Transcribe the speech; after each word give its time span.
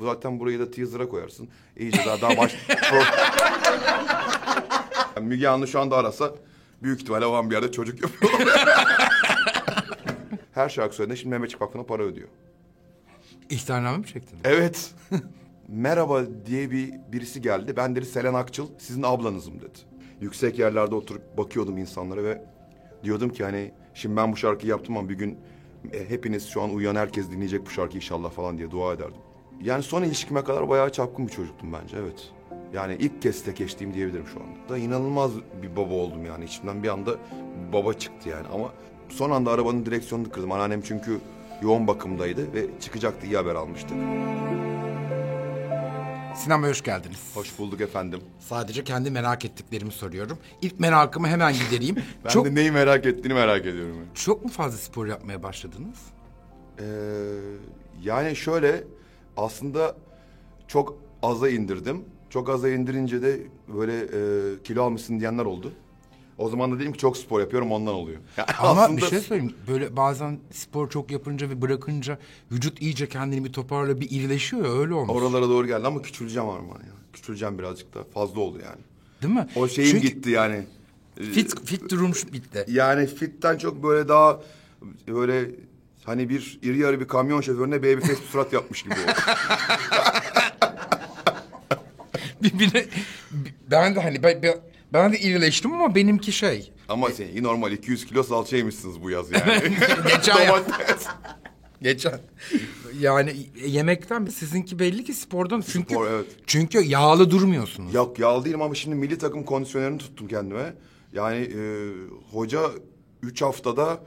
Zaten 0.00 0.40
burayı 0.40 0.58
da 0.58 0.70
teaser'a 0.70 1.08
koyarsın. 1.08 1.48
İyice 1.76 1.98
daha 2.06 2.20
daha 2.20 2.36
baş... 2.36 2.56
Yani 5.16 5.26
Müge 5.28 5.48
Anlı 5.48 5.68
şu 5.68 5.80
anda 5.80 5.96
arasa 5.96 6.34
büyük 6.82 7.00
ihtimalle 7.00 7.26
olan 7.26 7.50
bir 7.50 7.54
yerde 7.54 7.72
çocuk 7.72 8.02
yapıyor. 8.02 8.32
Her 10.52 10.68
şarkı 10.68 10.94
söylediğinde 10.94 11.20
şimdi 11.20 11.30
Mehmetçik 11.30 11.62
Vakfı'na 11.62 11.82
para 11.82 12.02
ödüyor. 12.02 12.28
İhtarname 13.50 13.98
mi 13.98 14.06
çektin? 14.06 14.38
Evet. 14.44 14.90
Merhaba 15.68 16.22
diye 16.46 16.70
bir 16.70 16.92
birisi 17.12 17.40
geldi. 17.40 17.76
Ben 17.76 17.96
dedi 17.96 18.06
Selen 18.06 18.34
Akçıl 18.34 18.68
sizin 18.78 19.02
ablanızım 19.02 19.60
dedi. 19.60 19.78
Yüksek 20.20 20.58
yerlerde 20.58 20.94
oturup 20.94 21.38
bakıyordum 21.38 21.78
insanlara 21.78 22.24
ve 22.24 22.44
diyordum 23.04 23.30
ki 23.30 23.44
hani 23.44 23.72
şimdi 23.94 24.16
ben 24.16 24.32
bu 24.32 24.36
şarkıyı 24.36 24.70
yaptım 24.70 24.96
ama 24.96 25.08
bir 25.08 25.14
gün 25.14 25.38
e, 25.92 26.08
hepiniz 26.10 26.48
şu 26.48 26.62
an 26.62 26.74
uyuyan 26.74 26.94
herkes 26.96 27.30
dinleyecek 27.30 27.66
bu 27.66 27.70
şarkıyı 27.70 27.96
inşallah 27.96 28.30
falan 28.30 28.58
diye 28.58 28.70
dua 28.70 28.92
ederdim. 28.94 29.20
Yani 29.62 29.82
son 29.82 30.02
ilişkime 30.02 30.44
kadar 30.44 30.68
bayağı 30.68 30.92
çapkın 30.92 31.26
bir 31.26 31.32
çocuktum 31.32 31.72
bence 31.72 31.96
evet. 31.96 32.30
Yani 32.74 32.96
ilk 32.98 33.22
kez 33.22 33.44
tek 33.44 33.60
eşliğim 33.60 33.94
diyebilirim 33.94 34.26
şu 34.34 34.40
anda. 34.40 34.68
Da 34.68 34.78
inanılmaz 34.78 35.30
bir 35.62 35.76
baba 35.76 35.94
oldum 35.94 36.26
yani. 36.26 36.44
İçimden 36.44 36.82
bir 36.82 36.88
anda 36.88 37.10
baba 37.72 37.94
çıktı 37.94 38.28
yani 38.28 38.46
ama 38.54 38.72
son 39.08 39.30
anda 39.30 39.50
arabanın 39.50 39.86
direksiyonunu 39.86 40.30
kırdım. 40.30 40.52
Anneannem 40.52 40.82
çünkü 40.82 41.18
yoğun 41.62 41.86
bakımdaydı 41.86 42.52
ve 42.52 42.66
çıkacaktı 42.80 43.26
iyi 43.26 43.36
haber 43.36 43.54
almıştık. 43.54 43.96
Sinan 46.36 46.62
Bey 46.62 46.70
hoş 46.70 46.82
geldiniz. 46.82 47.30
Hoş 47.34 47.58
bulduk 47.58 47.80
efendim. 47.80 48.20
Sadece 48.38 48.84
kendi 48.84 49.10
merak 49.10 49.44
ettiklerimi 49.44 49.92
soruyorum. 49.92 50.38
İlk 50.62 50.80
merakımı 50.80 51.28
hemen 51.28 51.52
gidereyim. 51.52 51.96
Ben 52.24 52.28
çok 52.28 52.46
de 52.46 52.54
neyi 52.54 52.70
merak 52.70 53.06
ettiğini 53.06 53.34
merak 53.34 53.60
ediyorum. 53.66 53.96
çok 54.14 54.44
mu 54.44 54.50
fazla 54.50 54.78
spor 54.78 55.06
yapmaya 55.06 55.42
başladınız? 55.42 55.98
Ee, 56.78 56.84
yani 58.02 58.36
şöyle 58.36 58.84
aslında 59.36 59.96
çok 60.68 60.98
aza 61.22 61.48
indirdim. 61.48 62.04
Çok 62.30 62.50
aza 62.50 62.68
indirince 62.68 63.22
de 63.22 63.40
böyle 63.68 63.98
e, 63.98 64.62
kilo 64.62 64.82
almışsın 64.82 65.20
diyenler 65.20 65.44
oldu. 65.44 65.72
O 66.38 66.48
zaman 66.48 66.72
da 66.72 66.80
dedim 66.80 66.92
ki 66.92 66.98
çok 66.98 67.16
spor 67.16 67.40
yapıyorum 67.40 67.72
ondan 67.72 67.94
oluyor. 67.94 68.18
Yani 68.36 68.48
Ama 68.58 68.82
aslında 68.82 69.00
bir 69.00 69.06
şey 69.06 69.18
söyleyeyim. 69.20 69.54
Böyle 69.68 69.96
bazen 69.96 70.38
spor 70.50 70.90
çok 70.90 71.10
yapınca 71.10 71.50
ve 71.50 71.62
bırakınca 71.62 72.18
vücut 72.52 72.82
iyice 72.82 73.08
kendini 73.08 73.44
bir 73.44 73.52
toparla 73.52 74.00
bir 74.00 74.10
irileşiyor 74.10 74.64
ya 74.64 74.72
öyle 74.72 74.94
olmuş. 74.94 75.14
oralara 75.16 75.48
doğru 75.48 75.66
geldi 75.66 75.86
ama 75.86 76.02
küçüleceğim 76.02 76.48
Arman 76.48 76.74
ya. 76.74 76.92
Küçüleceğim 77.12 77.58
birazcık 77.58 77.94
da 77.94 78.04
fazla 78.04 78.40
oldu 78.40 78.58
yani. 78.64 78.80
Değil 79.22 79.34
mi? 79.34 79.48
O 79.56 79.68
şeyim 79.68 79.90
Çünkü 79.90 80.08
gitti 80.08 80.30
yani. 80.30 80.64
Fit, 81.16 81.66
fit 81.66 81.90
durum 81.90 82.12
bitti. 82.32 82.64
Yani 82.68 83.06
fitten 83.06 83.58
çok 83.58 83.82
böyle 83.82 84.08
daha 84.08 84.40
böyle 85.08 85.50
hani 86.04 86.28
bir 86.28 86.58
iri 86.62 86.78
yarı 86.78 87.00
bir 87.00 87.08
kamyon 87.08 87.40
şoförüne 87.40 87.78
baby 87.78 88.00
face 88.00 88.22
bir 88.22 88.26
surat 88.26 88.52
yapmış 88.52 88.82
gibi 88.82 88.94
oldu. 88.94 89.12
Birbirine, 92.42 92.84
ben 93.70 93.94
de 93.94 94.00
hani 94.00 94.22
ben, 94.22 94.42
ben, 94.42 94.54
ben 94.92 95.12
de 95.12 95.18
irileştim 95.18 95.72
ama 95.72 95.94
benimki 95.94 96.32
şey. 96.32 96.72
Ama 96.88 97.10
seninki 97.10 97.42
normal 97.42 97.72
200 97.72 98.06
kilo 98.06 98.22
salça 98.22 98.56
yemişsiniz 98.56 99.02
bu 99.02 99.10
yaz 99.10 99.32
yani. 99.32 99.62
Geçen 100.08 100.38
yaz. 100.38 100.48
Domates. 100.48 101.06
Geçen. 101.82 102.20
Yani 103.00 103.36
yemekten 103.66 104.26
sizinki 104.26 104.78
belli 104.78 105.04
ki 105.04 105.14
spordan 105.14 105.64
çünkü 105.72 105.94
Spor, 105.94 106.06
evet. 106.06 106.26
çünkü 106.46 106.78
yağlı 106.78 107.30
durmuyorsunuz. 107.30 107.94
Yok 107.94 108.18
yağlı 108.18 108.44
değilim 108.44 108.62
ama 108.62 108.74
şimdi 108.74 108.96
milli 108.96 109.18
takım 109.18 109.44
kondisyonerini 109.44 109.98
tuttum 109.98 110.28
kendime. 110.28 110.74
Yani 111.12 111.36
e, 111.36 111.60
hoca 112.32 112.60
üç 113.22 113.42
haftada 113.42 114.00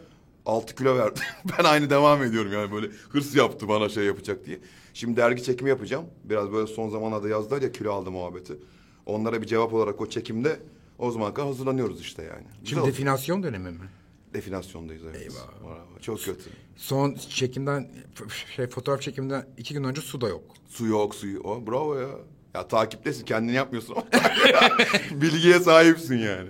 altı 0.45 0.75
kilo 0.75 0.97
verdi. 0.97 1.19
ben 1.59 1.63
aynı 1.63 1.89
devam 1.89 2.23
ediyorum 2.23 2.53
yani 2.53 2.71
böyle 2.71 2.87
hırs 3.09 3.35
yaptı 3.35 3.67
bana 3.67 3.89
şey 3.89 4.05
yapacak 4.05 4.45
diye. 4.45 4.59
Şimdi 4.93 5.17
dergi 5.17 5.43
çekimi 5.43 5.69
yapacağım. 5.69 6.05
Biraz 6.23 6.51
böyle 6.51 6.67
son 6.67 6.89
zamanlarda 6.89 7.29
yazdılar 7.29 7.61
ya 7.61 7.71
kilo 7.71 7.93
aldı 7.93 8.11
muhabbeti. 8.11 8.57
Onlara 9.05 9.41
bir 9.41 9.47
cevap 9.47 9.73
olarak 9.73 10.01
o 10.01 10.09
çekimde 10.09 10.59
o 10.99 11.11
zaman 11.11 11.33
kadar 11.33 11.47
hazırlanıyoruz 11.47 12.01
işte 12.01 12.23
yani. 12.23 12.43
Güzel 12.43 12.65
Şimdi 12.65 12.81
oldu. 12.81 12.89
definasyon 12.89 13.43
dönemi 13.43 13.71
mi? 13.71 13.89
Definasyondayız 14.33 15.03
evet. 15.05 15.21
Eyvah. 15.21 16.01
Çok 16.01 16.19
kötü. 16.23 16.49
Son 16.75 17.13
çekimden 17.29 17.91
şey 18.55 18.67
fotoğraf 18.67 19.01
çekimden 19.01 19.45
iki 19.57 19.73
gün 19.73 19.83
önce 19.83 20.01
su 20.01 20.21
da 20.21 20.27
yok. 20.29 20.43
Su 20.69 20.85
yok 20.85 21.15
suyu. 21.15 21.39
O, 21.39 21.67
bravo 21.67 21.95
ya. 21.99 22.07
Ya 22.53 22.67
takiptesin 22.67 23.25
kendini 23.25 23.55
yapmıyorsun 23.55 23.95
ama 23.95 24.05
bilgiye 25.21 25.59
sahipsin 25.59 26.17
yani. 26.17 26.49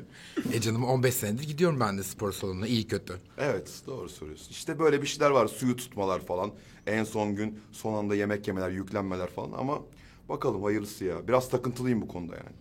E 0.53 0.61
canım 0.61 0.83
15 0.83 1.13
senedir 1.13 1.43
gidiyorum 1.43 1.79
ben 1.79 1.97
de 1.97 2.03
spor 2.03 2.31
salonuna 2.31 2.67
iyi 2.67 2.87
kötü. 2.87 3.17
Evet 3.37 3.71
doğru 3.87 4.09
söylüyorsun. 4.09 4.51
İşte 4.51 4.79
böyle 4.79 5.01
bir 5.01 5.07
şeyler 5.07 5.29
var. 5.29 5.47
Suyu 5.47 5.75
tutmalar 5.75 6.25
falan. 6.25 6.51
En 6.87 7.03
son 7.03 7.35
gün 7.35 7.59
son 7.71 7.93
anda 7.93 8.15
yemek 8.15 8.47
yemeler, 8.47 8.69
yüklenmeler 8.69 9.27
falan 9.27 9.51
ama 9.51 9.79
bakalım 10.29 10.63
hayırlısı 10.63 11.05
ya. 11.05 11.27
Biraz 11.27 11.49
takıntılıyım 11.49 12.01
bu 12.01 12.07
konuda 12.07 12.35
yani. 12.35 12.55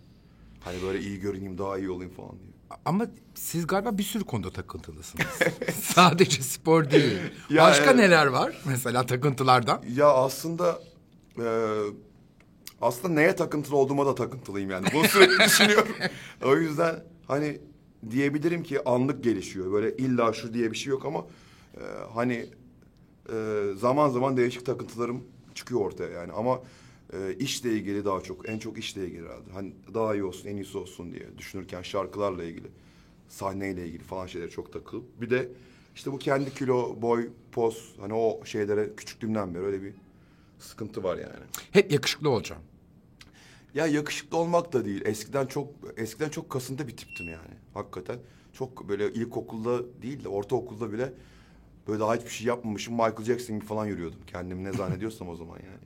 Hani 0.60 0.82
böyle 0.82 1.00
iyi 1.00 1.20
görüneyim, 1.20 1.58
daha 1.58 1.78
iyi 1.78 1.90
olayım 1.90 2.12
falan 2.12 2.30
diye. 2.30 2.54
Ama 2.84 3.06
siz 3.34 3.66
galiba 3.66 3.98
bir 3.98 4.02
sürü 4.02 4.24
konuda 4.24 4.50
takıntılısınız. 4.50 5.26
Sadece 5.82 6.42
spor 6.42 6.90
değil. 6.90 7.18
Ya, 7.50 7.62
Başka 7.62 7.84
evet. 7.84 7.96
neler 7.96 8.26
var 8.26 8.62
mesela 8.66 9.06
takıntılardan? 9.06 9.82
Ya 9.96 10.08
aslında 10.08 10.82
e, 11.38 11.46
aslında 12.80 13.14
neye 13.14 13.36
takıntılı 13.36 13.76
olduğuma 13.76 14.06
da 14.06 14.14
takıntılıyım 14.14 14.70
yani. 14.70 14.86
Bunu 14.94 15.04
sürekli 15.08 15.38
düşünüyorum. 15.44 15.94
O 16.44 16.56
yüzden 16.56 17.04
hani 17.26 17.60
diyebilirim 18.10 18.62
ki 18.62 18.84
anlık 18.88 19.25
gelişiyor. 19.25 19.72
Böyle 19.72 19.97
illa 19.97 20.32
şu 20.32 20.54
diye 20.54 20.70
bir 20.72 20.76
şey 20.76 20.91
yok 20.91 21.04
ama 21.04 21.26
e, 21.75 21.82
hani 22.15 22.47
e, 23.32 23.65
zaman 23.76 24.09
zaman 24.09 24.37
değişik 24.37 24.66
takıntılarım 24.66 25.25
çıkıyor 25.54 25.81
ortaya 25.81 26.10
yani. 26.10 26.32
Ama 26.32 26.62
e, 27.12 27.34
işle 27.38 27.72
ilgili 27.72 28.04
daha 28.04 28.20
çok, 28.20 28.48
en 28.48 28.59
çok 28.59 28.78
işle 28.78 29.06
ilgili 29.06 29.22
herhalde. 29.26 29.50
Hani 29.53 29.72
daha 29.94 30.14
iyi 30.14 30.25
olsun, 30.25 30.48
en 30.48 30.56
iyisi 30.56 30.78
olsun 30.78 31.12
diye 31.12 31.38
düşünürken 31.38 31.82
şarkılarla 31.82 32.44
ilgili, 32.44 32.69
sahneyle 33.28 33.87
ilgili 33.87 34.03
falan 34.03 34.26
şeylere 34.26 34.50
çok 34.50 34.72
takılıp. 34.72 35.20
Bir 35.20 35.31
de 35.31 35.48
işte 35.94 36.12
bu 36.12 36.19
kendi 36.19 36.54
kilo, 36.54 37.03
boy, 37.03 37.28
poz 37.53 37.94
hani 38.00 38.14
o 38.14 38.44
şeylere 38.44 38.97
küçüklüğümden 38.97 39.54
beri 39.54 39.62
öyle 39.62 39.82
bir 39.82 39.94
sıkıntı 40.59 41.03
var 41.03 41.16
yani. 41.16 41.44
Hep 41.72 41.93
yakışıklı 41.93 42.28
olacağım. 42.31 42.62
Ya 43.74 43.86
yakışıklı 43.86 44.36
olmak 44.36 44.72
da 44.72 44.84
değil. 44.84 45.02
Eskiden 45.04 45.46
çok 45.46 45.68
eskiden 45.96 46.28
çok 46.28 46.50
kasıntı 46.50 46.88
bir 46.88 46.96
tiptim 46.96 47.28
yani. 47.28 47.54
Hakikaten. 47.74 48.18
Çok 48.52 48.88
böyle 48.88 49.12
ilkokulda 49.12 50.02
değil 50.02 50.24
de 50.24 50.28
ortaokulda 50.28 50.92
bile 50.92 51.12
böyle 51.88 52.00
daha 52.00 52.14
hiçbir 52.14 52.30
şey 52.30 52.46
yapmamışım. 52.46 52.94
Michael 52.94 53.24
Jackson 53.24 53.56
gibi 53.56 53.66
falan 53.66 53.86
yürüyordum. 53.86 54.18
Kendimi 54.26 54.64
ne 54.64 54.72
zannediyorsam 54.72 55.28
o 55.28 55.36
zaman 55.36 55.56
yani. 55.56 55.84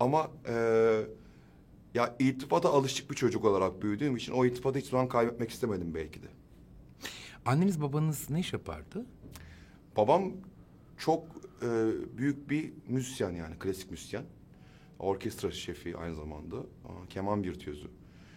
Ama 0.00 0.30
eee 0.48 1.06
ya 1.94 2.16
irtibata 2.18 2.68
alışık 2.68 3.10
bir 3.10 3.16
çocuk 3.16 3.44
olarak 3.44 3.82
büyüdüğüm 3.82 4.16
için 4.16 4.32
o 4.32 4.44
irtibatı 4.46 4.78
hiç 4.78 4.86
zaman 4.86 5.08
kaybetmek 5.08 5.50
istemedim 5.50 5.94
belki 5.94 6.22
de. 6.22 6.26
Anneniz 7.46 7.82
babanız 7.82 8.30
ne 8.30 8.40
iş 8.40 8.52
yapardı? 8.52 9.06
Babam 9.96 10.32
çok 10.98 11.24
e, 11.62 11.68
büyük 12.18 12.50
bir 12.50 12.72
müzisyen 12.88 13.30
yani 13.30 13.58
klasik 13.58 13.90
müzisyen. 13.90 14.24
Orkestra 15.00 15.50
şefi 15.50 15.96
aynı 15.96 16.14
zamanda. 16.14 16.56
Aa, 16.56 17.06
keman 17.10 17.44
virtüözü. 17.44 17.88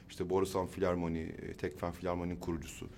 İşte 0.10 0.30
Borusan 0.30 0.68
Filarmoni, 0.68 1.20
e, 1.20 1.54
Tekfen 1.54 1.92
Filarmoni'nin 1.92 2.40
kurucusu. 2.40 2.90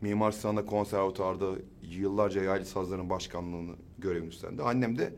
Mimar 0.00 0.32
Sinan'da 0.32 0.66
konservatuarda 0.66 1.52
yıllarca 1.82 2.42
yaylı 2.42 2.64
sazların 2.64 3.10
başkanlığını 3.10 3.76
görevini 3.98 4.28
üstlendi. 4.28 4.62
Annem 4.62 4.98
de 4.98 5.12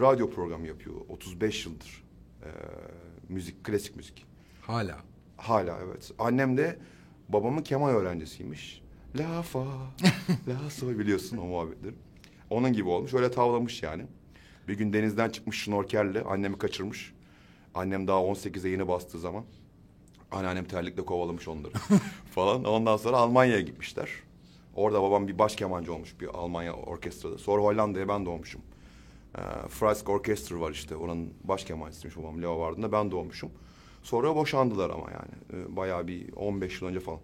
radyo 0.00 0.30
programı 0.30 0.66
yapıyor. 0.66 0.94
35 1.08 1.66
yıldır. 1.66 2.04
E, 2.42 2.48
müzik, 3.28 3.64
klasik 3.64 3.96
müzik. 3.96 4.26
Hala. 4.60 4.98
Hala 5.36 5.78
evet. 5.84 6.12
Annem 6.18 6.56
de 6.56 6.78
babamın 7.28 7.62
keman 7.62 7.94
öğrencisiymiş. 7.94 8.82
La 9.18 9.42
fa, 9.42 9.64
la 10.48 10.70
sol 10.70 10.98
biliyorsun 10.98 11.36
o 11.36 11.44
muhabbetleri. 11.44 11.94
Onun 12.50 12.72
gibi 12.72 12.88
olmuş. 12.88 13.14
Öyle 13.14 13.30
tavlamış 13.30 13.82
yani. 13.82 14.06
Bir 14.68 14.74
gün 14.78 14.92
denizden 14.92 15.30
çıkmış 15.30 15.62
şnorkerle 15.62 16.22
annemi 16.22 16.58
kaçırmış. 16.58 17.14
Annem 17.74 18.06
daha 18.06 18.18
18'e 18.18 18.70
yeni 18.70 18.88
bastığı 18.88 19.18
zaman. 19.18 19.44
Anneannem 20.32 20.64
terlikle 20.64 21.04
kovalamış 21.04 21.48
onları 21.48 21.72
falan. 22.34 22.64
Ondan 22.64 22.96
sonra 22.96 23.16
Almanya'ya 23.16 23.60
gitmişler. 23.60 24.08
Orada 24.74 25.02
babam 25.02 25.28
bir 25.28 25.38
baş 25.38 25.56
kemancı 25.56 25.94
olmuş 25.94 26.20
bir 26.20 26.28
Almanya 26.28 26.72
orkestrada. 26.72 27.38
Sonra 27.38 27.62
Hollanda'ya 27.62 28.08
ben 28.08 28.26
doğmuşum. 28.26 28.60
Ee, 29.38 29.40
Freisk 29.68 30.08
Orchestra 30.08 30.60
var 30.60 30.70
işte. 30.70 30.96
Oranın 30.96 31.30
baş 31.44 31.64
kemancısıymış 31.64 32.16
babam 32.16 32.42
Leo 32.42 32.58
vardığında 32.60 32.92
ben 32.92 33.10
doğmuşum. 33.10 33.50
Sonra 34.02 34.36
boşandılar 34.36 34.90
ama 34.90 35.10
yani. 35.10 35.62
Ee, 35.64 35.76
bayağı 35.76 36.06
bir 36.06 36.32
15 36.32 36.82
yıl 36.82 36.88
önce 36.88 37.00
falan. 37.00 37.20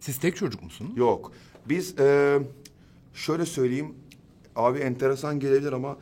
Siz 0.00 0.18
tek 0.18 0.36
çocuk 0.36 0.62
musunuz? 0.62 0.92
Yok. 0.96 1.32
Biz 1.68 1.98
e, 1.98 2.38
şöyle 3.14 3.46
söyleyeyim. 3.46 3.94
Abi 4.56 4.78
enteresan 4.78 5.40
gelebilir 5.40 5.72
ama 5.72 5.96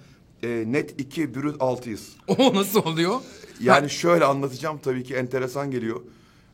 e, 0.46 0.72
net 0.72 1.00
iki 1.00 1.34
bürüt 1.34 1.56
altıyız. 1.60 2.16
O 2.38 2.54
nasıl 2.54 2.82
oluyor? 2.84 3.20
Yani 3.60 3.90
şöyle 3.90 4.24
anlatacağım 4.24 4.78
tabii 4.78 5.04
ki 5.04 5.14
enteresan 5.14 5.70
geliyor. 5.70 6.00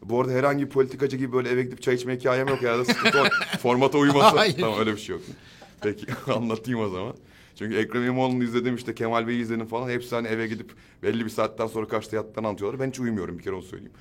Bu 0.05 0.21
arada 0.21 0.33
herhangi 0.33 0.65
bir 0.65 0.71
politikacı 0.71 1.17
gibi 1.17 1.33
böyle 1.33 1.49
eve 1.49 1.63
gidip 1.63 1.83
çay 1.83 1.95
içme 1.95 2.17
hikayem 2.17 2.49
yok. 2.49 2.63
Herhalde 2.63 2.85
sıkıntı 2.85 3.23
o. 3.23 3.25
Formata 3.59 3.99
uyması. 3.99 4.37
Hayır. 4.37 4.57
Tamam 4.61 4.79
öyle 4.79 4.93
bir 4.93 5.01
şey 5.01 5.17
yok. 5.17 5.25
Peki 5.83 6.07
anlatayım 6.33 6.81
o 6.81 6.89
zaman. 6.89 7.15
Çünkü 7.57 7.77
Ekrem 7.77 8.03
İmamoğlu'nu 8.03 8.45
izledim 8.45 8.75
işte 8.77 8.95
Kemal 8.95 9.27
Bey'i 9.27 9.41
izledim 9.43 9.67
falan. 9.67 9.89
Hepsi 9.91 10.15
hani 10.15 10.29
eve 10.29 10.47
gidip 10.47 10.73
belli 11.03 11.25
bir 11.25 11.31
saatten 11.31 11.67
sonra 11.67 11.89
kaçta 11.89 12.17
yattığını 12.17 12.47
anlatıyorlar. 12.47 12.81
Ben 12.81 12.89
hiç 12.89 13.01
uyumuyorum 13.01 13.39
bir 13.39 13.43
kere 13.43 13.55
onu 13.55 13.63
söyleyeyim. 13.63 13.93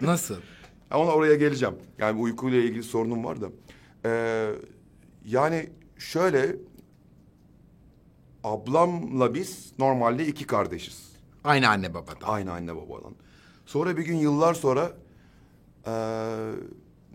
Nasıl? 0.00 0.36
Ama 0.90 1.12
oraya 1.12 1.34
geleceğim. 1.34 1.74
Yani 1.98 2.20
uykuyla 2.20 2.58
ilgili 2.58 2.82
sorunum 2.82 3.24
var 3.24 3.38
da. 3.40 3.48
Ee, 4.04 4.50
yani 5.26 5.70
şöyle 5.98 6.56
ablamla 8.44 9.34
biz 9.34 9.72
normalde 9.78 10.26
iki 10.26 10.46
kardeşiz. 10.46 11.12
Aynı 11.44 11.68
anne 11.68 11.94
babadan. 11.94 12.26
Aynı 12.28 12.52
anne 12.52 12.76
babadan. 12.76 13.14
Sonra 13.66 13.96
bir 13.96 14.02
gün 14.04 14.16
yıllar 14.16 14.54
sonra 14.54 14.92
eee, 15.86 15.92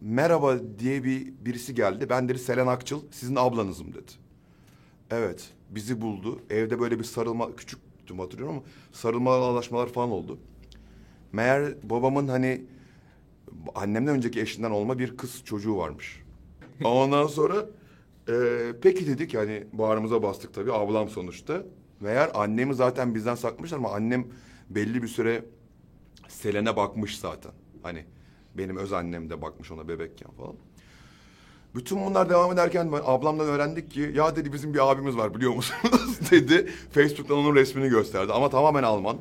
merhaba 0.02 0.56
diye 0.80 1.04
bir 1.04 1.34
birisi 1.46 1.76
geldi. 1.76 2.10
Ben 2.10 2.30
dedi 2.30 2.40
Selen 2.40 2.68
Akçıl 2.68 3.02
sizin 3.12 3.36
ablanızım 3.36 3.94
dedi. 3.94 4.12
Evet 5.12 5.50
bizi 5.70 6.02
buldu. 6.02 6.40
Evde 6.50 6.80
böyle 6.80 7.00
bir 7.00 7.04
sarılma 7.04 7.56
küçüktüm 7.56 8.20
hatırlıyorum 8.20 8.56
ama 8.56 8.64
sarılmalar 8.92 9.40
alaşmalar 9.40 9.88
falan 9.88 10.12
oldu. 10.12 10.38
Meğer 11.32 11.90
babamın 11.90 12.28
hani 12.28 12.62
annemden 13.76 14.16
önceki 14.16 14.42
eşinden 14.42 14.72
olma 14.72 15.00
bir 15.00 15.18
kız 15.18 15.42
çocuğu 15.46 15.78
varmış. 15.78 16.24
Ondan 16.84 17.28
sonra 17.28 17.66
eee, 18.28 18.74
peki 18.82 19.08
dedik 19.08 19.34
yani 19.34 19.64
bağrımıza 19.74 20.24
bastık 20.24 20.54
tabii 20.54 20.74
ablam 20.74 21.10
sonuçta. 21.10 21.64
Meğer 22.00 22.32
annemi 22.34 22.76
zaten 22.76 23.16
bizden 23.16 23.36
saklamışlar 23.36 23.78
ama 23.78 23.92
annem 23.92 24.28
belli 24.70 25.04
bir 25.04 25.08
süre 25.08 25.46
Selen'e 26.28 26.76
bakmış 26.76 27.20
zaten. 27.20 27.52
Hani 27.84 28.06
benim 28.58 28.78
öz 28.78 28.94
annem 28.94 29.30
de 29.30 29.42
bakmış 29.42 29.72
ona 29.72 29.88
bebekken 29.88 30.32
falan. 30.32 30.56
Bütün 31.76 32.06
bunlar 32.06 32.30
devam 32.30 32.52
ederken 32.54 32.92
ben 32.92 33.02
ablamdan 33.06 33.48
öğrendik 33.48 33.92
ki 33.92 34.12
ya 34.16 34.36
dedi 34.36 34.54
bizim 34.54 34.74
bir 34.74 34.92
abimiz 34.92 35.18
var 35.18 35.36
biliyor 35.36 35.54
musunuz 35.54 36.20
dedi. 36.32 36.72
Facebook'tan 36.92 37.38
onun 37.38 37.56
resmini 37.56 37.90
gösterdi 37.90 38.34
ama 38.34 38.50
tamamen 38.50 38.84
Alman. 38.84 39.18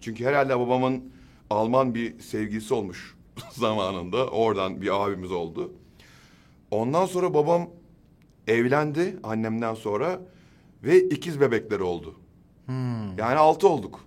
Çünkü 0.00 0.24
herhalde 0.24 0.58
babamın 0.60 1.12
Alman 1.50 1.94
bir 1.94 2.20
sevgilisi 2.20 2.74
olmuş 2.74 3.14
zamanında. 3.50 4.26
Oradan 4.28 4.80
bir 4.82 5.04
abimiz 5.04 5.32
oldu. 5.32 5.72
Ondan 6.70 7.06
sonra 7.06 7.34
babam 7.34 7.68
evlendi 8.46 9.16
annemden 9.22 9.74
sonra 9.74 10.20
ve 10.84 10.98
ikiz 11.00 11.40
bebekleri 11.40 11.82
oldu. 11.82 12.14
Yani 13.18 13.36
altı 13.38 13.68
olduk. 13.68 14.00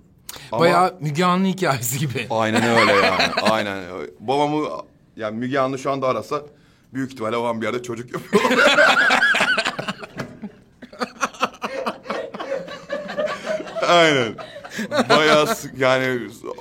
Ama- 0.51 0.59
Bayağı 0.61 0.97
Müge 1.01 1.25
Anlı 1.25 1.47
hikayesi 1.47 1.99
gibi. 1.99 2.27
Aynen 2.29 2.77
öyle 2.77 2.91
yani. 3.05 3.33
Aynen. 3.41 3.83
Babamı 4.19 4.67
yani 5.15 5.37
Müge 5.37 5.59
Anlı 5.59 5.79
şu 5.79 5.91
anda 5.91 6.07
arasa 6.07 6.41
büyük 6.93 7.11
ihtimalle 7.11 7.37
babam 7.37 7.61
bir 7.61 7.65
yerde 7.65 7.83
çocuk 7.83 8.13
yapıyor. 8.13 8.43
Aynen. 13.87 14.35
Bayağı 15.09 15.47
yani 15.77 16.19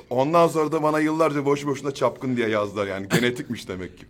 ondan 0.09 0.47
sonra 0.47 0.71
da 0.71 0.83
bana 0.83 0.99
yıllarca 0.99 1.45
boşu 1.45 1.67
boşuna 1.67 1.91
çapkın 1.93 2.37
diye 2.37 2.49
yazdılar 2.49 2.87
yani. 2.87 3.07
Genetikmiş 3.09 3.67
demek 3.67 3.97
ki. 3.97 4.05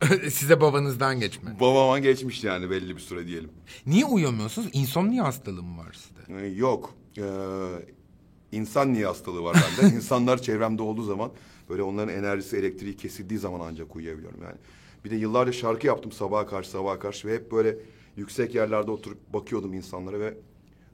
Size 0.30 0.60
babanızdan 0.60 1.20
geçme. 1.20 1.56
Babama 1.60 1.98
geçmiş 1.98 2.44
yani 2.44 2.70
belli 2.70 2.96
bir 2.96 3.00
süre 3.00 3.26
diyelim. 3.26 3.50
Niye 3.86 4.04
uyuyamıyorsunuz? 4.04 4.68
İnsomnia 4.72 5.24
hastalığı 5.24 5.62
mı 5.62 5.78
var 5.78 5.92
sizde? 5.92 6.42
Ee, 6.42 6.46
Yok. 6.46 6.94
Ee, 7.18 7.22
insan 8.52 8.92
niye 8.92 9.06
hastalığı 9.06 9.42
var 9.42 9.56
bende? 9.80 9.94
İnsanlar 9.96 10.42
çevremde 10.42 10.82
olduğu 10.82 11.02
zaman 11.02 11.30
böyle 11.68 11.82
onların 11.82 12.14
enerjisi, 12.14 12.56
elektriği 12.56 12.96
kesildiği 12.96 13.38
zaman 13.38 13.60
ancak 13.60 13.96
uyuyabiliyorum 13.96 14.42
yani. 14.42 14.56
Bir 15.04 15.10
de 15.10 15.16
yıllarca 15.16 15.52
şarkı 15.52 15.86
yaptım 15.86 16.12
sabaha 16.12 16.46
karşı 16.46 16.70
sabaha 16.70 16.98
karşı 16.98 17.28
ve 17.28 17.34
hep 17.34 17.52
böyle 17.52 17.76
yüksek 18.16 18.54
yerlerde 18.54 18.90
oturup 18.90 19.32
bakıyordum 19.32 19.74
insanlara 19.74 20.20
ve 20.20 20.34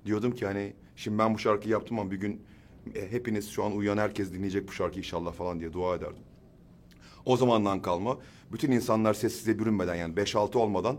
diyordum 0.07 0.33
ki 0.35 0.47
hani 0.47 0.73
şimdi 0.97 1.19
ben 1.19 1.35
bu 1.35 1.39
şarkıyı 1.39 1.73
yaptım 1.73 1.99
ama 1.99 2.11
bir 2.11 2.17
gün 2.17 2.41
e, 2.95 3.11
hepiniz 3.13 3.51
şu 3.51 3.65
an 3.65 3.77
uyuyan 3.77 3.99
herkes 3.99 4.33
dinleyecek 4.33 4.69
bu 4.69 4.73
şarkıyı 4.73 4.99
inşallah 5.05 5.33
falan 5.33 5.61
diye 5.61 5.73
dua 5.73 5.97
ederdim. 5.97 6.23
O 7.27 7.37
zamandan 7.37 7.83
kalma 7.83 8.19
bütün 8.53 8.71
insanlar 8.71 9.15
sessize 9.15 9.59
bürünmeden 9.59 9.95
yani 9.95 10.15
5-6 10.15 10.59
olmadan 10.59 10.99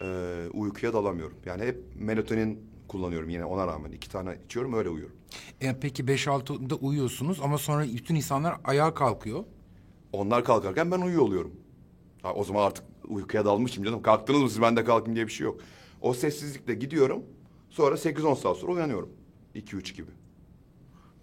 e, 0.00 0.36
uykuya 0.52 0.92
dalamıyorum. 0.92 1.36
Yani 1.46 1.62
hep 1.62 1.84
melatonin 1.94 2.70
kullanıyorum 2.88 3.28
yine 3.28 3.44
ona 3.44 3.66
rağmen. 3.66 3.92
iki 3.92 4.10
tane 4.10 4.38
içiyorum 4.44 4.72
öyle 4.72 4.88
uyuyorum. 4.88 5.16
E, 5.60 5.80
peki 5.80 6.04
5-6'da 6.04 6.74
uyuyorsunuz 6.74 7.40
ama 7.42 7.58
sonra 7.58 7.84
bütün 7.84 8.14
insanlar 8.14 8.56
ayağa 8.64 8.94
kalkıyor. 8.94 9.44
Onlar 10.12 10.44
kalkarken 10.44 10.90
ben 10.90 11.00
uyuyor 11.00 11.22
oluyorum. 11.22 11.52
Ha, 12.22 12.34
o 12.34 12.44
zaman 12.44 12.66
artık 12.66 12.84
uykuya 13.08 13.44
dalmışım 13.44 13.84
canım. 13.84 14.02
Kalktınız 14.02 14.42
mı 14.42 14.48
siz 14.50 14.62
ben 14.62 14.76
de 14.76 14.84
kalkayım 14.84 15.16
diye 15.16 15.26
bir 15.26 15.32
şey 15.32 15.44
yok. 15.44 15.60
O 16.00 16.14
sessizlikle 16.14 16.74
gidiyorum. 16.74 17.22
Sonra 17.70 17.94
8-10 17.94 18.36
saat 18.36 18.56
sonra 18.56 18.72
uyanıyorum. 18.72 19.10
2-3 19.54 19.94
gibi. 19.94 20.10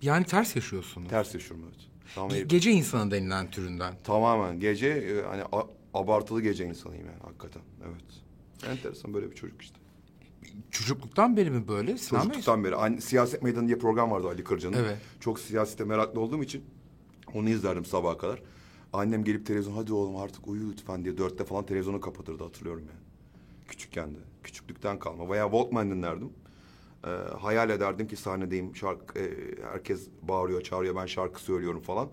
Yani 0.01 0.25
ters 0.25 0.55
yaşıyorsunuz. 0.55 1.09
Ters 1.09 1.33
yaşıyorum 1.33 1.65
evet. 1.69 1.87
Tamam, 2.15 2.31
Ge- 2.31 2.43
gece 2.47 2.71
insanı 2.71 3.11
denilen 3.11 3.51
türünden. 3.51 3.93
tamamen 4.03 4.59
gece 4.59 4.87
e, 4.87 5.21
hani 5.21 5.43
a- 5.51 5.67
abartılı 5.93 6.41
gece 6.41 6.65
insanıyım 6.65 7.05
yani 7.05 7.19
hakikaten. 7.23 7.61
Evet. 7.87 8.03
Enteresan 8.71 9.13
böyle 9.13 9.31
bir 9.31 9.35
çocuk 9.35 9.61
işte. 9.61 9.77
Çocukluktan 10.71 11.37
beri 11.37 11.51
mi 11.51 11.67
böyle? 11.67 11.97
Sinan 11.97 12.21
Bey? 12.21 12.27
Çocukluktan 12.27 12.63
beri. 12.63 12.75
Hani, 12.75 13.01
Siyaset 13.01 13.43
Meydanı 13.43 13.67
diye 13.67 13.77
program 13.77 14.11
vardı 14.11 14.27
Ali 14.27 14.43
Kırca'nın. 14.43 14.77
Evet. 14.77 14.97
Çok 15.19 15.39
siyasete 15.39 15.83
meraklı 15.83 16.19
olduğum 16.21 16.43
için 16.43 16.63
onu 17.33 17.49
izlerdim 17.49 17.85
sabaha 17.85 18.17
kadar. 18.17 18.41
Annem 18.93 19.23
gelip 19.23 19.45
televizyon 19.45 19.73
hadi 19.73 19.93
oğlum 19.93 20.15
artık 20.15 20.47
uyu 20.47 20.69
lütfen 20.71 21.03
diye 21.03 21.17
dörtte 21.17 21.45
falan 21.45 21.65
televizyonu 21.65 22.01
kapatırdı 22.01 22.43
hatırlıyorum 22.43 22.83
yani. 22.87 22.99
Küçükken 23.67 24.15
de. 24.15 24.19
Küçüklükten 24.43 24.99
kalma. 24.99 25.29
Veya 25.29 25.43
Walkman 25.43 25.91
dinlerdim. 25.91 26.29
Ee, 27.05 27.09
hayal 27.39 27.69
ederdim 27.69 28.07
ki 28.07 28.15
sahnedeyim 28.15 28.75
şarkı 28.75 29.19
e, 29.19 29.31
herkes 29.71 30.07
bağırıyor 30.21 30.61
çağırıyor 30.61 30.95
ben 30.95 31.05
şarkı 31.05 31.41
söylüyorum 31.41 31.81
falan. 31.81 32.09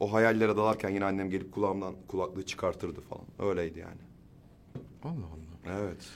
O 0.00 0.12
hayallere 0.12 0.56
dalarken 0.56 0.90
yine 0.90 1.04
annem 1.04 1.30
gelip 1.30 1.52
kulağımdan 1.52 1.94
kulaklığı 2.08 2.46
çıkartırdı 2.46 3.00
falan. 3.00 3.50
Öyleydi 3.50 3.78
yani. 3.78 4.00
Allah 5.04 5.10
Allah. 5.10 5.78
Evet. 5.80 6.06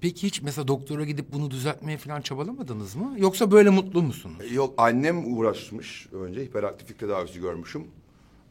Peki 0.00 0.26
hiç 0.26 0.42
mesela 0.42 0.68
doktora 0.68 1.04
gidip 1.04 1.32
bunu 1.32 1.50
düzeltmeye 1.50 1.98
falan 1.98 2.20
çabalamadınız 2.20 2.96
mı? 2.96 3.14
Yoksa 3.16 3.50
böyle 3.50 3.70
mutlu 3.70 4.02
musunuz? 4.02 4.52
Yok 4.52 4.74
annem 4.76 5.36
uğraşmış 5.36 6.08
önce 6.12 6.44
hiperaktiflik 6.44 6.98
tedavisi 6.98 7.40
görmüşüm. 7.40 7.86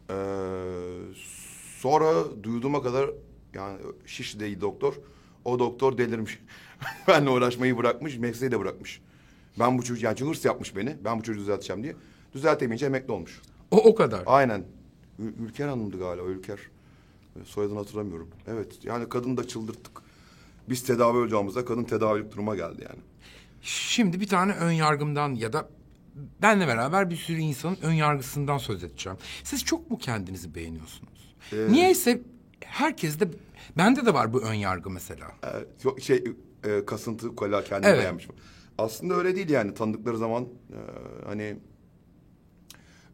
Ee, 0.09 0.13
sonra 1.77 2.43
duyduğuma 2.43 2.83
kadar 2.83 3.09
yani 3.53 3.77
Şişli'de 4.05 4.61
doktor 4.61 4.93
o 5.45 5.59
doktor 5.59 5.97
delirmiş. 5.97 6.39
Benle 7.07 7.29
uğraşmayı 7.29 7.77
bırakmış 7.77 8.17
mesleği 8.17 8.51
de 8.51 8.59
bırakmış. 8.59 9.01
Ben 9.59 9.77
bu 9.77 9.83
çocuğu 9.83 10.05
yani 10.05 10.19
hırs 10.19 10.45
yapmış 10.45 10.75
beni. 10.75 10.97
Ben 11.05 11.19
bu 11.19 11.23
çocuğu 11.23 11.39
düzelteceğim 11.39 11.83
diye. 11.83 11.95
Düzeltemeyince 12.33 12.85
emekli 12.85 13.11
olmuş. 13.11 13.41
O 13.71 13.77
o 13.77 13.95
kadar. 13.95 14.23
Aynen. 14.25 14.63
Ül- 15.19 15.45
Ülker 15.45 15.67
Hanım'dı 15.67 15.99
galiba 15.99 16.25
Ülker. 16.25 16.59
Soyadını 17.45 17.77
hatırlamıyorum. 17.77 18.29
Evet 18.47 18.79
yani 18.83 19.09
kadını 19.09 19.37
da 19.37 19.47
çıldırttık. 19.47 20.01
Biz 20.69 20.83
tedavi 20.83 21.17
olacağımızda 21.17 21.65
kadın 21.65 21.83
tedavilik 21.83 22.31
duruma 22.31 22.55
geldi 22.55 22.81
yani. 22.89 22.99
Şimdi 23.61 24.19
bir 24.19 24.27
tane 24.27 24.53
ön 24.53 24.71
yargımdan 24.71 25.35
ya 25.35 25.53
da 25.53 25.69
benle 26.41 26.67
beraber 26.67 27.09
bir 27.09 27.15
sürü 27.15 27.39
insanın 27.39 27.77
ön 27.81 27.93
yargısından 27.93 28.57
söz 28.57 28.83
edeceğim. 28.83 29.17
Siz 29.43 29.65
çok 29.65 29.91
mu 29.91 29.97
kendinizi 29.97 30.55
beğeniyorsunuz? 30.55 31.35
Niyeyse 31.51 32.21
herkes 32.65 33.19
de 33.19 33.27
bende 33.77 34.05
de 34.05 34.13
var 34.13 34.33
bu 34.33 34.41
ön 34.41 34.53
yargı 34.53 34.89
mesela. 34.89 35.27
Ee, 35.97 36.01
şey 36.01 36.23
e, 36.63 36.85
kasıntı 36.85 37.29
ukala 37.29 37.63
kendini 37.63 37.89
Evet. 37.89 37.99
beğenmiş. 37.99 38.27
Aslında 38.77 39.13
öyle 39.15 39.35
değil 39.35 39.49
yani 39.49 39.73
tanıdıkları 39.73 40.17
zaman 40.17 40.43
e, 40.43 40.77
hani 41.25 41.57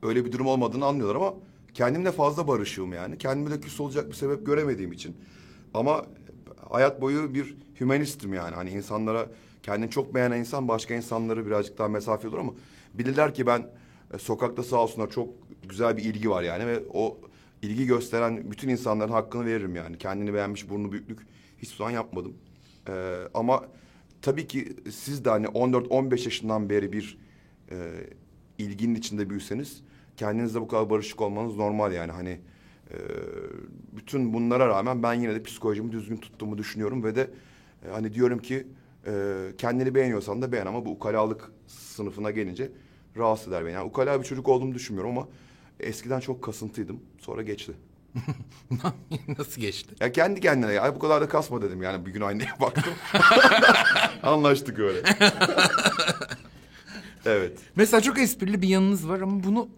öyle 0.03 0.25
bir 0.25 0.31
durum 0.31 0.47
olmadığını 0.47 0.85
anlıyorlar 0.85 1.15
ama 1.15 1.33
kendimle 1.73 2.11
fazla 2.11 2.47
barışığım 2.47 2.93
yani. 2.93 3.17
Kendime 3.17 3.51
de 3.55 3.59
küs 3.59 3.79
olacak 3.79 4.07
bir 4.09 4.13
sebep 4.13 4.45
göremediğim 4.45 4.91
için. 4.91 5.17
Ama 5.73 6.05
hayat 6.69 7.01
boyu 7.01 7.33
bir 7.33 7.57
hümanistim 7.79 8.33
yani. 8.33 8.55
Hani 8.55 8.69
insanlara 8.69 9.27
kendini 9.63 9.89
çok 9.89 10.15
beğenen 10.15 10.39
insan 10.39 10.67
başka 10.67 10.93
insanları 10.93 11.45
birazcık 11.45 11.77
daha 11.77 11.87
mesafe 11.87 12.27
olur 12.27 12.37
ama 12.37 12.53
bilirler 12.93 13.33
ki 13.33 13.45
ben 13.47 13.69
e, 14.13 14.17
sokakta 14.17 14.63
sağ 14.63 14.77
olsunlar 14.77 15.09
çok 15.09 15.29
güzel 15.69 15.97
bir 15.97 16.03
ilgi 16.03 16.29
var 16.29 16.43
yani 16.43 16.67
ve 16.67 16.83
o 16.93 17.17
ilgi 17.67 17.85
gösteren 17.85 18.51
bütün 18.51 18.69
insanların 18.69 19.11
hakkını 19.11 19.45
veririm 19.45 19.75
yani. 19.75 19.97
Kendini 19.97 20.33
beğenmiş 20.33 20.69
burnu 20.69 20.91
büyüklük 20.91 21.19
hiçbir 21.57 21.77
zaman 21.77 21.91
yapmadım. 21.91 22.33
Ee, 22.89 23.15
ama 23.33 23.65
tabii 24.21 24.47
ki 24.47 24.75
siz 24.91 25.25
de 25.25 25.29
hani 25.29 25.45
14-15 25.45 26.23
yaşından 26.23 26.69
beri 26.69 26.91
bir 26.91 27.17
e, 27.71 27.91
ilginin 28.57 28.95
içinde 28.95 29.29
büyüseniz 29.29 29.83
kendinizle 30.17 30.61
bu 30.61 30.67
kadar 30.67 30.89
barışık 30.89 31.21
olmanız 31.21 31.55
normal 31.55 31.93
yani 31.93 32.11
hani 32.11 32.39
e, 32.91 32.97
bütün 33.97 34.33
bunlara 34.33 34.67
rağmen 34.67 35.03
ben 35.03 35.13
yine 35.13 35.35
de 35.35 35.43
psikolojimi 35.43 35.91
düzgün 35.91 36.17
tuttuğumu 36.17 36.57
düşünüyorum 36.57 37.03
ve 37.03 37.15
de 37.15 37.29
e, 37.85 37.89
hani 37.89 38.13
diyorum 38.13 38.39
ki 38.39 38.67
e, 39.07 39.13
kendini 39.57 39.95
beğeniyorsan 39.95 40.41
da 40.41 40.51
beğen 40.51 40.65
ama 40.65 40.85
bu 40.85 40.91
ukalalık 40.91 41.51
sınıfına 41.67 42.31
gelince 42.31 42.71
rahatsız 43.17 43.47
eder 43.47 43.65
beni. 43.65 43.73
Yani 43.73 43.85
ukala 43.85 44.19
bir 44.19 44.25
çocuk 44.25 44.47
olduğumu 44.49 44.73
düşünmüyorum 44.73 45.17
ama 45.17 45.27
eskiden 45.79 46.19
çok 46.19 46.43
kasıntıydım 46.43 46.99
sonra 47.19 47.41
geçti. 47.41 47.73
Nasıl 49.37 49.61
geçti? 49.61 49.95
Ya 49.99 50.11
kendi 50.11 50.41
kendine 50.41 50.73
ya 50.73 50.95
bu 50.95 50.99
kadar 50.99 51.21
da 51.21 51.29
kasma 51.29 51.61
dedim 51.61 51.81
yani 51.81 52.05
bir 52.05 52.11
gün 52.11 52.21
aynaya 52.21 52.55
baktım. 52.61 52.93
Anlaştık 54.23 54.79
öyle. 54.79 55.01
evet. 57.25 57.59
Mesela 57.75 58.01
çok 58.01 58.19
esprili 58.19 58.61
bir 58.61 58.67
yanınız 58.67 59.09
var 59.09 59.21
ama 59.21 59.43
bunu 59.43 59.69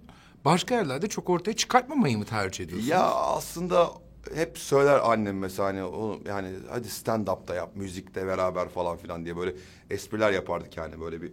başka 0.45 0.75
yerlerde 0.75 1.07
çok 1.07 1.29
ortaya 1.29 1.53
çıkartmamayı 1.53 2.17
mı 2.17 2.25
tercih 2.25 2.65
ediyorsunuz? 2.65 2.89
Ya 2.89 3.03
aslında 3.11 3.89
hep 4.35 4.57
söyler 4.57 4.99
annem 5.03 5.37
mesela 5.37 5.67
hani 5.67 5.83
oğlum 5.83 6.21
yani 6.27 6.49
hadi 6.69 6.89
stand 6.89 7.27
up 7.27 7.47
da 7.47 7.55
yap 7.55 7.71
müzikte 7.75 8.27
beraber 8.27 8.69
falan 8.69 8.97
filan 8.97 9.25
diye 9.25 9.37
böyle 9.37 9.53
espriler 9.89 10.31
yapardık 10.31 10.77
yani 10.77 11.01
böyle 11.01 11.21
bir 11.21 11.31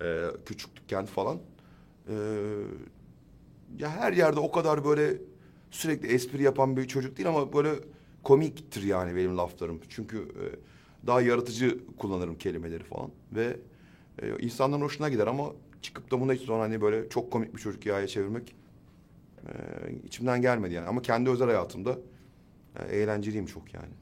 e, 0.00 0.30
küçüklükken 0.46 1.06
falan. 1.06 1.38
E, 2.08 2.14
ya 3.78 3.90
her 3.90 4.12
yerde 4.12 4.40
o 4.40 4.52
kadar 4.52 4.84
böyle 4.84 5.18
sürekli 5.70 6.08
espri 6.08 6.42
yapan 6.42 6.76
bir 6.76 6.88
çocuk 6.88 7.16
değil 7.16 7.28
ama 7.28 7.52
böyle 7.52 7.70
komiktir 8.22 8.82
yani 8.82 9.16
benim 9.16 9.38
laflarım. 9.38 9.80
Çünkü 9.88 10.16
e, 10.18 10.44
daha 11.06 11.20
yaratıcı 11.20 11.78
kullanırım 11.98 12.38
kelimeleri 12.38 12.84
falan 12.84 13.10
ve 13.32 13.56
e, 14.22 14.38
insanların 14.38 14.82
hoşuna 14.82 15.08
gider 15.08 15.26
ama 15.26 15.44
çıkıp 15.82 16.10
da 16.10 16.20
bunu 16.20 16.32
hiç 16.32 16.46
zaman 16.46 16.60
hani 16.60 16.80
böyle 16.80 17.08
çok 17.08 17.30
komik 17.30 17.54
bir 17.54 17.60
çocuk 17.60 17.86
yaya 17.86 18.06
çevirmek 18.06 18.54
e, 19.46 19.52
içimden 20.04 20.42
gelmedi 20.42 20.74
yani. 20.74 20.88
Ama 20.88 21.02
kendi 21.02 21.30
özel 21.30 21.46
hayatımda 21.46 21.98
e, 22.76 22.96
eğlenceliyim 22.96 23.46
çok 23.46 23.74
yani. 23.74 23.92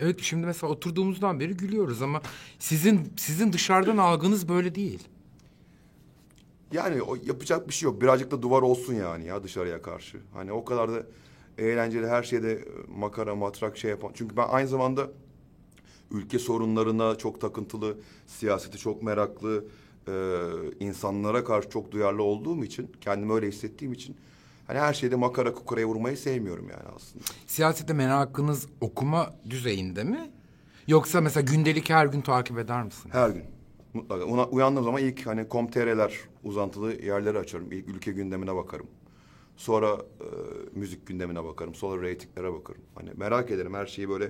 Evet 0.00 0.20
şimdi 0.20 0.46
mesela 0.46 0.72
oturduğumuzdan 0.72 1.40
beri 1.40 1.56
gülüyoruz 1.56 2.02
ama 2.02 2.22
sizin 2.58 3.12
sizin 3.16 3.52
dışarıdan 3.52 3.96
algınız 3.96 4.48
böyle 4.48 4.74
değil. 4.74 5.08
Yani 6.72 7.02
o 7.02 7.16
yapacak 7.26 7.68
bir 7.68 7.74
şey 7.74 7.86
yok. 7.86 8.02
Birazcık 8.02 8.30
da 8.30 8.42
duvar 8.42 8.62
olsun 8.62 8.94
yani 8.94 9.26
ya 9.26 9.42
dışarıya 9.42 9.82
karşı. 9.82 10.18
Hani 10.34 10.52
o 10.52 10.64
kadar 10.64 10.92
da 10.92 11.02
eğlenceli 11.58 12.06
her 12.08 12.22
şeyde 12.22 12.52
e, 12.52 12.64
makara 12.98 13.34
matrak 13.34 13.76
şey 13.78 13.90
yapan. 13.90 14.10
Çünkü 14.14 14.36
ben 14.36 14.46
aynı 14.48 14.68
zamanda 14.68 15.06
ülke 16.10 16.38
sorunlarına 16.38 17.14
çok 17.18 17.40
takıntılı, 17.40 17.96
siyaseti 18.26 18.78
çok 18.78 19.02
meraklı, 19.02 19.64
e, 20.08 20.12
insanlara 20.80 21.44
karşı 21.44 21.68
çok 21.70 21.92
duyarlı 21.92 22.22
olduğum 22.22 22.64
için, 22.64 22.92
kendimi 23.00 23.32
öyle 23.32 23.48
hissettiğim 23.48 23.92
için 23.92 24.16
hani 24.66 24.78
her 24.78 24.94
şeyde 24.94 25.16
makara 25.16 25.54
kukaraya 25.54 25.86
vurmayı 25.86 26.16
sevmiyorum 26.16 26.68
yani 26.70 26.88
aslında. 26.96 27.24
Siyasete 27.46 27.92
merakınız 27.92 28.66
okuma 28.80 29.34
düzeyinde 29.50 30.04
mi? 30.04 30.30
Yoksa 30.86 31.20
mesela 31.20 31.40
gündelik 31.52 31.90
her 31.90 32.06
gün 32.06 32.20
takip 32.20 32.58
eder 32.58 32.82
misiniz? 32.82 33.14
Her 33.14 33.30
gün. 33.30 33.44
Mutlaka. 33.94 34.24
Ona 34.24 34.46
uyandığım 34.46 34.84
zaman 34.84 35.02
ilk 35.02 35.26
hani 35.26 35.48
komtr'ler 35.48 36.12
uzantılı 36.44 36.92
yerleri 36.92 37.38
açarım. 37.38 37.72
İlk 37.72 37.88
ülke 37.88 38.12
gündemine 38.12 38.54
bakarım. 38.54 38.86
Sonra 39.56 39.92
e, 40.20 40.26
müzik 40.74 41.06
gündemine 41.06 41.44
bakarım. 41.44 41.74
Sonra 41.74 42.02
reytinglere 42.02 42.52
bakarım. 42.52 42.82
Hani 42.94 43.10
merak 43.16 43.50
ederim 43.50 43.74
her 43.74 43.86
şeyi 43.86 44.08
böyle. 44.08 44.24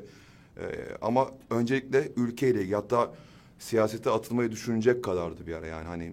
e, 0.57 0.63
ama 1.03 1.31
öncelikle 1.51 2.13
ülkeyle 2.17 2.61
ilgili 2.61 2.75
hatta 2.75 3.15
siyasete 3.59 4.11
atılmayı 4.11 4.51
düşünecek 4.51 5.05
kadardı 5.05 5.47
bir 5.47 5.55
ara 5.55 5.67
yani. 5.67 5.87
Hani 5.87 6.13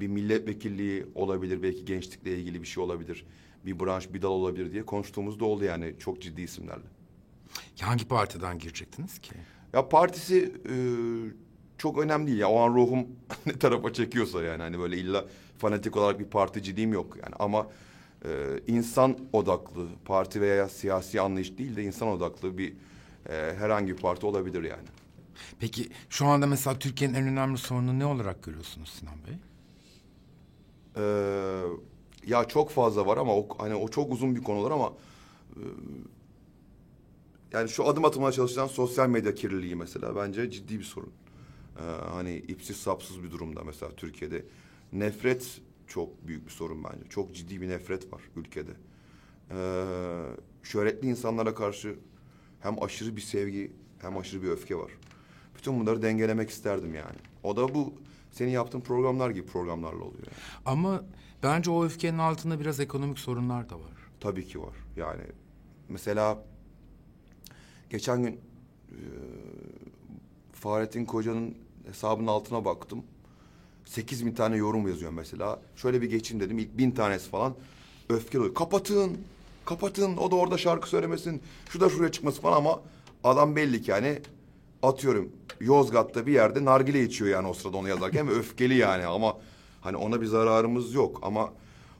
bir 0.00 0.08
milletvekilliği 0.08 1.06
olabilir, 1.14 1.62
belki 1.62 1.84
gençlikle 1.84 2.38
ilgili 2.38 2.62
bir 2.62 2.66
şey 2.66 2.82
olabilir. 2.84 3.26
Bir 3.66 3.80
branş, 3.80 4.12
bir 4.14 4.22
dal 4.22 4.30
olabilir 4.30 4.72
diye 4.72 4.86
konuştuğumuz 4.86 5.40
da 5.40 5.44
oldu 5.44 5.64
yani 5.64 5.94
çok 5.98 6.22
ciddi 6.22 6.42
isimlerle. 6.42 6.84
Hangi 7.80 8.08
partiden 8.08 8.58
girecektiniz 8.58 9.18
ki? 9.18 9.32
Ya 9.72 9.88
partisi 9.88 10.52
e, 10.68 10.74
çok 11.80 11.98
önemli 11.98 12.26
değil 12.26 12.38
ya. 12.38 12.48
O 12.48 12.58
an 12.60 12.74
ruhum 12.74 13.06
ne 13.46 13.58
tarafa 13.58 13.92
çekiyorsa 13.92 14.42
yani 14.42 14.62
hani 14.62 14.78
böyle 14.78 14.96
illa 14.96 15.24
fanatik 15.58 15.96
olarak 15.96 16.20
bir 16.20 16.24
particiliğim 16.24 16.92
yok 16.92 17.16
yani 17.16 17.34
ama 17.38 17.66
e, 18.24 18.60
insan 18.66 19.18
odaklı 19.32 19.86
parti 20.04 20.40
veya 20.40 20.68
siyasi 20.68 21.20
anlayış 21.20 21.58
değil 21.58 21.76
de 21.76 21.82
insan 21.82 22.08
odaklı 22.08 22.58
bir 22.58 22.72
e, 23.28 23.54
herhangi 23.58 23.96
bir 23.96 24.02
parti 24.02 24.26
olabilir 24.26 24.62
yani. 24.62 24.88
Peki 25.60 25.88
şu 26.10 26.26
anda 26.26 26.46
mesela 26.46 26.78
Türkiye'nin 26.78 27.14
en 27.14 27.28
önemli 27.28 27.58
sorunu 27.58 27.98
ne 27.98 28.06
olarak 28.06 28.42
görüyorsunuz 28.42 28.88
Sinan 28.88 29.14
Bey? 29.26 29.34
E, 30.96 31.04
ya 32.26 32.44
çok 32.44 32.70
fazla 32.70 33.06
var 33.06 33.16
ama 33.16 33.36
o, 33.36 33.48
hani 33.58 33.74
o 33.74 33.88
çok 33.88 34.12
uzun 34.12 34.36
bir 34.36 34.42
konular 34.42 34.70
ama 34.70 34.92
e, 35.56 35.62
yani 37.52 37.68
şu 37.68 37.88
adım 37.88 38.04
atılmaya 38.04 38.32
çalışılan 38.32 38.66
sosyal 38.66 39.08
medya 39.08 39.34
kirliliği 39.34 39.76
mesela 39.76 40.16
bence 40.16 40.50
ciddi 40.50 40.78
bir 40.78 40.84
sorun. 40.84 41.12
Ee, 41.78 41.82
hani 42.10 42.36
ipsiz 42.36 42.76
sapsız 42.76 43.22
bir 43.22 43.30
durumda 43.30 43.64
mesela 43.64 43.92
Türkiye'de. 43.96 44.44
Nefret 44.92 45.60
çok 45.86 46.26
büyük 46.26 46.46
bir 46.46 46.50
sorun 46.50 46.84
bence. 46.84 47.08
Çok 47.08 47.34
ciddi 47.34 47.60
bir 47.60 47.68
nefret 47.68 48.12
var 48.12 48.22
ülkede. 48.36 48.70
Ee, 49.50 49.84
şöhretli 50.62 51.08
insanlara 51.08 51.54
karşı 51.54 51.98
hem 52.60 52.82
aşırı 52.82 53.16
bir 53.16 53.20
sevgi 53.20 53.72
hem 53.98 54.18
aşırı 54.18 54.42
bir 54.42 54.48
öfke 54.48 54.76
var. 54.76 54.90
Bütün 55.56 55.80
bunları 55.80 56.02
dengelemek 56.02 56.50
isterdim 56.50 56.94
yani. 56.94 57.18
O 57.42 57.56
da 57.56 57.74
bu 57.74 57.94
senin 58.32 58.50
yaptığın 58.50 58.80
programlar 58.80 59.30
gibi 59.30 59.46
programlarla 59.46 60.04
oluyor. 60.04 60.26
Yani. 60.26 60.36
Ama 60.66 61.04
bence 61.42 61.70
o 61.70 61.84
öfkenin 61.84 62.18
altında 62.18 62.60
biraz 62.60 62.80
ekonomik 62.80 63.18
sorunlar 63.18 63.70
da 63.70 63.74
var. 63.74 63.92
Tabii 64.20 64.46
ki 64.46 64.60
var. 64.62 64.74
Yani 64.96 65.22
mesela 65.88 66.44
geçen 67.90 68.22
gün 68.22 68.40
e, 68.88 68.98
Fahrettin 70.60 71.04
Koca'nın 71.04 71.54
hesabının 71.86 72.26
altına 72.26 72.64
baktım. 72.64 73.02
Sekiz 73.84 74.26
bin 74.26 74.32
tane 74.32 74.56
yorum 74.56 74.88
yazıyor 74.88 75.12
mesela. 75.12 75.60
Şöyle 75.76 76.02
bir 76.02 76.10
geçeyim 76.10 76.44
dedim. 76.44 76.58
İlk 76.58 76.78
bin 76.78 76.90
tanesi 76.90 77.30
falan 77.30 77.54
öfkeli 78.08 78.40
oluyor. 78.40 78.54
Kapatın, 78.54 79.18
kapatın. 79.64 80.16
O 80.16 80.30
da 80.30 80.36
orada 80.36 80.58
şarkı 80.58 80.88
söylemesin. 80.88 81.42
Şu 81.70 81.80
da 81.80 81.88
şuraya 81.88 82.12
çıkması 82.12 82.40
falan 82.40 82.56
ama 82.56 82.80
adam 83.24 83.56
belli 83.56 83.82
ki 83.82 83.90
yani 83.90 84.18
atıyorum 84.82 85.32
Yozgat'ta 85.60 86.26
bir 86.26 86.32
yerde 86.32 86.64
nargile 86.64 87.04
içiyor 87.04 87.30
yani 87.30 87.48
o 87.48 87.54
sırada 87.54 87.76
onu 87.76 87.88
yazarken 87.88 88.28
ve 88.28 88.32
öfkeli 88.38 88.74
yani 88.74 89.06
ama 89.06 89.36
hani 89.80 89.96
ona 89.96 90.20
bir 90.20 90.26
zararımız 90.26 90.94
yok 90.94 91.18
ama 91.22 91.52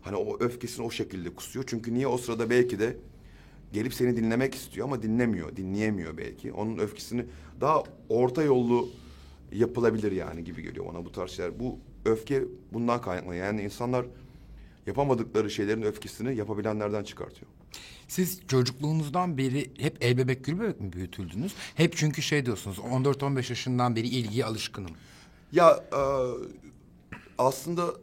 hani 0.02 0.16
o 0.16 0.36
öfkesini 0.40 0.86
o 0.86 0.90
şekilde 0.90 1.34
kusuyor. 1.34 1.64
Çünkü 1.68 1.94
niye 1.94 2.06
o 2.06 2.18
sırada 2.18 2.50
belki 2.50 2.78
de 2.78 2.96
gelip 3.72 3.94
seni 3.94 4.16
dinlemek 4.16 4.54
istiyor 4.54 4.86
ama 4.86 5.02
dinlemiyor, 5.02 5.56
dinleyemiyor 5.56 6.16
belki. 6.16 6.52
Onun 6.52 6.78
öfkesini 6.78 7.24
daha 7.60 7.82
orta 8.08 8.42
yollu 8.42 8.88
yapılabilir 9.52 10.12
yani 10.12 10.44
gibi 10.44 10.62
geliyor 10.62 10.86
bana 10.86 11.04
bu 11.04 11.12
tarz 11.12 11.30
şeyler. 11.30 11.60
Bu 11.60 11.78
öfke 12.04 12.42
bundan 12.72 13.00
kaynaklanıyor. 13.00 13.44
Yani 13.44 13.62
insanlar 13.62 14.06
yapamadıkları 14.86 15.50
şeylerin 15.50 15.82
öfkesini 15.82 16.36
yapabilenlerden 16.36 17.04
çıkartıyor. 17.04 17.50
Siz 18.08 18.40
çocukluğunuzdan 18.48 19.38
beri 19.38 19.70
hep 19.78 19.96
el 20.00 20.18
bebek 20.18 20.44
gül 20.44 20.60
bebek 20.60 20.80
mi 20.80 20.92
büyütüldünüz? 20.92 21.52
Hep 21.74 21.96
çünkü 21.96 22.22
şey 22.22 22.46
diyorsunuz 22.46 22.78
14-15 22.78 23.36
yaşından 23.36 23.96
beri 23.96 24.06
ilgiye 24.06 24.44
alışkınım. 24.44 24.90
Ya 25.52 25.84
e, 25.92 26.02
aslında 27.38 27.94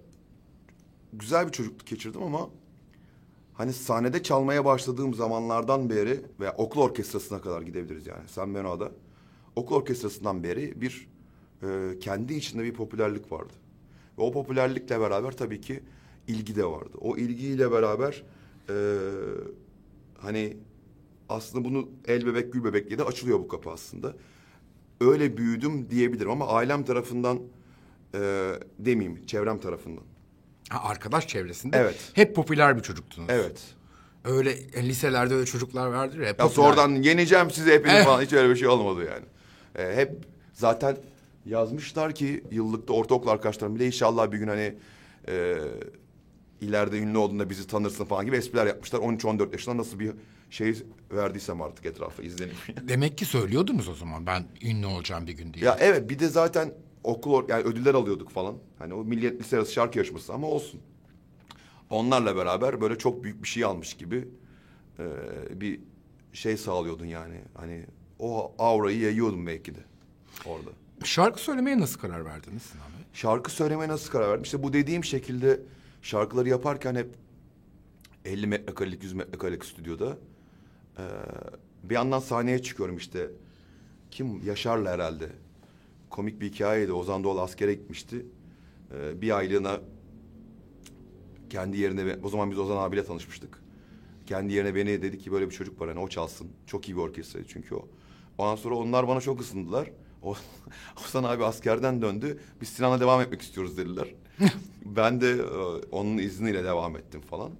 güzel 1.14 1.48
bir 1.48 1.52
çocukluk 1.52 1.88
geçirdim 1.88 2.24
ama 2.24 2.50
hani 3.58 3.74
sahnede 3.74 4.24
çalmaya 4.24 4.66
başladığım 4.66 5.14
zamanlardan 5.14 5.90
beri 5.90 6.22
ve 6.40 6.52
okul 6.52 6.82
orkestrasına 6.82 7.42
kadar 7.42 7.62
gidebiliriz 7.62 8.08
yani 8.08 8.28
San 8.28 8.56
Benoa'da. 8.56 8.92
Okul 9.56 9.76
orkestrasından 9.76 10.44
beri 10.44 10.82
bir 10.82 11.08
e, 11.64 12.00
kendi 12.00 12.34
içinde 12.34 12.64
bir 12.64 12.74
popülerlik 12.74 13.32
vardı. 13.32 13.54
Ve 14.18 14.22
o 14.22 14.32
popülerlikle 14.32 15.00
beraber 15.00 15.32
tabii 15.32 15.62
ki 15.62 15.84
ilgi 16.28 16.56
de 16.56 16.66
vardı. 16.66 16.98
O 17.02 17.18
ilgiyle 17.18 17.72
beraber 17.72 18.24
e, 18.70 18.76
hani 20.18 20.58
aslında 21.30 21.66
bunu 21.66 21.90
el 22.06 22.26
bebek 22.26 22.54
gül 22.54 22.64
bebek 22.64 22.88
diye 22.88 23.00
de 23.00 23.04
açılıyor 23.04 23.40
bu 23.40 23.48
kapı 23.48 23.70
aslında. 23.70 24.16
Öyle 25.02 25.38
büyüdüm 25.38 25.90
diyebilirim 25.90 26.32
ama 26.32 26.48
ailem 26.48 26.84
tarafından 26.84 27.40
e, 28.16 28.52
demeyeyim 28.80 29.26
çevrem 29.26 29.60
tarafından. 29.60 30.04
Ha, 30.70 30.84
arkadaş 30.90 31.28
çevresinde 31.28 31.78
Evet. 31.78 31.96
hep 32.14 32.36
popüler 32.36 32.78
bir 32.78 32.82
çocuktunuz. 32.82 33.30
Evet. 33.32 33.62
Öyle 34.26 34.52
e, 34.52 34.84
liselerde 34.88 35.34
öyle 35.34 35.46
çocuklar 35.46 35.88
vardır 35.88 36.20
ya. 36.20 36.26
Ya 36.28 36.38
popüler. 36.38 36.56
sonradan 36.56 36.90
yeneceğim 36.90 37.52
sizi 37.52 37.72
hepiniz 37.72 37.96
Evet. 37.96 38.06
falan 38.06 38.22
hiç 38.22 38.34
öyle 38.34 38.50
bir 38.50 38.56
şey 38.56 38.68
olmadı 38.68 39.10
yani. 39.12 39.26
E, 39.90 39.96
hep 39.96 40.12
zaten 40.54 40.98
yazmışlar 41.46 42.16
ki 42.16 42.44
yıllıkta 42.52 42.94
ortaokul 42.94 43.28
arkadaşlarım 43.28 43.76
bile 43.76 43.86
inşallah 43.86 44.32
bir 44.32 44.38
gün 44.38 44.48
hani 44.48 44.76
e, 45.28 45.56
ileride 46.62 46.98
ünlü 47.00 47.18
olduğunda 47.18 47.50
bizi 47.50 47.68
tanırsın 47.68 48.06
falan 48.06 48.26
gibi 48.26 48.36
espriler 48.36 48.66
yapmışlar. 48.66 49.00
13-14 49.00 49.52
yaşında 49.52 49.78
nasıl 49.78 50.00
bir 50.00 50.12
şey 50.50 50.74
verdiysem 51.12 51.62
artık 51.62 51.86
etrafa 51.86 52.24
izlenim. 52.24 52.54
Demek 52.82 53.18
ki 53.18 53.26
söylüyordunuz 53.26 53.90
o 53.90 53.94
zaman 53.94 54.26
ben 54.26 54.46
ünlü 54.64 54.86
olacağım 54.86 55.28
bir 55.28 55.34
gün 55.34 55.54
diye. 55.54 55.66
ya 55.66 55.78
evet 55.80 56.10
bir 56.10 56.20
de 56.20 56.28
zaten 56.28 56.74
okul 57.08 57.50
yani 57.50 57.64
ödüller 57.64 57.94
alıyorduk 57.94 58.30
falan. 58.30 58.56
Hani 58.80 58.94
o 58.94 59.04
milliyet 59.04 59.40
lise 59.40 59.58
arası 59.58 59.74
şarkı 59.74 59.98
yarışması 59.98 60.34
ama 60.34 60.48
olsun. 60.48 60.80
Onlarla 61.90 62.36
beraber 62.36 62.82
böyle 62.82 62.98
çok 62.98 63.24
büyük 63.24 63.44
bir 63.44 63.48
şey 63.48 63.64
almış 63.64 63.94
gibi 63.94 64.28
e, 65.00 65.06
bir 65.62 65.80
şey 66.34 66.58
sağlıyordun 66.58 67.06
yani. 67.06 67.42
Hani 67.54 67.86
o 68.20 68.56
aurayı 68.60 69.00
yayıyordun 69.00 69.48
belki 69.48 69.76
de 69.76 69.80
orada. 70.46 70.70
Şarkı 71.04 71.42
söylemeye 71.42 71.80
nasıl 71.80 72.00
karar 72.00 72.26
verdiniz 72.26 72.62
Sinan 72.62 72.88
Bey? 72.88 73.06
Şarkı 73.14 73.52
söylemeye 73.52 73.88
nasıl 73.90 74.12
karar 74.12 74.30
verdim? 74.30 74.44
İşte 74.44 74.64
bu 74.64 74.74
dediğim 74.74 75.04
şekilde 75.04 75.60
şarkıları 76.02 76.50
yaparken 76.50 76.96
hep 76.96 77.10
50 78.26 78.48
metrekarelik, 78.48 79.04
100 79.04 79.14
metrekarelik 79.14 79.66
stüdyoda 79.66 80.18
Ee, 80.98 81.04
bir 81.84 81.96
yandan 81.96 82.20
sahneye 82.20 82.62
çıkıyorum 82.62 82.98
işte. 82.98 83.32
Kim? 84.12 84.44
Yaşar'la 84.46 84.92
herhalde. 84.92 85.30
Komik 86.10 86.42
bir 86.42 86.52
hikayeydi. 86.52 86.94
Ozan 86.94 87.24
Doğulu 87.24 87.42
askere 87.42 87.74
gitmişti. 87.74 88.26
Ee, 88.94 89.22
bir 89.22 89.38
aylığına 89.38 89.82
kendi 91.50 91.78
yerine 91.78 92.16
o 92.24 92.30
zaman 92.30 92.52
biz 92.52 92.60
Ozan 92.60 92.78
abiyle 92.78 93.06
tanışmıştık. 93.06 93.64
Kendi 94.26 94.54
yerine 94.54 94.76
beni 94.76 95.02
dedi 95.02 95.18
ki 95.18 95.32
böyle 95.32 95.46
bir 95.50 95.56
çocuk 95.56 95.82
var 95.82 95.90
hani 95.90 96.00
o 96.00 96.08
çalsın. 96.08 96.48
Çok 96.68 96.90
iyi 96.90 96.96
bir 96.98 97.02
orkestra 97.02 97.40
çünkü 97.48 97.76
o. 97.76 97.88
Ondan 98.38 98.56
sonra 98.56 98.76
onlar 98.76 99.08
bana 99.08 99.22
çok 99.22 99.42
ısındılar. 99.42 99.92
O, 100.24 100.36
Ozan 101.06 101.24
abi 101.24 101.46
askerden 101.46 102.02
döndü. 102.02 102.40
Biz 102.62 102.70
Sinan'la 102.70 103.00
devam 103.00 103.22
etmek 103.22 103.42
istiyoruz 103.42 103.78
dediler. 103.78 104.08
ben 104.86 105.22
de 105.22 105.32
e, 105.32 105.52
onun 105.92 106.18
izniyle 106.18 106.64
devam 106.64 106.98
ettim 106.98 107.22
falan. 107.22 107.52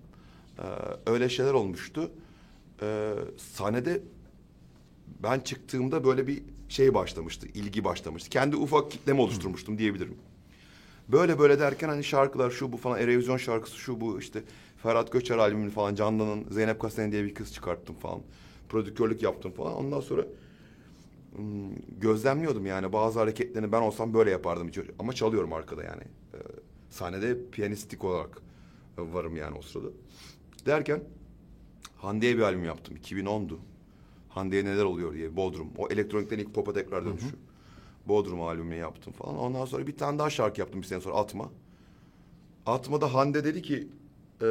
Ee, 0.60 0.64
öyle 1.06 1.30
şeyler 1.30 1.54
olmuştu. 1.54 2.12
Ee, 2.82 3.14
sahnede 3.38 4.02
ben 5.24 5.40
çıktığımda 5.40 6.04
böyle 6.04 6.28
bir 6.28 6.44
şey 6.70 6.94
başlamıştı, 6.94 7.48
ilgi 7.54 7.84
başlamıştı. 7.84 8.30
Kendi 8.30 8.56
ufak 8.56 8.92
kitlemi 8.92 9.22
oluşturmuştum 9.22 9.78
diyebilirim. 9.78 10.16
Böyle 11.08 11.40
böyle 11.40 11.60
derken 11.60 11.90
hani 11.90 12.04
şarkılar 12.04 12.52
şu 12.52 12.72
bu 12.72 12.78
falan, 12.78 13.00
Erevizyon 13.00 13.38
şarkısı 13.38 13.78
şu 13.78 14.02
bu 14.02 14.20
işte 14.20 14.44
Ferhat 14.84 15.12
Göçer 15.12 15.38
albümünü 15.38 15.70
falan, 15.70 15.96
Candan'ın 15.96 16.46
Zeynep 16.52 16.80
Kasten 16.80 17.12
diye 17.12 17.24
bir 17.24 17.34
kız 17.34 17.54
çıkarttım 17.54 17.96
falan. 17.96 18.22
Prodüktörlük 18.70 19.24
yaptım 19.24 19.52
falan. 19.52 19.76
Ondan 19.76 20.00
sonra 20.00 20.26
hmm, 21.36 21.76
gözlemliyordum 22.00 22.66
yani 22.66 22.94
bazı 22.94 23.20
hareketlerini 23.20 23.72
ben 23.72 23.82
olsam 23.82 24.14
böyle 24.14 24.32
yapardım. 24.32 24.72
Ama 25.00 25.14
çalıyorum 25.14 25.54
arkada 25.54 25.84
yani. 25.84 26.04
Ee, 26.34 26.38
sahnede 26.90 27.50
piyanistik 27.52 28.04
olarak 28.04 28.42
varım 28.98 29.36
yani 29.36 29.58
o 29.58 29.62
sırada. 29.62 29.88
Derken 30.66 31.04
Hande'ye 31.98 32.38
bir 32.38 32.42
albüm 32.42 32.64
yaptım. 32.64 32.98
2010'du. 32.98 33.58
Hande'ye 34.38 34.66
neler 34.66 34.84
oluyor 34.84 35.14
diye. 35.14 35.36
Bodrum. 35.38 35.68
O 35.78 35.88
elektronikten 35.90 36.40
ilk 36.40 36.54
pop'a 36.54 36.74
tekrar 36.74 37.06
dönüşü. 37.06 37.26
Bodrum 38.08 38.42
albümünü 38.42 38.76
yaptım 38.76 39.14
falan. 39.14 39.38
Ondan 39.38 39.66
sonra 39.66 39.88
bir 39.88 39.98
tane 39.98 40.20
daha 40.20 40.30
şarkı 40.30 40.60
yaptım 40.60 40.82
bir 40.82 40.88
sene 40.88 41.02
sonra 41.02 41.16
Atma. 41.16 41.50
Atma'da 42.66 43.14
Hande 43.14 43.44
dedi 43.44 43.62
ki 43.62 43.76
"Ee, 44.42 44.46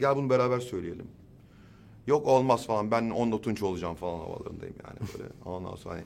gel 0.00 0.16
bunu 0.16 0.30
beraber 0.30 0.60
söyleyelim. 0.60 1.06
Yok 2.06 2.26
olmaz 2.26 2.66
falan 2.66 2.90
ben 2.90 3.10
onda 3.10 3.40
tunç 3.40 3.62
olacağım 3.62 3.94
falan 3.94 4.18
havalarındayım 4.18 4.74
yani 4.84 5.08
böyle. 5.18 5.28
Ondan 5.44 5.74
sonra 5.76 5.94
hani 5.94 6.04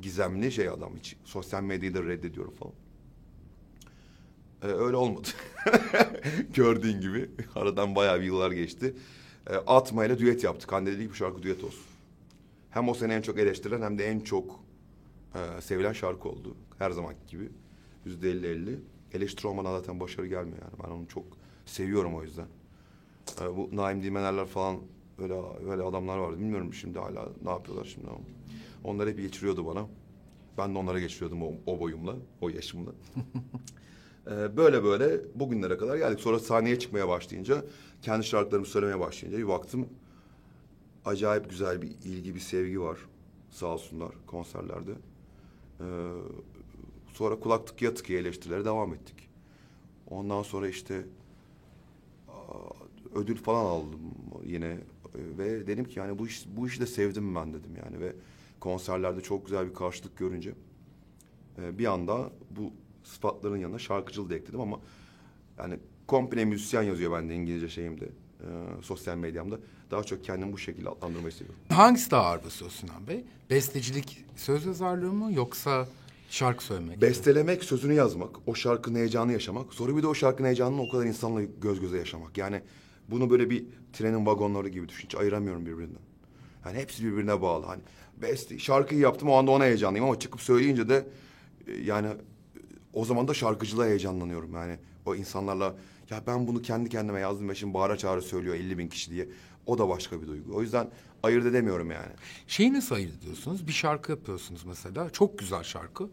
gizemli 0.00 0.52
şey 0.52 0.68
adam 0.68 0.92
hiç 0.98 1.16
sosyal 1.24 1.62
medyayı 1.62 1.94
da 1.94 2.02
reddediyorum 2.02 2.54
falan. 2.54 2.74
Ee, 4.62 4.66
öyle 4.76 4.96
olmadı. 4.96 5.28
Gördüğün 6.54 7.00
gibi 7.00 7.30
aradan 7.54 7.94
bayağı 7.96 8.20
bir 8.20 8.24
yıllar 8.24 8.52
geçti. 8.52 8.94
Ee, 9.50 9.54
Atma 9.54 10.04
ile 10.04 10.18
düet 10.18 10.44
yaptık. 10.44 10.72
Hande 10.72 10.92
dedi 10.92 11.04
ki 11.04 11.10
bu 11.10 11.14
şarkı 11.14 11.42
düet 11.42 11.64
olsun. 11.64 11.84
Hem 12.72 12.88
o 12.88 12.94
sene 12.94 13.14
en 13.14 13.22
çok 13.22 13.38
eleştirilen 13.38 13.82
hem 13.82 13.98
de 13.98 14.06
en 14.06 14.20
çok 14.20 14.60
e, 15.34 15.60
sevilen 15.60 15.92
şarkı 15.92 16.28
oldu. 16.28 16.56
Her 16.78 16.90
zamanki 16.90 17.26
gibi. 17.26 17.48
Yüzde 18.04 18.30
elli 18.30 18.46
elli. 18.46 18.80
Eleştiri 19.12 19.46
olmadan 19.46 19.78
zaten 19.78 20.00
başarı 20.00 20.26
gelmiyor 20.26 20.58
yani. 20.62 20.72
Ben 20.84 20.90
onu 20.90 21.08
çok 21.08 21.24
seviyorum 21.66 22.14
o 22.14 22.22
yüzden. 22.22 22.46
E, 23.40 23.56
bu 23.56 23.70
Naim 23.72 24.02
Dilmenerler 24.02 24.46
falan 24.46 24.76
öyle 25.18 25.34
öyle 25.70 25.82
adamlar 25.82 26.18
vardı. 26.18 26.38
Bilmiyorum 26.38 26.74
şimdi 26.74 26.98
hala 26.98 27.28
ne 27.44 27.50
yapıyorlar 27.50 27.84
şimdi 27.84 28.06
ama. 28.08 28.18
Onlar 28.84 29.08
hep 29.08 29.16
geçiriyordu 29.18 29.66
bana. 29.66 29.86
Ben 30.58 30.74
de 30.74 30.78
onlara 30.78 31.00
geçiriyordum 31.00 31.42
o, 31.42 31.52
o 31.66 31.80
boyumla, 31.80 32.16
o 32.40 32.48
yaşımla. 32.48 32.90
Ee, 34.26 34.30
böyle 34.56 34.84
böyle 34.84 35.20
bugünlere 35.34 35.76
kadar 35.76 35.96
geldik. 35.96 36.20
Sonra 36.20 36.38
sahneye 36.38 36.78
çıkmaya 36.78 37.08
başlayınca, 37.08 37.64
kendi 38.02 38.24
şarkılarımı 38.26 38.66
söylemeye 38.66 39.00
başlayınca 39.00 39.38
bir 39.38 39.48
baktım 39.48 39.88
acayip 41.04 41.50
güzel 41.50 41.82
bir 41.82 41.88
ilgi, 41.88 42.34
bir 42.34 42.40
sevgi 42.40 42.80
var. 42.80 42.98
Sağ 43.50 43.66
olsunlar 43.66 44.12
konserlerde. 44.26 44.92
Ee, 45.80 45.84
sonra 47.12 47.40
kulak 47.40 47.66
tıkıya 47.66 47.94
tıkıya 47.94 48.18
eleştirilere 48.18 48.64
devam 48.64 48.94
ettik. 48.94 49.28
Ondan 50.10 50.42
sonra 50.42 50.68
işte 50.68 51.06
ödül 53.14 53.36
falan 53.36 53.64
aldım 53.64 54.00
yine 54.44 54.78
Ee, 55.14 55.38
ve 55.38 55.66
dedim 55.66 55.84
ki 55.84 55.98
yani 55.98 56.18
bu 56.18 56.26
iş 56.26 56.44
bu 56.56 56.66
işi 56.68 56.80
de 56.80 56.86
sevdim 56.86 57.34
ben 57.34 57.54
dedim 57.54 57.70
yani 57.84 58.00
ve 58.00 58.12
konserlerde 58.60 59.20
çok 59.20 59.46
güzel 59.46 59.68
bir 59.68 59.74
karşılık 59.74 60.16
görünce 60.16 60.54
e, 61.58 61.78
bir 61.78 61.86
anda 61.86 62.30
bu 62.50 62.72
sıfatların 63.04 63.56
yanına 63.56 63.78
şarkıcılığı 63.78 64.30
da 64.30 64.34
ekledim 64.34 64.60
ama 64.60 64.80
yani 65.58 65.78
komple 66.06 66.44
müzisyen 66.44 66.82
yazıyor 66.82 67.12
bende 67.12 67.34
İngilizce 67.34 67.68
şeyimde 67.68 68.08
e, 68.42 68.82
sosyal 68.82 69.16
medyamda. 69.16 69.58
Daha 69.90 70.04
çok 70.04 70.24
kendimi 70.24 70.52
bu 70.52 70.58
şekilde 70.58 70.88
adlandırmayı 70.88 71.32
seviyorum. 71.32 71.60
Hangisi 71.68 72.10
daha 72.10 72.22
ağır 72.22 72.44
basıyor 72.44 72.70
Sinan 72.70 73.06
Bey? 73.06 73.24
Bestecilik, 73.50 74.24
söz 74.36 74.66
yazarlığı 74.66 75.12
mı 75.12 75.32
yoksa 75.32 75.88
şarkı 76.30 76.64
söylemek? 76.64 76.96
mi? 76.96 77.02
Bestelemek, 77.02 77.64
sözünü 77.64 77.94
yazmak, 77.94 78.30
o 78.46 78.54
şarkının 78.54 78.98
heyecanı 78.98 79.32
yaşamak. 79.32 79.74
Sonra 79.74 79.96
bir 79.96 80.02
de 80.02 80.06
o 80.06 80.14
şarkının 80.14 80.46
heyecanını 80.46 80.82
o 80.82 80.90
kadar 80.90 81.04
insanla 81.04 81.42
göz 81.62 81.80
göze 81.80 81.98
yaşamak. 81.98 82.38
Yani 82.38 82.62
bunu 83.08 83.30
böyle 83.30 83.50
bir 83.50 83.64
trenin 83.92 84.26
vagonları 84.26 84.68
gibi 84.68 84.88
düşün. 84.88 85.04
Hiç 85.04 85.14
ayıramıyorum 85.14 85.66
birbirinden. 85.66 86.02
Yani 86.64 86.78
hepsi 86.78 87.04
birbirine 87.04 87.42
bağlı. 87.42 87.66
Hani 87.66 87.82
beste, 88.22 88.58
şarkıyı 88.58 89.00
yaptım 89.00 89.28
o 89.28 89.34
anda 89.34 89.50
ona 89.50 89.64
heyecanlıyım 89.64 90.06
ama 90.06 90.18
çıkıp 90.18 90.40
söyleyince 90.40 90.88
de 90.88 91.06
e, 91.66 91.72
yani 91.72 92.08
o 92.92 93.04
zaman 93.04 93.28
da 93.28 93.34
şarkıcılığa 93.34 93.86
heyecanlanıyorum. 93.86 94.54
Yani 94.54 94.78
o 95.06 95.14
insanlarla 95.14 95.74
ya 96.12 96.22
ben 96.26 96.46
bunu 96.46 96.62
kendi 96.62 96.88
kendime 96.88 97.20
yazdım 97.20 97.48
ve 97.48 97.54
şimdi 97.54 97.74
bağıra 97.74 97.96
çağrı 97.96 98.22
söylüyor 98.22 98.54
50 98.54 98.78
bin 98.78 98.88
kişi 98.88 99.10
diye. 99.10 99.28
O 99.66 99.78
da 99.78 99.88
başka 99.88 100.22
bir 100.22 100.26
duygu. 100.28 100.54
O 100.56 100.62
yüzden 100.62 100.90
ayırt 101.22 101.46
edemiyorum 101.46 101.90
yani. 101.90 102.12
Şeyi 102.46 102.72
nasıl 102.72 102.94
ayırt 102.94 103.16
ediyorsunuz? 103.22 103.66
Bir 103.66 103.72
şarkı 103.72 104.12
yapıyorsunuz 104.12 104.64
mesela. 104.64 105.10
Çok 105.10 105.38
güzel 105.38 105.62
şarkı. 105.62 106.10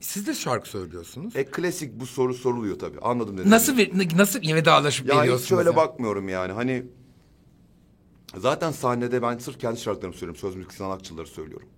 Siz 0.00 0.26
de 0.26 0.34
şarkı 0.34 0.68
söylüyorsunuz. 0.68 1.36
E 1.36 1.44
klasik 1.44 2.00
bu 2.00 2.06
soru 2.06 2.34
soruluyor 2.34 2.78
tabii. 2.78 2.98
Anladım 3.00 3.38
dedim. 3.38 3.50
nasıl 3.50 3.76
ver, 3.76 3.90
nasıl 4.16 4.40
vedalaşıp 4.40 5.08
Ya 5.08 5.14
hiç 5.14 5.20
veriyorsunuz? 5.20 5.48
şöyle 5.48 5.70
ya? 5.70 5.76
bakmıyorum 5.76 6.28
yani. 6.28 6.52
Hani 6.52 6.86
zaten 8.36 8.70
sahnede 8.70 9.22
ben 9.22 9.38
sırf 9.38 9.58
kendi 9.58 9.80
şarkılarımı 9.80 10.14
söylüyorum. 10.14 10.40
Söz 10.40 10.56
müzik 10.56 10.72
sanatçıları 10.72 11.26
söylüyorum. 11.26 11.68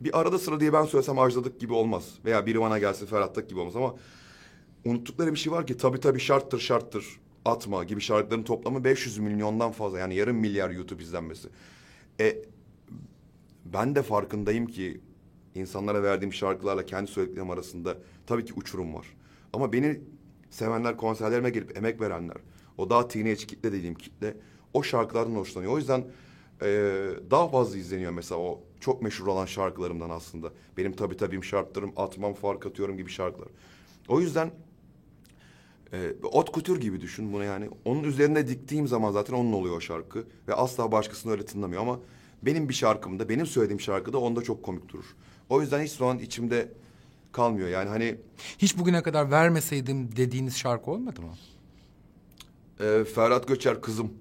Bir 0.00 0.20
arada 0.20 0.38
sıra 0.38 0.60
diye 0.60 0.72
ben 0.72 0.84
söylesem 0.84 1.18
Ajda'dık 1.18 1.60
gibi 1.60 1.72
olmaz. 1.72 2.04
Veya 2.24 2.46
biri 2.46 2.60
bana 2.60 2.78
gelsin 2.78 3.06
Ferhat'tık 3.06 3.48
gibi 3.48 3.60
olmaz 3.60 3.76
ama 3.76 3.94
unuttukları 4.84 5.32
bir 5.32 5.38
şey 5.38 5.52
var 5.52 5.66
ki 5.66 5.76
tabii 5.76 6.00
tabii 6.00 6.20
şarttır 6.20 6.58
şarttır 6.58 7.20
atma 7.44 7.84
gibi 7.84 8.00
şarkıların 8.00 8.42
toplamı 8.42 8.84
500 8.84 9.18
milyondan 9.18 9.72
fazla. 9.72 9.98
Yani 9.98 10.14
yarım 10.14 10.36
milyar 10.36 10.70
YouTube 10.70 11.02
izlenmesi. 11.02 11.48
E 12.20 12.36
ben 13.64 13.94
de 13.94 14.02
farkındayım 14.02 14.66
ki 14.66 15.00
insanlara 15.54 16.02
verdiğim 16.02 16.32
şarkılarla 16.32 16.86
kendi 16.86 17.10
söylediklerim 17.10 17.50
arasında 17.50 17.98
tabii 18.26 18.44
ki 18.44 18.52
uçurum 18.56 18.94
var. 18.94 19.06
Ama 19.52 19.72
beni 19.72 20.00
sevenler, 20.50 20.96
konserlerime 20.96 21.50
gelip 21.50 21.76
emek 21.76 22.00
verenler, 22.00 22.36
o 22.78 22.90
daha 22.90 23.08
teenage 23.08 23.34
kitle 23.46 23.72
dediğim 23.72 23.94
kitle 23.94 24.36
o 24.74 24.82
şarkılardan 24.82 25.34
hoşlanıyor. 25.34 25.72
O 25.72 25.78
yüzden 25.78 26.04
eee, 26.62 27.10
daha 27.30 27.48
fazla 27.48 27.78
izleniyor 27.78 28.12
mesela 28.12 28.40
o 28.40 28.60
çok 28.80 29.02
meşhur 29.02 29.26
olan 29.26 29.46
şarkılarımdan 29.46 30.10
aslında. 30.10 30.52
Benim 30.76 30.92
tabii 30.92 31.16
tabii 31.16 31.42
şarkılarım, 31.42 31.92
atmam 31.96 32.34
fark 32.34 32.66
atıyorum 32.66 32.96
gibi 32.96 33.10
şarkılar. 33.10 33.48
O 34.08 34.20
yüzden 34.20 34.50
e, 35.92 36.12
ot 36.22 36.52
kutur 36.52 36.80
gibi 36.80 37.00
düşün 37.00 37.32
bunu 37.32 37.44
yani. 37.44 37.68
Onun 37.84 38.02
üzerine 38.04 38.48
diktiğim 38.48 38.88
zaman 38.88 39.12
zaten 39.12 39.34
onun 39.34 39.52
oluyor 39.52 39.76
o 39.76 39.80
şarkı. 39.80 40.24
Ve 40.48 40.54
asla 40.54 40.92
başkasını 40.92 41.32
öyle 41.32 41.44
tınlamıyor 41.44 41.82
ama 41.82 42.00
benim 42.42 42.68
bir 42.68 42.74
şarkımda, 42.74 43.28
benim 43.28 43.46
söylediğim 43.46 43.80
şarkıda 43.80 44.18
onda 44.18 44.42
çok 44.42 44.62
komik 44.62 44.88
durur. 44.88 45.16
O 45.48 45.60
yüzden 45.60 45.82
hiç 45.82 45.92
zaman 45.92 46.18
içimde 46.18 46.72
kalmıyor. 47.32 47.68
Yani 47.68 47.88
hani 47.88 48.16
Hiç 48.58 48.78
bugüne 48.78 49.02
kadar 49.02 49.30
vermeseydim 49.30 50.16
dediğiniz 50.16 50.56
şarkı 50.56 50.90
olmadı 50.90 51.20
mı? 51.22 51.32
e, 52.80 53.04
Ferhat 53.04 53.48
Göçer 53.48 53.80
Kızım 53.80 54.12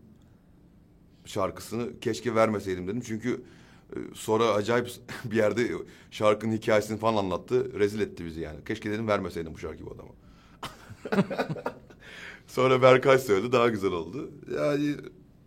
şarkısını 1.26 2.00
keşke 2.00 2.36
vermeseydim 2.36 2.88
dedim. 2.88 3.02
Çünkü 3.06 3.42
e, 3.94 3.98
sonra 4.14 4.46
acayip 4.54 4.92
bir 5.26 5.36
yerde 5.36 5.68
şarkının 6.12 6.52
hikayesini 6.58 6.98
falan 6.98 7.18
anlattı. 7.24 7.80
Rezil 7.80 8.00
etti 8.00 8.26
bizi 8.26 8.42
yani. 8.42 8.58
Keşke 8.68 8.92
dedim 8.92 9.08
vermeseydim 9.08 9.54
bu 9.54 9.58
şarkıyı 9.58 9.86
bu 9.86 9.92
adama. 9.94 10.10
Sonra 12.48 12.82
Berkay 12.82 13.20
söyledi 13.20 13.52
daha 13.52 13.70
güzel 13.70 13.92
oldu. 13.92 14.32
Yani 14.56 14.90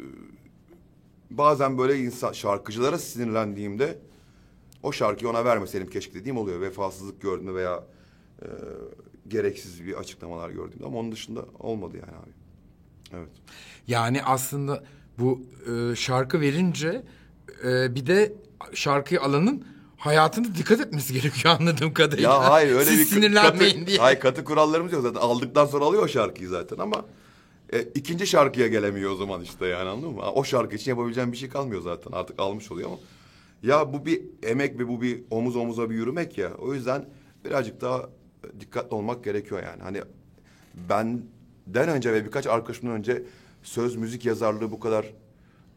e, 0.01 0.05
bazen 1.31 1.79
böyle 1.79 1.99
insan 1.99 2.33
şarkıcılara 2.33 2.99
sinirlendiğimde 2.99 3.99
o 4.83 4.93
şarkıyı 4.93 5.31
ona 5.31 5.45
vermeseydim 5.45 5.91
keşke 5.91 6.15
dediğim 6.15 6.37
oluyor. 6.39 6.61
Vefasızlık 6.61 7.21
gördüğümde 7.21 7.55
veya 7.55 7.85
e, 8.43 8.47
gereksiz 9.29 9.87
bir 9.87 9.95
açıklamalar 9.95 10.51
gördüğümde 10.51 10.85
ama 10.87 10.99
onun 10.99 11.13
dışında 11.13 11.45
olmadı 11.59 11.97
yani 11.97 12.19
abi. 12.19 12.31
Evet. 13.13 13.31
Yani 13.87 14.23
aslında 14.23 14.85
bu 15.19 15.43
e, 15.73 15.97
şarkı 15.97 16.41
verince 16.41 17.03
e, 17.65 17.95
bir 17.95 18.07
de 18.07 18.33
şarkıyı 18.75 19.21
alanın 19.21 19.65
hayatına 20.01 20.55
dikkat 20.55 20.81
etmesi 20.81 21.13
gerekiyor 21.13 21.57
anladığım 21.61 21.95
kadarıyla. 21.95 22.31
Ya 22.31 22.51
hayır 22.51 22.75
öyle 22.75 22.85
Siz 22.85 22.99
bir 22.99 23.05
sinirlenmeyin 23.05 23.75
katı, 23.75 23.87
diye. 23.87 23.99
Hayır 23.99 24.21
katı 24.21 24.45
kurallarımız 24.45 24.93
yok 24.93 25.03
zaten. 25.03 25.21
Aldıktan 25.21 25.67
sonra 25.67 25.85
alıyor 25.85 26.03
o 26.03 26.09
şarkıyı 26.09 26.49
zaten 26.49 26.79
ama 26.79 27.05
E, 27.73 27.83
ikinci 27.83 28.27
şarkıya 28.27 28.67
gelemiyor 28.67 29.11
o 29.11 29.17
zaman 29.17 29.41
işte 29.41 29.67
yani 29.67 29.89
anladın 29.89 30.11
mı? 30.15 30.21
O 30.21 30.45
şarkı 30.45 30.77
için 30.77 30.91
yapabileceğim 30.91 31.33
bir 31.33 31.37
şey 31.37 31.49
kalmıyor 31.49 31.83
zaten 31.83 32.13
artık 32.13 32.41
almış 32.41 32.73
oluyor 32.73 32.89
ama. 32.89 32.99
Ya 33.63 33.93
bu 33.93 34.07
bir 34.07 34.23
emek 34.43 34.79
ve 34.79 34.89
bu 34.89 35.03
bir 35.03 35.23
omuz 35.31 35.57
omuza 35.57 35.91
bir 35.91 35.95
yürümek 35.95 36.39
ya. 36.39 36.51
O 36.59 36.75
yüzden 36.75 37.09
birazcık 37.45 37.81
daha 37.81 38.09
dikkatli 38.61 38.95
olmak 38.95 39.25
gerekiyor 39.25 39.63
yani. 39.63 39.83
Hani 39.83 40.01
benden 40.75 41.89
önce 41.89 42.13
ve 42.13 42.25
birkaç 42.25 42.47
arkadaşımdan 42.47 42.97
önce 42.97 43.23
söz 43.63 43.97
müzik 43.97 44.25
yazarlığı 44.25 44.71
bu 44.71 44.81
kadar 44.81 45.05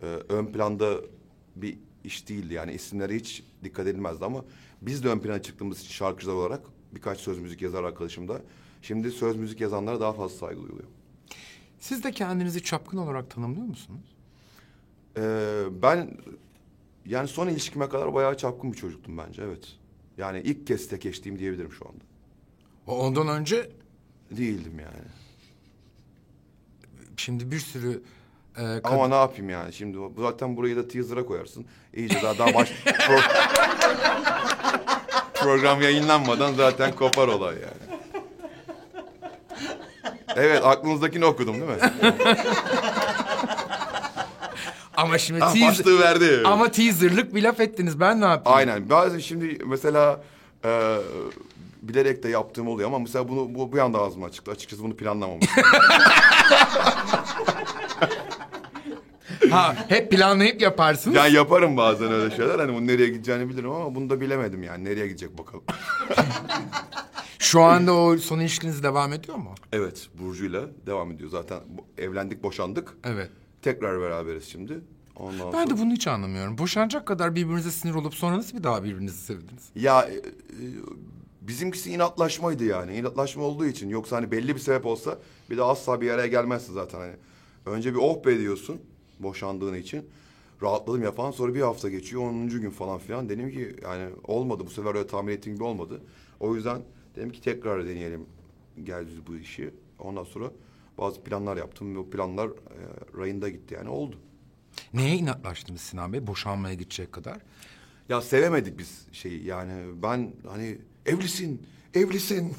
e, 0.01 0.05
ön 0.29 0.45
planda 0.45 0.93
bir 1.55 1.77
iş 2.03 2.29
değildi. 2.29 2.53
Yani 2.53 2.73
isimlere 2.73 3.15
hiç 3.15 3.43
dikkat 3.63 3.87
edilmezdi 3.87 4.25
ama 4.25 4.45
biz 4.81 5.03
de 5.03 5.09
ön 5.09 5.19
plana 5.19 5.41
çıktığımız 5.41 5.79
için 5.79 5.89
şarkıcılar 5.91 6.33
olarak 6.33 6.61
birkaç 6.95 7.19
söz 7.19 7.39
müzik 7.39 7.61
yazar 7.61 7.83
arkadaşım 7.83 8.27
da 8.27 8.41
şimdi 8.81 9.11
söz 9.11 9.35
müzik 9.37 9.61
yazanlara 9.61 9.99
daha 9.99 10.13
fazla 10.13 10.37
saygı 10.37 10.61
duyuluyor. 10.61 10.87
Siz 11.79 12.03
de 12.03 12.11
kendinizi 12.11 12.63
çapkın 12.63 12.97
olarak 12.97 13.29
tanımlıyor 13.31 13.65
musunuz? 13.67 14.15
Ee, 15.17 15.63
ben 15.81 16.17
yani 17.05 17.27
son 17.27 17.47
ilişkime 17.47 17.89
kadar 17.89 18.13
bayağı 18.13 18.37
çapkın 18.37 18.71
bir 18.71 18.77
çocuktum 18.77 19.17
bence 19.17 19.41
evet. 19.41 19.75
Yani 20.17 20.41
ilk 20.41 20.67
kez 20.67 20.87
tek 20.87 21.05
eşliğim 21.05 21.39
diyebilirim 21.39 21.71
şu 21.71 21.85
anda. 21.87 22.03
O- 22.87 22.99
Ondan 22.99 23.27
önce 23.27 23.71
Değildim 24.31 24.79
yani. 24.79 25.07
şimdi 27.17 27.51
bir 27.51 27.59
sürü 27.59 28.03
e, 28.57 28.61
kad- 28.61 28.81
Ama 28.93 29.07
ne 29.07 29.15
yapayım 29.15 29.49
yani 29.49 29.73
şimdi 29.73 29.97
zaten 30.17 30.57
burayı 30.57 30.75
da 30.75 30.87
teaser'a 30.87 31.25
koyarsın. 31.25 31.65
İyice 31.93 32.21
daha 32.23 32.37
daha 32.37 32.53
baş 32.53 32.71
pro- 32.85 33.21
program 35.33 35.81
yayınlanmadan 35.81 36.53
zaten 36.53 36.95
kopar 36.95 37.27
olay 37.27 37.53
yani. 37.55 37.99
Evet 40.35 40.65
aklınızdakini 40.65 41.25
okudum 41.25 41.53
değil 41.55 41.65
mi? 41.71 41.77
ama 44.97 45.17
şimdi 45.17 45.43
Ah, 45.45 45.53
teaser, 45.53 45.99
verdi. 45.99 46.41
ama 46.45 46.71
teaserlık 46.71 47.35
bir 47.35 47.43
laf 47.43 47.59
ettiniz. 47.59 47.99
Ben 47.99 48.21
ne 48.21 48.25
yapayım? 48.25 48.57
Aynen. 48.57 48.89
Bazen 48.89 49.19
şimdi 49.19 49.57
mesela 49.65 50.21
e, 50.65 50.97
bilerek 51.81 52.23
de 52.23 52.29
yaptığım 52.29 52.67
oluyor 52.67 52.87
ama 52.89 52.99
mesela 52.99 53.29
bunu 53.29 53.55
bu, 53.55 53.71
bu 53.71 53.81
anda 53.81 53.99
ağzıma 53.99 54.31
çıktı. 54.31 54.51
Açıkçası 54.51 54.83
bunu 54.83 54.95
planlamamıştım. 54.95 55.63
Ha, 59.51 59.75
hep 59.89 60.11
planlayıp 60.11 60.61
yaparsınız. 60.61 61.15
yani 61.15 61.33
yaparım 61.33 61.77
bazen 61.77 62.11
öyle 62.11 62.35
şeyler. 62.35 62.59
Hani 62.59 62.73
bunun 62.73 62.87
nereye 62.87 63.09
gideceğini 63.09 63.49
bilirim 63.49 63.71
ama 63.71 63.95
bunu 63.95 64.09
da 64.09 64.21
bilemedim 64.21 64.63
yani. 64.63 64.85
Nereye 64.85 65.07
gidecek 65.07 65.37
bakalım. 65.37 65.63
Şu 67.39 67.61
anda 67.61 67.93
o 67.93 68.17
son 68.17 68.39
ilişkiniz 68.39 68.83
devam 68.83 69.13
ediyor 69.13 69.37
mu? 69.37 69.55
evet 69.71 70.07
Burcu'yla 70.19 70.61
devam 70.85 71.11
ediyor. 71.11 71.29
Zaten 71.29 71.59
evlendik, 71.97 72.43
boşandık. 72.43 72.93
Evet. 73.03 73.29
Tekrar 73.61 74.01
beraberiz 74.01 74.45
şimdi. 74.47 74.79
Ondan 75.15 75.53
Ben 75.53 75.65
sonra... 75.65 75.69
de 75.69 75.81
bunu 75.81 75.91
hiç 75.91 76.07
anlamıyorum. 76.07 76.57
Boşanacak 76.57 77.05
kadar 77.07 77.35
birbirinize 77.35 77.71
sinir 77.71 77.93
olup 77.93 78.13
sonra 78.15 78.37
nasıl 78.37 78.57
bir 78.57 78.63
daha 78.63 78.83
birbirinizi 78.83 79.17
sevdiniz? 79.17 79.69
Ya 79.75 80.01
e, 80.01 80.13
e, 80.15 80.21
bizimkisi 81.41 81.91
inatlaşmaydı 81.91 82.63
yani. 82.63 82.95
İnatlaşma 82.97 83.43
olduğu 83.43 83.65
için. 83.65 83.89
Yoksa 83.89 84.15
hani 84.15 84.31
belli 84.31 84.55
bir 84.55 84.59
sebep 84.59 84.85
olsa 84.85 85.17
bir 85.49 85.57
de 85.57 85.63
asla 85.63 86.01
bir 86.01 86.09
araya 86.11 86.27
gelmezsin 86.27 86.73
zaten 86.73 86.99
hani. 86.99 87.13
Önce 87.65 87.93
bir 87.93 87.99
oh 88.01 88.25
be 88.25 88.39
diyorsun 88.39 88.81
boşandığın 89.19 89.73
için. 89.73 90.05
Rahatladım 90.61 91.03
ya 91.03 91.11
falan. 91.11 91.31
Sonra 91.31 91.55
bir 91.55 91.61
hafta 91.61 91.89
geçiyor. 91.89 92.21
10. 92.21 92.47
gün 92.47 92.69
falan 92.69 92.99
filan. 92.99 93.29
Dedim 93.29 93.51
ki 93.51 93.75
yani 93.83 94.09
olmadı. 94.23 94.63
Bu 94.65 94.69
sefer 94.69 94.95
öyle 94.95 95.07
tahmin 95.07 95.33
ettiğim 95.33 95.55
gibi 95.55 95.63
olmadı. 95.63 96.01
O 96.39 96.55
yüzden 96.55 96.81
dedim 97.15 97.31
ki 97.31 97.41
tekrar 97.41 97.87
deneyelim. 97.87 98.25
Gel 98.83 99.07
biz 99.07 99.27
bu 99.27 99.35
işi. 99.35 99.73
Ondan 99.99 100.23
sonra 100.23 100.51
bazı 100.97 101.23
planlar 101.23 101.57
yaptım. 101.57 101.95
ve 101.95 101.99
o 101.99 102.09
planlar 102.09 102.47
e, 102.47 102.51
rayında 103.17 103.49
gitti 103.49 103.73
yani 103.73 103.89
oldu. 103.89 104.15
Neye 104.93 105.15
inatlaştınız 105.15 105.81
Sinan 105.81 106.13
Bey? 106.13 106.27
Boşanmaya 106.27 106.73
gidecek 106.73 107.11
kadar. 107.11 107.37
Ya 108.09 108.21
sevemedik 108.21 108.77
biz 108.77 109.07
şeyi 109.11 109.45
yani 109.45 109.73
ben 110.03 110.33
hani 110.47 110.77
evlisin, 111.05 111.61
evlisin. 111.93 112.53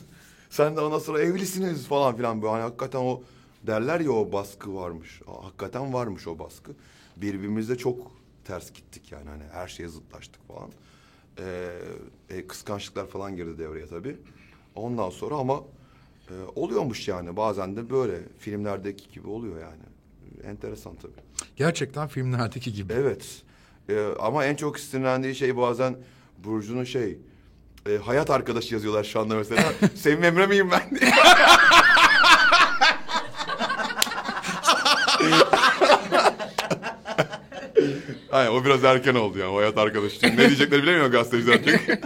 Sen 0.50 0.76
de 0.76 0.80
ondan 0.80 0.98
sonra 0.98 1.20
evlisiniz 1.20 1.86
falan 1.86 2.16
filan 2.16 2.42
böyle 2.42 2.52
hani 2.52 2.62
hakikaten 2.62 2.98
o 2.98 3.22
derler 3.66 4.00
ya 4.00 4.10
o 4.10 4.32
baskı 4.32 4.74
varmış. 4.74 5.20
Aa, 5.26 5.44
Hakikaten 5.44 5.92
varmış 5.92 6.26
o 6.28 6.38
baskı. 6.38 6.72
Birbirimize 7.16 7.76
çok 7.78 8.12
ters 8.44 8.72
gittik 8.72 9.12
yani 9.12 9.28
hani 9.28 9.42
her 9.52 9.68
şeye 9.68 9.88
zıtlaştık 9.88 10.48
falan. 10.48 10.70
Ee, 11.38 11.68
e, 12.30 12.46
kıskançlıklar 12.46 13.06
falan 13.06 13.36
girdi 13.36 13.58
devreye 13.58 13.86
tabii. 13.86 14.16
Ondan 14.74 15.10
sonra 15.10 15.34
ama 15.34 15.60
e, 16.30 16.34
oluyormuş 16.54 17.08
yani 17.08 17.36
bazen 17.36 17.76
de 17.76 17.90
böyle 17.90 18.18
filmlerdeki 18.38 19.10
gibi 19.10 19.28
oluyor 19.28 19.60
yani. 19.60 19.82
Enteresan 20.44 20.94
tabii. 20.96 21.46
Gerçekten 21.56 22.08
filmlerdeki 22.08 22.72
gibi. 22.72 22.92
Evet. 22.92 23.42
Ee, 23.88 24.06
ama 24.20 24.44
en 24.44 24.54
çok 24.54 24.78
sinirlendiği 24.78 25.34
şey 25.34 25.56
bazen 25.56 25.96
Burcu'nun 26.44 26.84
şey... 26.84 27.18
e, 27.88 27.96
hayat 27.96 28.30
arkadaşı 28.30 28.74
yazıyorlar 28.74 29.04
şu 29.04 29.20
anda 29.20 29.34
mesela. 29.36 29.72
Sevim 29.94 30.24
Emre 30.24 30.46
miyim 30.46 30.70
ben 30.70 31.00
diye. 31.00 31.10
Hayır 38.34 38.50
o 38.50 38.64
biraz 38.64 38.84
erken 38.84 39.14
oldu 39.14 39.38
yani 39.38 39.50
o 39.50 39.56
hayat 39.58 39.78
arkadaşı. 39.78 40.16
için. 40.16 40.28
Ne 40.28 40.38
diyecekleri 40.38 40.82
bilemiyor 40.82 41.06
gazeteciler 41.06 41.60
çünkü. 41.64 42.00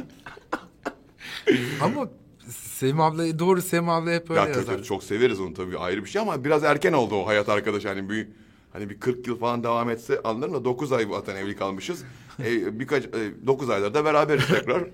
Ama 1.81 2.09
Sevim 2.49 3.01
abla 3.01 3.39
doğru 3.39 3.63
Sevim 3.63 3.89
abla 3.89 4.11
hep 4.11 4.31
öyle 4.31 4.41
ya 4.41 4.47
yazar. 4.49 4.63
tabii, 4.75 4.83
çok 4.83 5.05
severiz 5.05 5.41
onu 5.41 5.55
tabii 5.55 5.79
ayrı 5.79 6.05
bir 6.05 6.11
şey 6.11 6.23
ama 6.23 6.45
biraz 6.45 6.65
erken 6.65 6.93
oldu 6.93 7.15
o 7.15 7.27
hayat 7.27 7.49
arkadaşı. 7.49 7.89
Hani 7.89 8.11
bir 8.11 8.29
hani 8.73 8.91
bir 8.91 9.01
40 9.01 9.27
yıl 9.27 9.39
falan 9.39 9.63
devam 9.65 9.91
etse 9.91 10.21
anladın 10.25 10.51
mı? 10.51 10.65
9 10.65 10.93
ay 10.93 11.07
zaten 11.11 11.37
evli 11.37 11.57
kalmışız. 11.57 12.05
e, 12.45 12.79
birkaç 12.81 13.05
e, 13.05 13.47
9 13.47 13.71
aylarda 13.71 14.05
beraberiz 14.05 14.47
tekrar. 14.49 14.85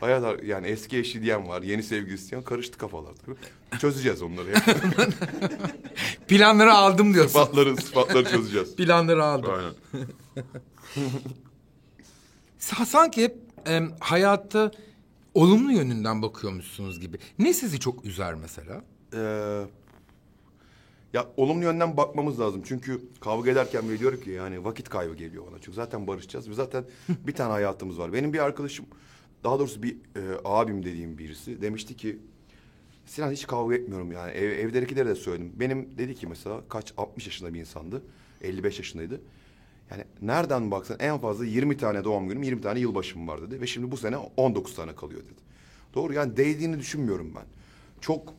Hayat 0.00 0.24
ar- 0.24 0.38
yani 0.38 0.66
eski 0.66 0.98
eşi 0.98 1.22
diyen 1.22 1.48
var, 1.48 1.62
yeni 1.62 1.82
sevgilisi 1.82 2.30
diyen 2.30 2.42
karıştı 2.44 2.78
kafalar 2.78 3.12
tabii. 3.26 3.36
Çözeceğiz 3.80 4.22
onları. 4.22 4.50
ya. 4.50 4.54
Planları 6.28 6.72
aldım 6.72 7.14
diyorsun. 7.14 7.32
sıfatları, 7.32 7.76
sıfatları 7.76 8.24
çözeceğiz. 8.24 8.76
Planları 8.76 9.24
aldım. 9.24 9.50
Aynen. 9.54 10.06
Sa- 12.58 12.86
Sanki 12.86 13.22
hep 13.22 13.36
em, 13.66 13.92
hayatta 14.00 14.70
olumlu 15.34 15.72
yönünden 15.72 16.22
bakıyormuşsunuz 16.22 17.00
gibi. 17.00 17.18
Ne 17.38 17.52
sizi 17.52 17.80
çok 17.80 18.04
üzer 18.04 18.34
mesela? 18.34 18.84
Ee, 19.14 19.64
ya 21.12 21.26
olumlu 21.36 21.64
yönden 21.64 21.96
bakmamız 21.96 22.40
lazım. 22.40 22.62
Çünkü 22.64 23.00
kavga 23.20 23.50
ederken 23.50 23.88
bile 23.88 23.98
diyorum 23.98 24.20
ki 24.20 24.30
yani 24.30 24.64
vakit 24.64 24.88
kaybı 24.88 25.14
geliyor 25.14 25.44
bana. 25.50 25.56
Çünkü 25.58 25.72
zaten 25.72 26.06
barışacağız 26.06 26.50
ve 26.50 26.54
zaten 26.54 26.84
bir 27.26 27.32
tane 27.34 27.52
hayatımız 27.52 27.98
var. 27.98 28.12
Benim 28.12 28.32
bir 28.32 28.38
arkadaşım, 28.38 28.86
daha 29.44 29.58
doğrusu 29.58 29.82
bir 29.82 29.92
e, 30.16 30.20
abim 30.44 30.84
dediğim 30.84 31.18
birisi 31.18 31.62
demişti 31.62 31.96
ki 31.96 32.18
Sinan 33.06 33.32
hiç 33.32 33.46
kavga 33.46 33.74
etmiyorum 33.74 34.12
yani. 34.12 34.30
Ev, 34.32 34.50
evdekilere 34.50 35.08
de 35.08 35.14
söyledim. 35.14 35.52
Benim 35.56 35.98
dedi 35.98 36.14
ki 36.14 36.26
mesela 36.26 36.60
kaç 36.68 36.92
60 36.96 37.26
yaşında 37.26 37.54
bir 37.54 37.60
insandı. 37.60 38.02
55 38.42 38.78
yaşındaydı. 38.78 39.20
Yani 39.92 40.04
nereden 40.22 40.70
baksan 40.70 40.96
en 41.00 41.18
fazla 41.18 41.44
20 41.44 41.76
tane 41.76 42.04
doğum 42.04 42.28
günüm, 42.28 42.42
20 42.42 42.60
tane 42.60 42.80
yılbaşım 42.80 43.28
var 43.28 43.42
dedi. 43.42 43.60
Ve 43.60 43.66
şimdi 43.66 43.90
bu 43.90 43.96
sene 43.96 44.16
19 44.16 44.76
tane 44.76 44.94
kalıyor 44.94 45.20
dedi. 45.20 45.40
Doğru 45.94 46.12
yani 46.12 46.36
değdiğini 46.36 46.78
düşünmüyorum 46.78 47.32
ben. 47.36 47.44
Çok 48.00 48.34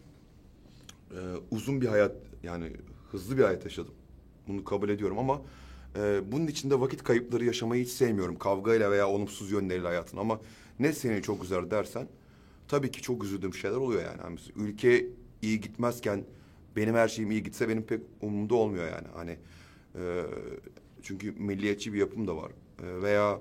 e, 1.11 1.19
uzun 1.51 1.81
bir 1.81 1.87
hayat 1.87 2.15
yani 2.43 2.71
hızlı 3.11 3.37
bir 3.37 3.43
hayat 3.43 3.63
yaşadım. 3.65 3.93
Bunu 4.47 4.63
kabul 4.63 4.89
ediyorum 4.89 5.19
ama 5.19 5.41
e, 5.95 6.31
bunun 6.31 6.47
içinde 6.47 6.79
vakit 6.79 7.03
kayıpları 7.03 7.45
yaşamayı 7.45 7.85
hiç 7.85 7.91
sevmiyorum. 7.91 8.39
Kavgayla 8.39 8.91
veya 8.91 9.09
olumsuz 9.09 9.51
yönleriyle 9.51 9.87
hayatın 9.87 10.17
ama 10.17 10.39
ne 10.79 10.93
seni 10.93 11.21
çok 11.21 11.43
üzer 11.43 11.71
dersen 11.71 12.07
tabii 12.67 12.91
ki 12.91 13.01
çok 13.01 13.23
üzüldüğüm 13.23 13.53
şeyler 13.53 13.75
oluyor 13.75 14.01
yani. 14.03 14.17
Mesela 14.31 14.65
ülke 14.65 15.05
iyi 15.41 15.61
gitmezken 15.61 16.23
benim 16.75 16.95
her 16.95 17.07
şeyim 17.07 17.31
iyi 17.31 17.43
gitse 17.43 17.69
benim 17.69 17.83
pek 17.83 18.01
umurumda 18.21 18.55
olmuyor 18.55 18.87
yani. 18.87 19.07
Hani 19.15 19.37
e, 19.95 20.23
çünkü 21.03 21.31
milliyetçi 21.31 21.93
bir 21.93 21.99
yapım 21.99 22.27
da 22.27 22.37
var. 22.37 22.51
E, 22.83 23.01
veya 23.01 23.39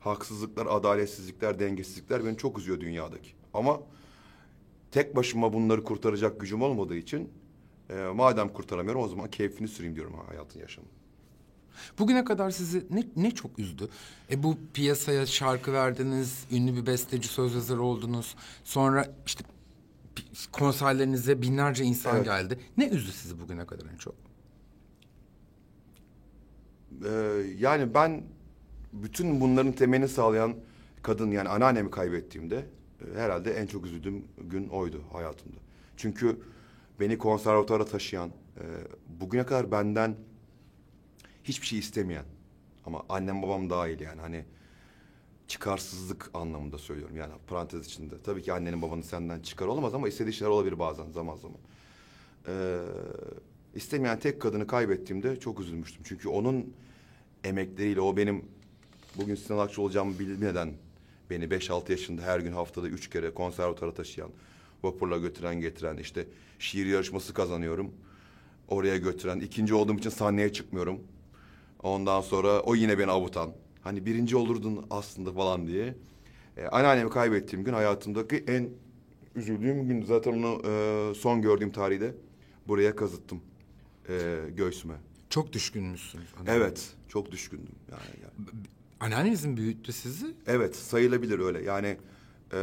haksızlıklar, 0.00 0.66
adaletsizlikler, 0.70 1.58
dengesizlikler 1.58 2.24
beni 2.24 2.36
çok 2.36 2.58
üzüyor 2.58 2.80
dünyadaki. 2.80 3.30
Ama 3.54 3.80
tek 4.90 5.16
başıma 5.16 5.52
bunları 5.52 5.84
kurtaracak 5.84 6.40
gücüm 6.40 6.62
olmadığı 6.62 6.96
için 6.96 7.30
e, 7.90 7.94
madem 7.94 8.48
kurtaramıyorum 8.48 9.02
o 9.02 9.08
zaman 9.08 9.30
keyfini 9.30 9.68
süreyim 9.68 9.96
diyorum 9.96 10.14
hayatın 10.28 10.60
yaşamı. 10.60 10.88
Bugüne 11.98 12.24
kadar 12.24 12.50
sizi 12.50 12.86
ne, 12.90 13.04
ne 13.16 13.30
çok 13.30 13.58
üzdü? 13.58 13.88
E 14.30 14.42
bu 14.42 14.56
piyasaya 14.74 15.26
şarkı 15.26 15.72
verdiniz, 15.72 16.44
ünlü 16.52 16.76
bir 16.76 16.86
besteci, 16.86 17.28
söz 17.28 17.54
yazarı 17.54 17.82
oldunuz. 17.82 18.34
Sonra 18.64 19.14
işte 19.26 19.44
konserlerinize 20.52 21.42
binlerce 21.42 21.84
insan 21.84 22.16
Evet. 22.16 22.24
geldi. 22.24 22.58
Ne 22.76 22.88
üzdü 22.88 23.12
sizi 23.12 23.40
bugüne 23.40 23.66
kadar 23.66 23.86
en 23.92 23.96
çok? 23.96 24.14
Ee, 27.04 27.08
yani 27.58 27.94
ben 27.94 28.22
bütün 28.92 29.40
bunların 29.40 29.72
temelini 29.72 30.08
sağlayan 30.08 30.54
kadın 31.02 31.30
yani 31.30 31.48
anneannemi 31.48 31.90
kaybettiğimde 31.90 32.56
e, 32.56 33.18
herhalde 33.18 33.52
en 33.52 33.66
çok 33.66 33.86
üzüldüğüm 33.86 34.24
gün 34.38 34.68
oydu 34.68 35.02
hayatımda. 35.12 35.56
Çünkü 35.96 36.40
beni 37.00 37.18
konservatuvara 37.18 37.84
taşıyan, 37.84 38.30
Ee, 38.58 38.62
bugüne 39.20 39.46
kadar 39.46 39.70
benden 39.70 40.16
hiçbir 41.44 41.66
şey 41.66 41.78
istemeyen 41.78 42.24
ama 42.86 43.02
annem 43.08 43.42
babam 43.42 43.70
dahil 43.70 44.00
yani 44.00 44.20
hani 44.20 44.44
çıkarsızlık 45.48 46.30
anlamında 46.34 46.78
söylüyorum 46.78 47.16
yani 47.16 47.32
parantez 47.46 47.86
içinde. 47.86 48.22
Tabii 48.22 48.42
ki 48.42 48.52
annenin 48.52 48.82
babanın 48.82 49.02
senden 49.02 49.40
çıkar 49.40 49.66
olamaz 49.66 49.94
ama 49.94 50.08
istediği 50.08 50.32
şeyler 50.32 50.50
olabilir 50.50 50.78
bazen 50.78 51.10
zaman 51.10 51.36
zaman. 51.36 51.58
Ee, 52.46 52.78
istemeyen 53.74 54.18
tek 54.18 54.42
kadını 54.42 54.66
kaybettiğimde 54.66 55.40
çok 55.40 55.60
üzülmüştüm. 55.60 56.02
Çünkü 56.04 56.28
onun 56.28 56.74
emekleriyle 57.44 58.00
o 58.00 58.16
benim 58.16 58.44
bugün 59.16 59.34
Sinan 59.34 59.58
Akçı 59.58 59.82
olacağımı 59.82 60.18
bilmeden 60.18 60.72
beni 61.30 61.44
5-6 61.44 61.90
yaşında 61.90 62.22
her 62.22 62.40
gün 62.40 62.52
haftada 62.52 62.88
üç 62.88 63.10
kere 63.10 63.34
konservatara 63.34 63.94
taşıyan, 63.94 64.30
vapurla 64.82 65.18
götüren 65.18 65.60
getiren 65.60 65.96
işte 65.96 66.26
şiir 66.58 66.86
yarışması 66.86 67.34
kazanıyorum. 67.34 67.90
Oraya 68.68 68.96
götüren, 68.96 69.40
ikinci 69.40 69.74
olduğum 69.74 69.94
için 69.94 70.10
sahneye 70.10 70.52
çıkmıyorum. 70.52 71.00
Ondan 71.82 72.20
sonra 72.20 72.60
o 72.60 72.74
yine 72.74 72.98
beni 72.98 73.10
avutan. 73.10 73.52
Hani 73.82 74.06
birinci 74.06 74.36
olurdun 74.36 74.86
aslında 74.90 75.32
falan 75.32 75.66
diye. 75.66 75.94
Ee, 76.56 76.66
anneannemi 76.66 77.10
kaybettiğim 77.10 77.64
gün 77.64 77.72
hayatımdaki 77.72 78.44
en 78.48 78.68
üzüldüğüm 79.34 79.88
gün. 79.88 80.02
Zaten 80.02 80.32
onu 80.32 80.62
e, 80.66 81.14
son 81.14 81.42
gördüğüm 81.42 81.70
tarihte 81.70 82.14
buraya 82.68 82.96
kazıttım. 82.96 83.40
E, 84.08 84.38
göğsüme. 84.56 84.94
Çok 85.30 85.52
düşkünmüşsünüz. 85.52 86.26
anneanneye. 86.40 86.64
Evet, 86.64 86.94
çok 87.08 87.32
düşkündüm. 87.32 87.74
Yani, 87.90 88.22
yani. 88.22 88.48
Anneanneniz 89.00 89.44
mi 89.44 89.56
büyüttü 89.56 89.92
sizi? 89.92 90.34
Evet, 90.46 90.76
sayılabilir 90.76 91.38
öyle. 91.38 91.62
Yani 91.62 91.98
e, 92.52 92.60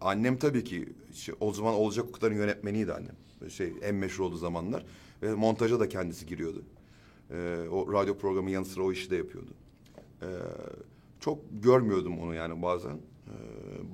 annem 0.00 0.36
tabii 0.38 0.64
ki 0.64 0.88
şey, 1.14 1.34
o 1.40 1.52
zaman 1.52 1.74
olacak 1.74 2.04
o 2.08 2.12
kadarın 2.12 2.34
yönetmeniydi 2.34 2.92
annem. 2.92 3.16
Şey 3.50 3.72
en 3.82 3.94
meşhur 3.94 4.24
olduğu 4.24 4.36
zamanlar 4.36 4.86
ve 5.22 5.34
montaja 5.34 5.80
da 5.80 5.88
kendisi 5.88 6.26
giriyordu. 6.26 6.62
E, 7.30 7.66
o 7.70 7.92
radyo 7.92 8.18
programı 8.18 8.50
yanı 8.50 8.64
sıra 8.64 8.84
o 8.84 8.92
işi 8.92 9.10
de 9.10 9.16
yapıyordu. 9.16 9.50
E, 10.22 10.28
çok 11.20 11.38
görmüyordum 11.62 12.18
onu 12.18 12.34
yani 12.34 12.62
bazen. 12.62 12.94
E, 12.94 13.34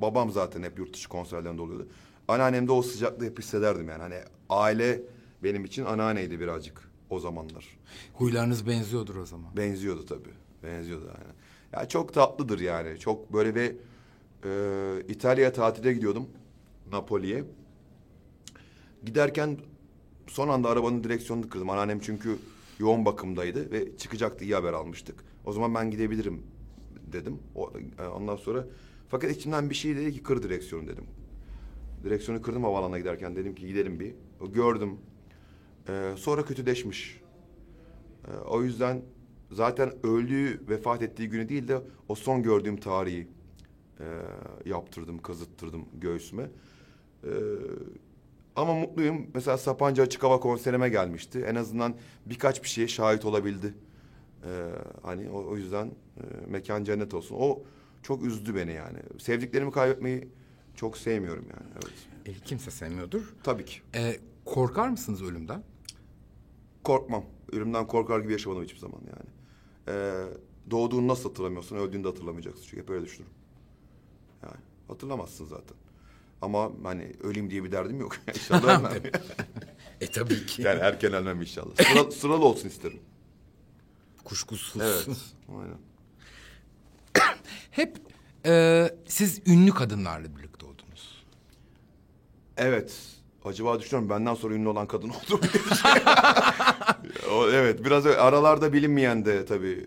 babam 0.03 0.31
zaten 0.31 0.62
hep 0.62 0.79
yurt 0.79 0.94
dışı 0.94 1.09
konserlerinde 1.09 1.62
oluyordu. 1.62 1.88
Anneannemde 2.29 2.72
o 2.72 2.83
sıcaklığı 2.83 3.24
hep 3.24 3.38
hissederdim 3.38 3.88
yani. 3.88 4.03
Hani 4.03 4.18
aile 4.48 5.03
benim 5.42 5.64
için 5.64 5.85
anneanneydi 5.85 6.40
birazcık 6.40 6.90
o 7.11 7.18
zamanlar. 7.18 7.79
Huylarınız 8.14 8.66
benziyordur 8.66 9.16
o 9.16 9.26
zaman. 9.26 9.57
Benziyordu 9.57 10.07
tabii. 10.07 10.35
Benziyordu 10.62 11.05
yani. 11.07 11.35
Ya 11.72 11.88
çok 11.88 12.14
tatlıdır 12.14 12.61
yani. 12.61 12.98
Çok 12.98 13.33
böyle 13.33 13.55
bir 13.55 13.76
e, 14.44 15.03
İtalya'ya 15.09 15.53
tatile 15.53 15.92
gidiyordum. 15.92 16.29
Napoli'ye. 16.92 17.44
Giderken 19.05 19.59
son 20.26 20.48
anda 20.48 20.68
arabanın 20.68 21.05
direksiyonunu 21.05 21.48
kırdım. 21.48 21.70
Anneannem 21.70 22.00
çünkü 22.00 22.38
yoğun 22.79 23.05
bakımdaydı 23.05 23.70
ve 23.70 23.96
çıkacaktı 23.96 24.44
iyi 24.44 24.55
haber 24.55 24.72
almıştık. 24.72 25.24
O 25.44 25.53
zaman 25.53 25.74
ben 25.74 25.90
gidebilirim 25.90 26.42
dedim. 27.12 27.38
O, 27.55 27.72
e, 27.98 28.07
ondan 28.07 28.37
sonra 28.37 28.66
fakat 29.09 29.31
içimden 29.31 29.70
bir 29.70 29.74
şey 29.74 29.96
dedi 29.96 30.12
ki 30.12 30.22
kır 30.22 30.42
direksiyonu 30.42 30.88
dedim. 30.88 31.05
Direksiyonu 32.05 32.42
kırdım 32.42 32.64
havaalanına 32.64 32.98
giderken 32.98 33.37
dedim 33.37 33.55
ki 33.55 33.66
gidelim 33.66 34.00
bir. 34.00 34.14
O 34.40 34.53
Gördüm. 34.53 34.98
E, 35.90 36.16
sonra 36.16 36.44
kötüleşmiş. 36.44 37.20
Ee, 38.29 38.37
o 38.37 38.62
yüzden 38.62 39.03
zaten 39.50 40.07
öldüğü, 40.07 40.68
vefat 40.68 41.03
ettiği 41.03 41.29
günü 41.29 41.48
değil 41.48 41.68
de 41.68 41.81
o 42.09 42.14
son 42.14 42.42
gördüğüm 42.42 42.76
tarihi 42.76 43.29
e, 44.00 44.05
yaptırdım, 44.64 45.18
kazıttırdım 45.18 45.85
göğsüme. 45.94 46.50
Ee, 47.24 47.29
ama 48.57 48.74
mutluyum. 48.74 49.26
Mesela 49.35 49.59
Sapanca 49.59 50.03
Açık 50.03 50.22
Hava 50.22 50.40
konserime 50.40 50.88
gelmişti. 50.88 51.44
En 51.48 51.55
azından 51.55 51.94
birkaç 52.26 52.62
bir 52.62 52.68
şeye 52.68 52.88
şahit 52.88 53.24
olabildi. 53.24 53.74
Ee, 54.44 54.48
hani 55.03 55.31
o, 55.31 55.44
o 55.50 55.57
yüzden 55.57 55.87
e, 55.87 56.22
mekan 56.48 56.85
cennet 56.85 57.14
olsun. 57.14 57.37
O 57.38 57.62
çok 58.03 58.24
üzdü 58.24 58.55
beni 58.55 58.72
yani. 58.72 58.98
Sevdiklerimi 59.18 59.72
kaybetmeyi 59.72 60.29
çok 60.74 60.98
sevmiyorum 60.98 61.46
yani. 61.50 61.70
Evet. 61.72 62.37
E, 62.37 62.44
kimse 62.44 62.70
sevmiyordur. 62.70 63.35
Tabii 63.42 63.64
ki. 63.64 63.81
E, 63.94 64.16
korkar 64.44 64.88
mısınız 64.88 65.22
ölümden? 65.22 65.62
Korkmam. 66.85 67.25
Ölümden 67.53 67.87
korkar 67.87 68.21
gibi 68.21 68.33
yaşamadım 68.33 68.64
hiçbir 68.64 68.79
zaman 68.79 69.01
yani. 69.07 69.31
Ee, 69.88 70.25
doğduğunu 70.71 71.09
nasıl 71.09 71.29
hatırlamıyorsun, 71.29 71.77
öldüğünü 71.77 72.05
de 72.05 72.09
hatırlamayacaksın. 72.09 72.64
Çünkü 72.64 72.83
hep 72.83 72.90
öyle 72.90 73.05
düşünürüm. 73.05 73.33
Yani 74.43 74.61
hatırlamazsın 74.88 75.47
zaten. 75.47 75.77
Ama 76.43 76.73
hani 76.83 77.12
öleyim 77.23 77.51
diye 77.51 77.64
bir 77.64 77.73
derdim 77.73 78.01
yok. 78.01 78.16
inşallah 78.35 78.79
ölmem. 78.79 79.03
E 80.01 80.07
tabii 80.07 80.47
ki. 80.47 80.62
yani 80.62 80.81
erken 80.81 81.12
ölmem 81.12 81.40
inşallah. 81.40 81.77
Sıra, 81.77 82.11
sıralı 82.11 82.45
olsun 82.45 82.69
isterim. 82.69 83.01
Kuşkusuz. 84.25 84.83
Evet. 84.83 85.09
Aynen. 85.49 85.79
Hep 87.71 87.99
e, 88.47 88.87
siz 89.07 89.49
ünlü 89.49 89.71
kadınlarla 89.71 90.37
birlikte 90.37 90.66
oldunuz. 90.66 91.25
Evet. 92.57 93.20
Acaba 93.44 93.81
düşünüyorum 93.81 94.11
benden 94.11 94.35
sonra 94.35 94.55
ünlü 94.55 94.68
olan 94.68 94.87
kadın 94.87 95.09
oldu 95.09 95.33
mu? 95.35 95.40
o, 97.33 97.48
evet 97.50 97.85
biraz 97.85 98.07
öyle. 98.07 98.16
aralarda 98.18 98.72
bilinmeyen 98.72 99.24
de 99.24 99.44
tabii 99.46 99.87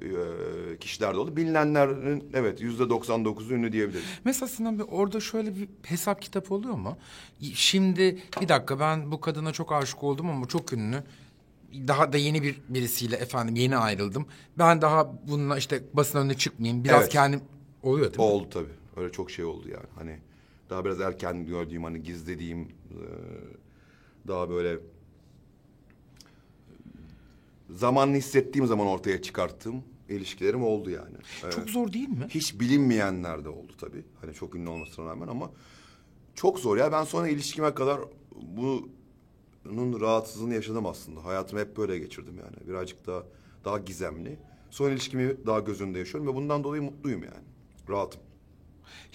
e, 0.74 0.78
kişiler 0.78 1.14
de 1.14 1.18
oldu. 1.18 1.36
Bilinenlerin 1.36 2.30
evet 2.34 2.62
yüzde 2.62 2.84
99'u 2.84 3.54
ünlü 3.54 3.72
diyebiliriz. 3.72 4.04
Mesela 4.26 4.48
Sinan 4.48 4.80
Bey 4.80 4.86
orada 4.92 5.20
şöyle 5.20 5.56
bir 5.56 5.68
hesap 5.84 6.22
kitabı 6.22 6.54
oluyor 6.54 6.76
mu? 6.76 6.98
Şimdi 7.54 8.18
bir 8.42 8.50
dakika 8.50 8.80
ben 8.80 9.12
bu 9.12 9.22
kadına 9.22 9.52
çok 9.54 9.72
aşık 9.72 10.04
oldum 10.04 10.30
ama 10.30 10.48
çok 10.48 10.74
ünlü. 10.74 11.04
Daha 11.88 12.14
da 12.14 12.18
yeni 12.18 12.44
bir 12.44 12.62
birisiyle 12.70 13.16
efendim 13.16 13.56
yeni 13.56 13.78
ayrıldım. 13.78 14.26
Ben 14.58 14.82
daha 14.82 15.12
bununla 15.28 15.58
işte 15.58 15.84
basın 15.94 16.20
önüne 16.20 16.34
çıkmayayım. 16.38 16.84
Biraz 16.84 17.02
Evet. 17.02 17.12
kendim 17.12 17.42
oluyor 17.84 18.06
değil 18.06 18.18
mi? 18.18 18.24
Oldu 18.26 18.48
tabii. 18.50 18.74
Öyle 18.98 19.12
çok 19.12 19.32
şey 19.32 19.46
oldu 19.46 19.70
yani. 19.70 19.86
Hani 19.96 20.20
daha 20.74 20.86
biraz 20.86 21.02
erken 21.02 21.46
gördüğüm 21.46 21.84
hani 21.84 22.04
gizlediğim 22.04 22.62
e, 22.62 23.02
daha 24.28 24.50
böyle 24.50 24.80
zamanını 27.70 28.18
hissettiğim 28.18 28.68
zaman 28.68 28.88
ortaya 28.88 29.22
çıkarttığım 29.22 29.84
ilişkilerim 30.10 30.64
oldu 30.64 30.90
yani. 30.90 31.16
Evet. 31.44 31.54
Çok 31.54 31.70
zor 31.70 31.94
değil 31.94 32.10
mi? 32.10 32.26
Hiç 32.30 32.60
bilinmeyenler 32.60 33.46
de 33.46 33.50
oldu 33.50 33.72
tabii. 33.78 34.04
Hani 34.22 34.34
çok 34.34 34.56
ünlü 34.56 34.70
olmasına 34.70 35.06
rağmen 35.06 35.28
ama 35.28 35.52
çok 36.36 36.60
zor 36.60 36.78
ya. 36.78 36.92
Ben 36.92 37.04
sonra 37.04 37.28
ilişkime 37.28 37.74
kadar 37.74 38.02
bunun 39.66 40.02
rahatsızlığını 40.02 40.54
yaşadım 40.54 40.86
aslında. 40.86 41.26
Hayatımı 41.26 41.62
hep 41.62 41.78
böyle 41.78 42.00
geçirdim 42.00 42.38
yani. 42.38 42.70
Birazcık 42.70 43.08
daha 43.08 43.24
daha 43.66 43.78
gizemli. 43.78 44.38
Son 44.70 44.92
ilişkimi 44.92 45.46
daha 45.46 45.60
göz 45.60 45.82
önünde 45.82 46.00
yaşıyorum 46.00 46.32
ve 46.32 46.36
bundan 46.36 46.64
dolayı 46.64 46.82
mutluyum 46.82 47.24
yani. 47.24 47.46
Rahatım. 47.90 48.22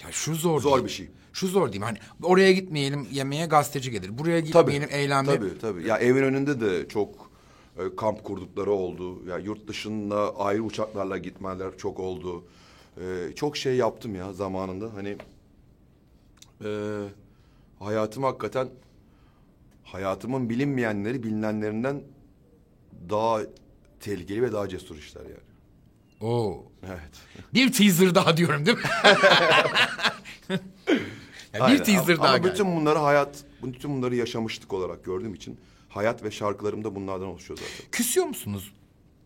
Ya 0.05 0.13
şu 0.13 0.35
zor 0.35 0.61
Zor 0.61 0.75
değil. 0.75 0.85
bir 0.85 0.91
şey. 0.91 1.09
Şu 1.33 1.49
zor 1.49 1.69
mi? 1.69 1.79
Hani 1.81 1.99
oraya 2.23 2.53
gitmeyelim 2.53 3.09
yemeğe 3.13 3.47
gazeteci 3.47 3.91
gelir. 3.91 4.19
Buraya 4.19 4.41
gitmeyelim 4.41 4.89
eğlenmeye. 4.93 5.39
Tabii 5.39 5.59
tabii. 5.59 5.87
Ya 5.87 5.99
evin 5.99 6.23
önünde 6.23 6.61
de 6.61 6.89
çok 6.89 7.31
e, 7.79 7.97
kamp 7.97 8.25
kurdukları 8.25 8.73
oldu. 8.73 9.27
Ya 9.27 9.39
yurt 9.39 9.69
dışında 9.69 10.37
ayrı 10.37 10.63
uçaklarla 10.63 11.19
gitmeler 11.19 11.79
çok 11.79 12.01
oldu. 12.01 12.45
E, 13.01 13.33
çok 13.37 13.57
şey 13.57 13.77
yaptım 13.77 14.15
ya 14.15 14.33
zamanında. 14.33 14.95
Hani 14.95 15.17
e, 16.65 17.01
hayatım 17.79 18.23
hakikaten 18.23 18.69
hayatımın 19.85 20.51
bilinmeyenleri 20.51 21.23
bilinenlerinden 21.23 22.03
daha 23.11 23.41
tehlikeli 24.01 24.43
ve 24.43 24.53
daha 24.53 24.69
cesur 24.69 24.97
işler 24.97 25.23
yani. 25.23 25.48
Oo. 26.21 26.65
Evet. 26.87 27.11
Bir 27.55 27.73
teaser 27.73 28.15
daha 28.15 28.37
diyorum 28.37 28.67
değil 28.67 28.77
mi? 28.79 28.85
Ya 31.55 31.65
Aynen. 31.65 31.79
bir 31.79 31.85
teaser 31.85 32.15
ama, 32.15 32.25
daha 32.25 32.29
Ama 32.35 32.39
geldi. 32.39 32.53
bütün 32.53 32.77
bunları 32.77 32.99
hayat, 32.99 33.45
bütün 33.63 33.91
bunları 33.97 34.17
yaşamışlık 34.17 34.73
olarak 34.73 35.05
gördüğüm 35.05 35.35
için 35.35 35.59
hayat 35.89 36.23
ve 36.23 36.31
şarkılarım 36.31 36.85
da 36.85 36.95
bunlardan 36.95 37.27
oluşuyor 37.29 37.59
zaten. 37.59 37.91
Küsüyor 37.93 38.27
musunuz 38.27 38.73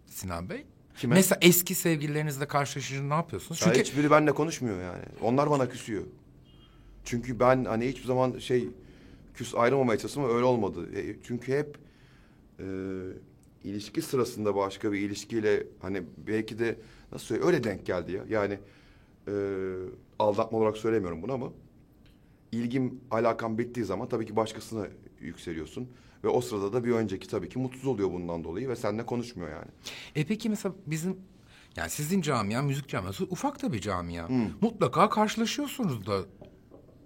Sinan 0.07 0.51
Bey? 0.51 0.65
Kime? 0.99 1.15
Mesela 1.15 1.39
eski 1.43 1.75
sevgililerinizle 1.75 2.47
karşılaşınca 2.49 3.03
ne 3.03 3.15
yapıyorsunuz? 3.15 3.61
Ya 3.61 3.67
Çünkü 3.67 3.81
hiçbiri 3.81 4.11
benimle 4.11 4.33
konuşmuyor 4.33 4.83
yani. 4.83 5.03
Onlar 5.23 5.51
bana 5.51 5.69
küsüyor. 5.69 6.03
Çünkü 7.05 7.41
ben 7.41 7.65
hani 7.65 7.89
hiçbir 7.89 8.05
zaman 8.07 8.39
şey 8.39 8.69
küs 9.35 9.55
ayrılmamaya 9.55 9.99
çalıştım 9.99 10.25
ama 10.25 10.35
öyle 10.35 10.45
olmadı. 10.45 10.99
E, 11.01 11.17
çünkü 11.27 11.59
hep 11.59 11.79
e, 12.61 12.65
ilişki 13.65 14.03
sırasında 14.03 14.57
başka 14.57 14.93
bir 14.93 15.01
ilişkiyle 15.01 15.67
hani 15.81 16.03
belki 16.27 16.59
de 16.59 16.77
nasıl 17.13 17.27
söyleyeyim 17.27 17.55
öyle 17.55 17.65
denk 17.65 17.87
geldi 17.87 18.13
ya. 18.13 18.25
Yani 18.29 18.59
e, 19.29 19.33
aldatma 20.19 20.59
olarak 20.59 20.77
söylemiyorum 20.77 21.23
bunu 21.23 21.33
ama 21.33 21.53
ilgim 22.53 23.01
alakam 23.11 23.59
bittiği 23.59 23.87
zaman 23.87 24.09
tabii 24.09 24.27
ki 24.27 24.37
başkasına 24.37 24.87
yükseliyorsun. 25.21 25.89
Ve 26.25 26.29
o 26.29 26.41
sırada 26.41 26.73
da 26.73 26.85
bir 26.85 26.91
önceki 26.93 27.29
tabii 27.29 27.49
ki 27.49 27.59
mutsuz 27.59 27.87
oluyor 27.87 28.13
bundan 28.13 28.45
dolayı 28.45 28.69
ve 28.69 28.77
seninle 28.77 29.07
konuşmuyor 29.07 29.51
yani. 29.51 29.71
e 30.15 30.25
peki 30.27 30.51
mesela 30.51 30.75
bizim 30.87 31.17
yani 31.77 31.91
sizin 31.91 32.23
camia, 32.23 32.63
müzik 32.63 32.89
camiası 32.89 33.25
ufak 33.25 33.63
da 33.63 33.73
bir 33.73 33.81
camia. 33.81 34.29
Mutlaka 34.61 35.09
karşılaşıyorsunuz 35.09 36.07
da. 36.07 36.21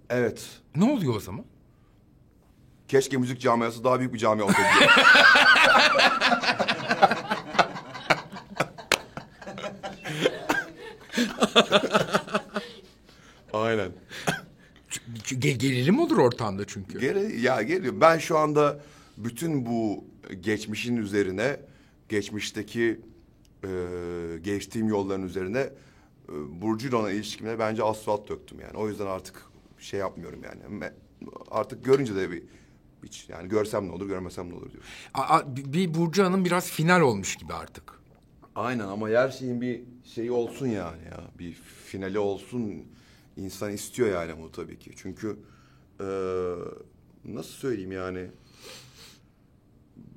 Evet. 0.09 0.61
Ne 0.75 0.91
oluyor 0.91 1.15
o 1.15 1.19
zaman? 1.19 1.45
Keşke 2.87 3.17
müzik 3.17 3.41
camiası 3.41 3.83
daha 3.83 3.99
büyük 3.99 4.13
bir 4.13 4.19
cami 4.19 4.43
olsaydı. 4.43 4.67
Aynen. 13.53 13.91
Ge- 15.23 15.51
gerilim 15.57 15.99
olur 15.99 16.17
ortamda 16.17 16.65
çünkü. 16.67 16.99
Geri, 16.99 17.41
ya 17.41 17.61
geliyor. 17.61 17.93
Ben 18.01 18.17
şu 18.17 18.37
anda 18.37 18.79
bütün 19.17 19.65
bu 19.65 20.05
geçmişin 20.41 20.97
üzerine, 20.97 21.59
geçmişteki 22.09 22.99
e, 23.63 23.69
geçtiğim 24.41 24.87
yolların 24.87 25.23
üzerine 25.23 25.59
e, 25.59 25.71
Burcu'yla 26.61 26.97
olan 26.97 27.13
ilişkimde 27.13 27.59
bence 27.59 27.83
asfalt 27.83 28.29
döktüm 28.29 28.59
yani. 28.59 28.77
O 28.77 28.89
yüzden 28.89 29.05
artık 29.05 29.41
şey 29.79 29.99
yapmıyorum 29.99 30.39
yani. 30.43 30.83
Me- 30.83 30.93
Artık 31.51 31.85
görünce 31.85 32.15
de 32.15 32.31
bir 32.31 32.43
hiç 33.07 33.29
yani 33.29 33.49
görsem 33.49 33.87
ne 33.87 33.91
olur, 33.91 34.07
görmesem 34.07 34.49
ne 34.49 34.53
olur 34.55 34.71
diyor. 34.71 34.83
Aa, 35.13 35.41
bir 35.55 35.93
Burcu 35.93 36.23
Hanım 36.23 36.45
biraz 36.45 36.71
final 36.71 37.01
olmuş 37.01 37.35
gibi 37.35 37.53
artık. 37.53 37.93
Aynen 38.55 38.87
ama 38.87 39.09
her 39.09 39.29
şeyin 39.29 39.61
bir 39.61 39.81
şeyi 40.03 40.31
olsun 40.31 40.67
yani 40.67 41.03
ya. 41.05 41.21
Bir 41.39 41.53
finali 41.85 42.19
olsun. 42.19 42.83
İnsan 43.37 43.71
istiyor 43.73 44.09
yani 44.09 44.43
bu 44.43 44.51
tabii 44.51 44.79
ki. 44.79 44.91
Çünkü 44.95 45.39
eee, 45.99 46.55
nasıl 47.25 47.49
söyleyeyim 47.51 47.91
yani 47.91 48.27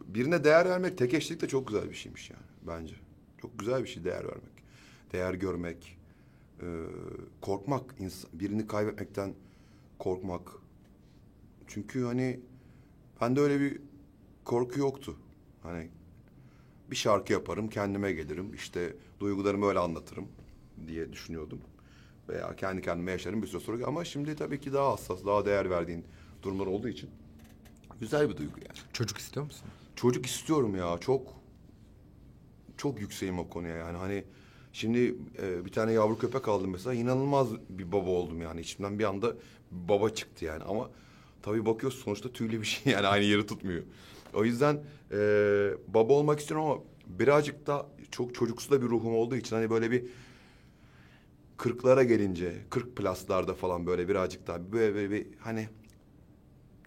birine 0.07 0.45
değer 0.45 0.69
vermek 0.69 0.99
tek 0.99 1.15
eşlik 1.15 1.41
de 1.41 1.49
çok 1.49 1.69
güzel 1.69 1.91
bir 1.91 1.95
şeymiş 1.95 2.31
yani 2.31 2.43
bence. 2.67 2.95
Çok 3.43 3.59
güzel 3.59 3.83
bir 3.83 3.89
şey 3.89 4.05
değer 4.05 4.25
vermek. 4.25 4.63
Değer 5.13 5.35
görmek. 5.35 5.97
eee, 6.63 6.69
korkmak. 7.41 7.85
ins- 8.01 8.27
birini 8.33 8.67
kaybetmekten 8.67 9.35
korkmak. 9.99 10.49
Çünkü 11.67 12.05
hani 12.05 12.41
bende 13.21 13.41
öyle 13.41 13.61
bir 13.61 13.79
korku 14.45 14.81
yoktu. 14.81 15.17
Hani 15.63 15.89
bir 16.91 16.97
şarkı 16.97 17.33
yaparım, 17.33 17.69
kendime 17.69 18.13
gelirim. 18.13 18.55
işte 18.55 18.97
duygularımı 19.21 19.67
öyle 19.67 19.79
anlatırım 19.79 20.29
diye 20.89 21.13
düşünüyordum. 21.13 21.61
Veya 22.29 22.57
kendi 22.57 22.83
kendime 22.83 23.11
yaşarım 23.11 23.43
bir 23.43 23.47
süre 23.47 23.61
sonra. 23.61 23.87
Ama 23.87 24.05
şimdi 24.05 24.37
tabii 24.37 24.61
ki 24.61 24.73
daha 24.73 24.93
hassas, 24.93 25.25
daha 25.27 25.47
değer 25.47 25.71
verdiğin 25.71 26.05
durumlar 26.43 26.67
olduğu 26.67 26.89
için 26.89 27.11
güzel 28.01 28.31
bir 28.31 28.37
duygu 28.37 28.59
yani. 28.59 28.79
Çocuk 28.93 29.19
istiyor 29.19 29.47
musun? 29.47 29.69
Çocuk 29.97 30.27
istiyorum 30.27 30.77
ya 30.77 30.99
çok 30.99 31.41
çok 32.77 33.01
yükseğim 33.01 33.39
o 33.39 33.49
konuya 33.49 33.77
yani 33.77 33.99
hani 33.99 34.25
şimdi 34.73 35.15
e, 35.43 35.65
bir 35.65 35.73
tane 35.73 35.93
yavru 35.93 36.19
köpek 36.19 36.49
aldım 36.49 36.71
mesela 36.71 36.95
inanılmaz 36.95 37.49
bir 37.69 37.93
baba 37.93 38.11
oldum 38.11 38.43
yani 38.43 38.61
içimden 38.61 38.99
bir 38.99 39.05
anda 39.05 39.35
baba 39.71 40.11
çıktı 40.11 40.45
yani 40.45 40.65
ama 40.65 40.91
tabii 41.43 41.67
bakıyorsun 41.67 42.03
sonuçta 42.03 42.33
tüylü 42.33 42.61
bir 42.61 42.67
şey 42.67 42.93
yani 42.93 43.07
aynı 43.07 43.25
yeri 43.25 43.47
tutmuyor. 43.47 43.83
O 44.35 44.45
yüzden 44.45 44.85
e, 45.13 45.17
baba 45.89 46.13
olmak 46.13 46.41
istiyorum 46.41 46.67
ama 46.67 46.81
birazcık 47.07 47.67
da 47.67 47.87
çok 48.11 48.35
çocuksu 48.35 48.71
da 48.71 48.83
bir 48.83 48.87
ruhum 48.87 49.15
olduğu 49.15 49.37
için 49.37 49.57
hani 49.57 49.71
böyle 49.71 49.91
bir 49.91 50.05
kırklara 51.57 52.05
gelince, 52.05 52.55
kırk 52.71 52.97
pluslarda 52.97 53.55
falan 53.55 53.87
böyle 53.87 54.09
birazcık 54.09 54.47
daha 54.47 54.73
böyle, 54.73 54.95
böyle 54.95 55.11
bir 55.11 55.27
hani 55.39 55.69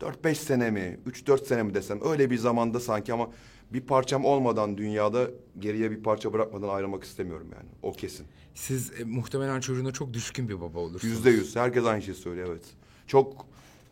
Dört 0.02 0.24
beş 0.24 0.38
sene 0.38 0.72
mi, 0.72 1.00
üç 1.06 1.28
dört 1.28 1.48
sene 1.48 1.64
mi 1.64 1.74
desem 1.74 2.00
öyle 2.06 2.30
bir 2.30 2.38
zamanda 2.38 2.80
sanki 2.80 3.14
ama 3.14 3.30
bir 3.74 3.82
parçam 3.82 4.26
olmadan 4.26 4.78
dünyada 4.78 5.28
geriye 5.60 5.92
bir 5.92 6.04
parça 6.04 6.34
bırakmadan 6.34 6.70
ayrılmak 6.70 7.04
istemiyorum 7.04 7.48
yani. 7.56 7.70
O 7.82 7.92
kesin. 7.92 8.28
Siz 8.56 8.92
e, 9.00 9.04
muhtemelen 9.04 9.60
çocuğuna 9.60 9.92
çok 9.92 10.14
düşkün 10.14 10.50
bir 10.50 10.62
baba 10.62 10.80
olursunuz. 10.80 11.14
Yüzde 11.14 11.30
yüz. 11.30 11.56
Herkes 11.56 11.86
aynı 11.86 12.02
şeyi 12.02 12.16
söylüyor 12.16 12.48
evet. 12.52 12.64
Çok 13.08 13.46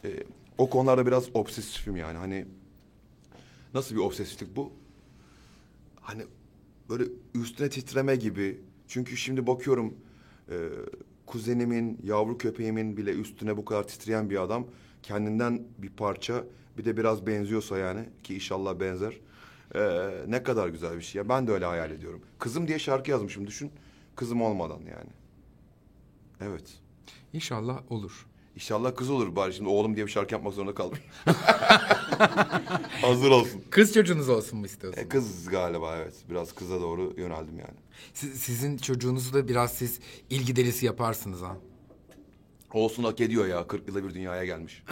e, 0.04 0.10
o 0.62 0.70
konularda 0.70 1.06
biraz 1.06 1.36
obsesifim 1.36 1.96
yani. 1.96 2.18
Hani 2.18 2.46
nasıl 3.74 3.96
bir 3.96 4.00
obsesiflik 4.00 4.56
bu? 4.56 4.72
Hani 6.02 6.24
böyle 6.90 7.04
üstüne 7.36 7.70
titreme 7.70 8.16
gibi. 8.16 8.62
Çünkü 8.88 9.18
şimdi 9.18 9.48
bakıyorum 9.48 9.96
e, 10.50 10.56
kuzenimin, 11.26 12.00
yavru 12.04 12.38
köpeğimin 12.38 12.98
bile 12.98 13.12
üstüne 13.12 13.58
bu 13.58 13.66
kadar 13.66 13.88
titreyen 13.88 14.30
bir 14.30 14.42
adam 14.42 14.68
kendinden 15.04 15.64
bir 15.78 15.90
parça 15.90 16.44
bir 16.78 16.86
de 16.86 16.98
biraz 16.98 17.28
benziyorsa 17.28 17.78
yani 17.78 18.10
ki 18.24 18.36
inşallah 18.36 18.80
benzer. 18.80 19.18
e, 19.76 20.12
ne 20.28 20.44
kadar 20.44 20.68
güzel 20.68 20.96
bir 20.98 21.02
şey. 21.02 21.22
Ya 21.22 21.30
ben 21.30 21.48
de 21.48 21.52
öyle 21.52 21.66
hayal 21.66 21.92
ediyorum. 21.92 22.22
Kızım 22.40 22.68
diye 22.68 22.80
şarkı 22.80 23.12
yazmışım 23.12 23.48
düşün. 23.48 23.72
Kızım 24.16 24.42
olmadan 24.42 24.80
yani. 24.80 25.10
Evet. 26.42 26.80
İnşallah 27.34 27.92
olur. 27.92 28.28
İnşallah 28.56 28.96
kız 28.96 29.10
olur 29.10 29.36
bari 29.36 29.54
şimdi 29.54 29.70
oğlum 29.70 29.96
diye 29.96 30.06
bir 30.06 30.12
şarkı 30.12 30.34
yapmak 30.34 30.54
zorunda 30.54 30.76
kalmış. 30.76 31.00
Hazır 33.02 33.32
olsun. 33.32 33.64
Kız 33.70 33.94
çocuğunuz 33.94 34.30
olsun 34.30 34.60
mu 34.60 34.66
istiyorsunuz? 34.66 35.06
E, 35.06 35.10
kız 35.10 35.48
galiba 35.50 35.96
evet. 35.98 36.14
Biraz 36.30 36.56
kıza 36.56 36.82
doğru 36.82 37.14
yöneldim 37.18 37.60
yani. 37.60 37.78
Siz- 38.14 38.40
sizin 38.42 38.78
çocuğunuzu 38.78 39.34
da 39.34 39.48
biraz 39.48 39.74
siz 39.74 40.00
ilgi 40.30 40.56
delisi 40.56 40.86
yaparsınız 40.86 41.42
ha. 41.42 41.58
Olsun 42.74 43.04
hak 43.04 43.22
ediyor 43.22 43.48
ya. 43.48 43.68
40 43.68 43.88
yılda 43.88 44.04
bir 44.04 44.14
dünyaya 44.14 44.46
gelmiş. 44.46 44.84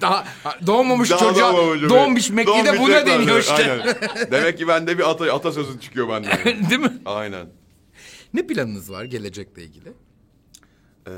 Daha 0.00 0.24
doğmamış 0.66 1.10
Daha 1.10 1.18
çocuğa 1.18 1.52
doğmamış. 1.88 2.30
Mekke'de 2.30 2.66
Doğmuş 2.66 2.78
buna 2.80 2.86
tekrar 2.86 3.06
deniyor 3.06 3.26
diyor. 3.26 3.38
işte. 3.38 3.54
Aynen. 3.72 3.96
Demek 4.30 4.58
ki 4.58 4.68
bende 4.68 4.98
bir 4.98 5.10
ata, 5.10 5.32
atasözü 5.34 5.80
çıkıyor 5.80 6.08
benden. 6.08 6.44
Değil 6.70 6.80
mi? 6.80 6.92
Aynen. 7.04 7.46
Ne 8.34 8.46
planınız 8.46 8.90
var 8.92 9.04
gelecekle 9.04 9.62
ilgili? 9.64 9.92
Ee, 11.08 11.12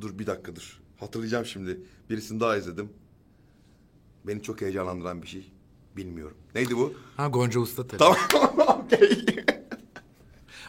dur 0.00 0.18
bir 0.18 0.26
dakika 0.26 0.56
dur. 0.56 0.80
Hatırlayacağım 0.96 1.46
şimdi. 1.46 1.80
Birisini 2.10 2.40
daha 2.40 2.56
izledim. 2.56 2.88
Beni 4.26 4.42
çok 4.42 4.60
heyecanlandıran 4.60 5.22
bir 5.22 5.26
şey. 5.26 5.52
Bilmiyorum. 5.96 6.36
Neydi 6.54 6.76
bu? 6.76 6.92
Ha 7.16 7.28
Gonca 7.28 7.60
Usta 7.60 7.86
tabii. 7.86 7.98
Tamam. 7.98 8.18
Okey. 8.84 9.26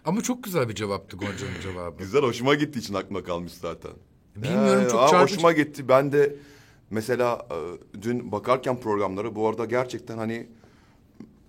Ama 0.06 0.22
çok 0.22 0.44
güzel 0.44 0.70
bir 0.70 0.76
cevaptı 0.76 1.18
Gonca'nın 1.18 1.62
cevabı. 1.64 1.98
Güzel 1.98 2.22
hoşuma 2.22 2.56
gittiği 2.56 2.80
için 2.80 2.94
aklıma 2.94 3.24
kalmış 3.24 3.54
zaten. 3.54 3.92
Bilmiyorum, 4.36 4.88
çok 4.92 5.02
aa, 5.02 5.08
çarpıcı. 5.08 5.36
Hoşuma 5.36 5.52
gitti. 5.52 5.88
Ben 5.90 6.12
de 6.12 6.36
mesela 6.90 7.48
e, 7.52 7.58
dün 8.02 8.32
bakarken 8.32 8.80
programlara 8.80 9.36
bu 9.36 9.48
arada 9.48 9.66
gerçekten 9.66 10.18
hani 10.18 10.50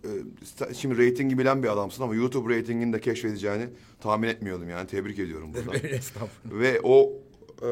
e, 0.05 0.09
sen- 0.45 0.73
şimdi 0.73 0.97
reytingi 0.99 1.39
bilen 1.39 1.63
bir 1.63 1.69
adamsın 1.69 2.03
ama 2.03 2.15
YouTube 2.15 2.55
reytingini 2.55 2.93
de 2.93 3.01
keşfedeceğini 3.01 3.69
tahmin 4.01 4.29
etmiyordum 4.29 4.69
yani. 4.71 4.87
Tebrik 4.87 5.19
ediyorum 5.19 5.51
buradan. 5.55 5.75
Estağfurullah. 5.91 6.61
ve 6.61 6.81
o 6.83 7.13
e, 7.63 7.69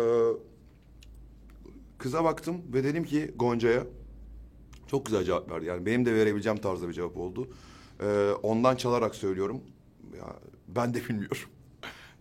kıza 1.99 2.25
baktım 2.25 2.57
ve 2.73 2.85
dedim 2.85 3.05
ki 3.05 3.31
Gonca'ya 3.37 3.87
çok 4.87 5.07
güzel 5.07 5.25
cevap 5.25 5.51
verdi. 5.51 5.65
Yani 5.67 5.87
benim 5.87 6.07
de 6.07 6.15
verebileceğim 6.15 6.59
tarzda 6.59 6.89
bir 6.89 6.93
cevap 6.93 7.17
oldu. 7.17 7.49
E, 8.01 8.31
ondan 8.43 8.77
çalarak 8.77 9.15
söylüyorum. 9.15 9.61
Ya, 10.19 10.37
ben 10.69 10.95
de 10.95 11.05
bilmiyorum. 11.09 11.39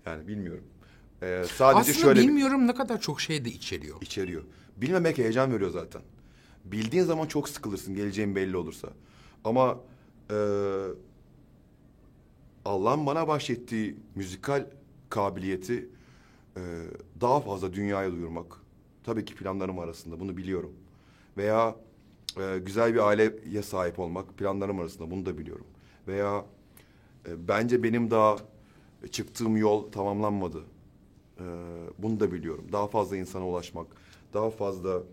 Yani 0.05 0.27
bilmiyorum. 0.27 0.63
E, 1.21 1.43
sadece 1.55 1.79
Aslında 1.91 1.97
şöyle 1.97 2.21
bilmiyorum 2.21 2.67
ne 2.67 2.75
kadar 2.75 3.01
çok 3.01 3.21
şey 3.21 3.45
de 3.45 3.49
içeriyor. 3.49 4.01
içeriyor. 4.01 4.43
Bilmemek 4.77 5.17
heyecan 5.17 5.53
veriyor 5.53 5.69
zaten. 5.71 6.01
Bildiğin 6.65 7.03
zaman 7.03 7.25
çok 7.27 7.49
sıkılırsın 7.49 7.95
geleceğin 7.95 8.35
belli 8.35 8.57
olursa. 8.57 8.89
Ama 9.43 9.79
e, 10.31 10.37
Allah'ın 12.65 13.05
bana 13.05 13.27
bahşettiği 13.27 13.95
müzikal 14.15 14.65
kabiliyeti 15.09 15.89
e, 16.57 16.61
daha 17.21 17.39
fazla 17.39 17.73
dünyaya 17.73 18.11
duyurmak. 18.11 18.57
Tabii 19.03 19.25
ki 19.25 19.35
planlarım 19.35 19.79
arasında 19.79 20.19
bunu 20.19 20.37
biliyorum. 20.37 20.73
Veya 21.37 21.75
e, 22.39 22.59
güzel 22.59 22.93
bir 22.93 23.07
aileye 23.07 23.61
sahip 23.61 23.99
olmak 23.99 24.37
planlarım 24.37 24.79
arasında 24.79 25.11
bunu 25.11 25.25
da 25.25 25.37
biliyorum. 25.37 25.65
Veya 26.07 26.45
e, 27.27 27.47
bence 27.47 27.83
benim 27.83 28.11
daha 28.11 28.37
çıktığım 29.11 29.57
yol 29.57 29.91
tamamlanmadı. 29.91 30.63
Ee, 31.39 31.43
bunu 31.97 32.19
da 32.19 32.31
biliyorum. 32.31 32.65
Daha 32.71 32.87
fazla 32.87 33.17
insana 33.17 33.47
ulaşmak, 33.47 33.87
daha 34.33 34.49
fazla 34.49 35.03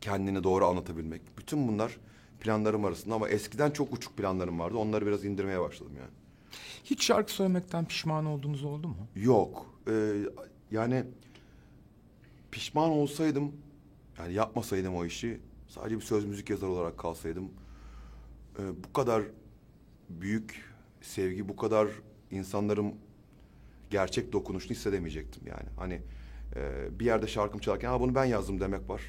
kendini 0.00 0.44
doğru 0.44 0.66
anlatabilmek. 0.66 1.22
Bütün 1.38 1.68
bunlar 1.68 1.96
planlarım 2.42 2.84
arasında 2.84 3.14
ama 3.14 3.28
eskiden 3.28 3.70
çok 3.70 3.92
uçuk 3.92 4.16
planlarım 4.16 4.58
vardı. 4.58 4.76
Onları 4.76 5.06
biraz 5.06 5.24
indirmeye 5.24 5.60
başladım 5.60 5.92
yani. 5.98 6.10
Hiç 6.84 7.04
şarkı 7.04 7.32
söylemekten 7.32 7.84
pişman 7.84 8.26
olduğunuz 8.26 8.64
oldu 8.64 8.88
mu? 8.88 8.96
Yok. 9.16 9.74
Ee, 9.88 10.14
yani 10.70 11.04
pişman 12.50 12.90
olsaydım, 12.90 13.52
yani 14.18 14.32
yapmasaydım 14.34 14.96
o 14.96 15.04
işi, 15.04 15.40
sadece 15.68 15.96
bir 15.96 16.00
söz 16.00 16.24
müzik 16.24 16.50
yazarı 16.50 16.70
olarak 16.70 16.98
kalsaydım, 16.98 17.50
e, 18.58 18.62
bu 18.84 18.92
kadar 18.92 19.22
büyük 20.08 20.64
sevgi, 21.00 21.48
bu 21.48 21.56
kadar 21.56 21.88
insanların 22.30 22.94
gerçek 23.90 24.32
dokunuşunu 24.32 24.70
hissedemeyecektim 24.70 25.42
yani. 25.46 25.68
Hani 25.76 26.02
e, 26.56 26.88
bir 27.00 27.04
yerde 27.04 27.26
şarkım 27.26 27.60
çalarken, 27.60 27.88
ha 27.88 28.00
bunu 28.00 28.14
ben 28.14 28.24
yazdım 28.24 28.60
demek 28.60 28.88
var. 28.88 29.02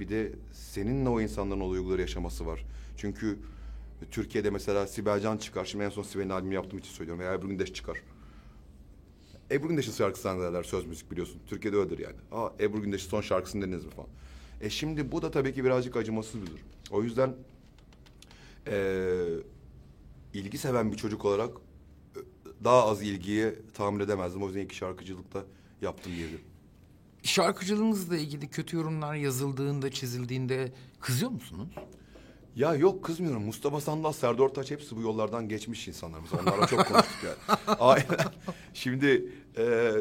Bir 0.00 0.08
de 0.08 0.32
seninle 0.52 1.08
o 1.08 1.20
insanların 1.20 1.60
o 1.60 1.70
duyguları 1.70 2.00
yaşaması 2.00 2.46
var. 2.46 2.64
Çünkü 2.96 3.38
Türkiye'de 4.10 4.50
mesela 4.50 4.86
Sibel 4.86 5.20
Can 5.20 5.36
çıkar. 5.36 5.64
Şimdi 5.64 5.84
en 5.84 5.88
son 5.90 6.02
Sibel'in 6.02 6.30
albümü 6.30 6.54
yaptığım 6.54 6.78
için 6.78 6.92
söylüyorum. 6.92 7.20
Veya 7.20 7.34
Ebru 7.34 7.48
Gündeş 7.48 7.72
çıkar. 7.72 7.98
Ebru 9.50 9.68
Gündeş'in 9.68 9.92
şarkısından 9.92 10.40
derler 10.40 10.62
söz 10.62 10.86
müzik 10.86 11.10
biliyorsun. 11.10 11.40
Türkiye'de 11.46 11.76
öyledir 11.76 11.98
yani. 11.98 12.16
Aa 12.32 12.50
Ebru 12.60 12.82
Gündeş'in 12.82 13.08
son 13.08 13.20
şarkısını 13.20 13.62
dinlediniz 13.62 13.84
mi 13.84 13.90
falan. 13.90 14.08
E 14.60 14.70
şimdi 14.70 15.12
bu 15.12 15.22
da 15.22 15.30
tabii 15.30 15.54
ki 15.54 15.64
birazcık 15.64 15.96
acımasız 15.96 16.42
bir 16.42 16.46
durum. 16.46 16.58
O 16.90 17.02
yüzden 17.02 17.34
eee 18.66 19.26
ilgi 20.34 20.58
seven 20.58 20.92
bir 20.92 20.96
çocuk 20.96 21.24
olarak 21.24 21.50
e, 22.16 22.20
daha 22.64 22.88
az 22.88 23.02
ilgiye 23.02 23.54
tahammül 23.74 24.00
edemezdim. 24.00 24.42
O 24.42 24.46
yüzden 24.46 24.60
iki 24.60 24.76
şarkıcılıkta 24.76 25.44
yaptım 25.82 26.12
diyebilirim. 26.16 26.44
Şarkıcılığınızla 27.24 28.16
ilgili 28.16 28.48
kötü 28.48 28.76
yorumlar 28.76 29.14
yazıldığında, 29.14 29.90
çizildiğinde 29.90 30.72
kızıyor 31.00 31.30
musunuz? 31.30 31.68
Ya 32.56 32.74
yok 32.74 33.04
kızmıyorum. 33.04 33.42
Mustafa 33.44 33.80
Sandal, 33.80 34.12
Serdar 34.12 34.38
Ortaç 34.38 34.70
hepsi 34.70 34.96
bu 34.96 35.00
yollardan 35.00 35.48
geçmiş 35.48 35.88
insanlar. 35.88 36.20
Biz 36.24 36.40
onlarla 36.40 36.66
çok 36.66 36.86
konuştuk 36.86 37.18
yani. 37.24 37.58
Aynen. 37.80 38.26
Şimdi 38.74 39.32
e, 39.58 39.92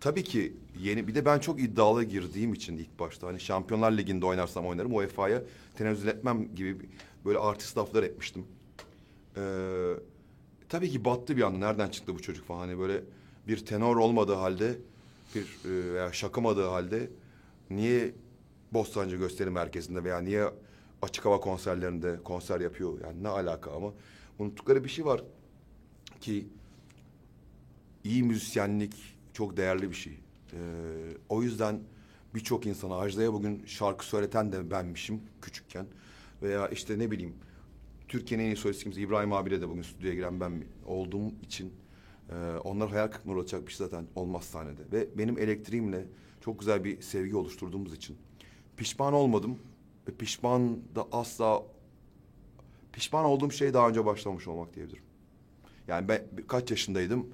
tabii 0.00 0.24
ki 0.24 0.56
yeni 0.78 1.08
bir 1.08 1.14
de 1.14 1.24
ben 1.24 1.38
çok 1.38 1.60
iddialı 1.60 2.04
girdiğim 2.04 2.54
için 2.54 2.78
ilk 2.78 2.98
başta 2.98 3.26
hani 3.26 3.40
Şampiyonlar 3.40 3.92
Ligi'nde 3.92 4.26
oynarsam 4.26 4.66
oynarım. 4.66 4.94
UEFA'ya 4.94 5.42
tenezzül 5.74 6.08
etmem 6.08 6.54
gibi 6.54 6.76
böyle 7.24 7.38
artist 7.38 7.78
laflar 7.78 8.02
etmiştim. 8.02 8.44
E, 9.36 9.42
tabii 10.68 10.90
ki 10.90 11.04
battı 11.04 11.36
bir 11.36 11.42
anda. 11.42 11.58
Nereden 11.58 11.88
çıktı 11.88 12.14
bu 12.14 12.22
çocuk 12.22 12.46
falan 12.46 12.58
hani 12.58 12.78
böyle 12.78 13.00
bir 13.48 13.66
tenor 13.66 13.96
olmadığı 13.96 14.34
halde 14.34 14.78
bir 15.34 15.70
e, 15.94 16.12
şakamadığı 16.12 16.66
halde 16.66 17.10
niye 17.70 18.14
Bostancı 18.72 19.16
gösteri 19.16 19.50
merkezinde 19.50 20.04
veya 20.04 20.20
niye 20.20 20.44
açık 21.02 21.24
hava 21.24 21.40
konserlerinde 21.40 22.20
konser 22.24 22.60
yapıyor 22.60 23.00
yani 23.00 23.22
ne 23.22 23.28
alaka 23.28 23.72
ama 23.72 23.92
unuttukları 24.38 24.84
bir 24.84 24.88
şey 24.88 25.04
var 25.04 25.22
ki 26.20 26.46
iyi 28.04 28.22
müzisyenlik 28.22 28.94
çok 29.32 29.56
değerli 29.56 29.90
bir 29.90 29.94
şey. 29.94 30.12
Ee, 30.52 30.58
o 31.28 31.42
yüzden 31.42 31.80
birçok 32.34 32.66
insana 32.66 32.96
Ajda'ya 32.96 33.32
bugün 33.32 33.62
şarkı 33.66 34.06
söyleten 34.06 34.52
de 34.52 34.70
benmişim 34.70 35.20
küçükken 35.42 35.86
veya 36.42 36.68
işte 36.68 36.98
ne 36.98 37.10
bileyim 37.10 37.34
Türkiye'nin 38.08 38.44
en 38.44 38.50
iyi 38.50 38.56
solistimiz 38.56 38.98
İbrahim 38.98 39.32
abiyle 39.32 39.60
de 39.60 39.68
bugün 39.68 39.82
stüdyoya 39.82 40.14
giren 40.14 40.40
ben 40.40 40.64
olduğum 40.86 41.32
için 41.42 41.72
e, 42.32 42.58
onlar 42.58 42.90
hayal 42.90 43.08
kırıklığına 43.08 43.34
uğratacak 43.36 43.66
bir 43.66 43.72
şey 43.72 43.86
zaten 43.86 44.06
olmaz 44.14 44.44
sahnede. 44.44 44.82
Ve 44.92 45.08
benim 45.18 45.38
elektriğimle 45.38 46.04
çok 46.40 46.58
güzel 46.58 46.84
bir 46.84 47.00
sevgi 47.00 47.36
oluşturduğumuz 47.36 47.94
için 47.94 48.16
pişman 48.76 49.12
olmadım 49.12 49.58
ve 50.08 50.12
pişman 50.12 50.78
da 50.94 51.06
asla 51.12 51.62
pişman 52.92 53.24
olduğum 53.24 53.50
şey 53.50 53.74
daha 53.74 53.88
önce 53.88 54.04
başlamış 54.04 54.48
olmak 54.48 54.74
diyebilirim. 54.74 55.02
Yani 55.88 56.08
ben 56.08 56.22
kaç 56.48 56.70
yaşındaydım? 56.70 57.26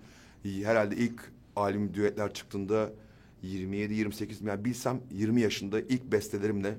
Herhalde 0.43 0.97
ilk 0.97 1.33
albüm 1.57 1.95
düetler 1.95 2.35
çıktığında 2.35 2.93
27-28 3.45 4.49
yani 4.49 4.65
bilsem 4.65 5.01
20 5.11 5.41
yaşında 5.41 5.81
ilk 5.81 6.13
bestelerimle 6.13 6.79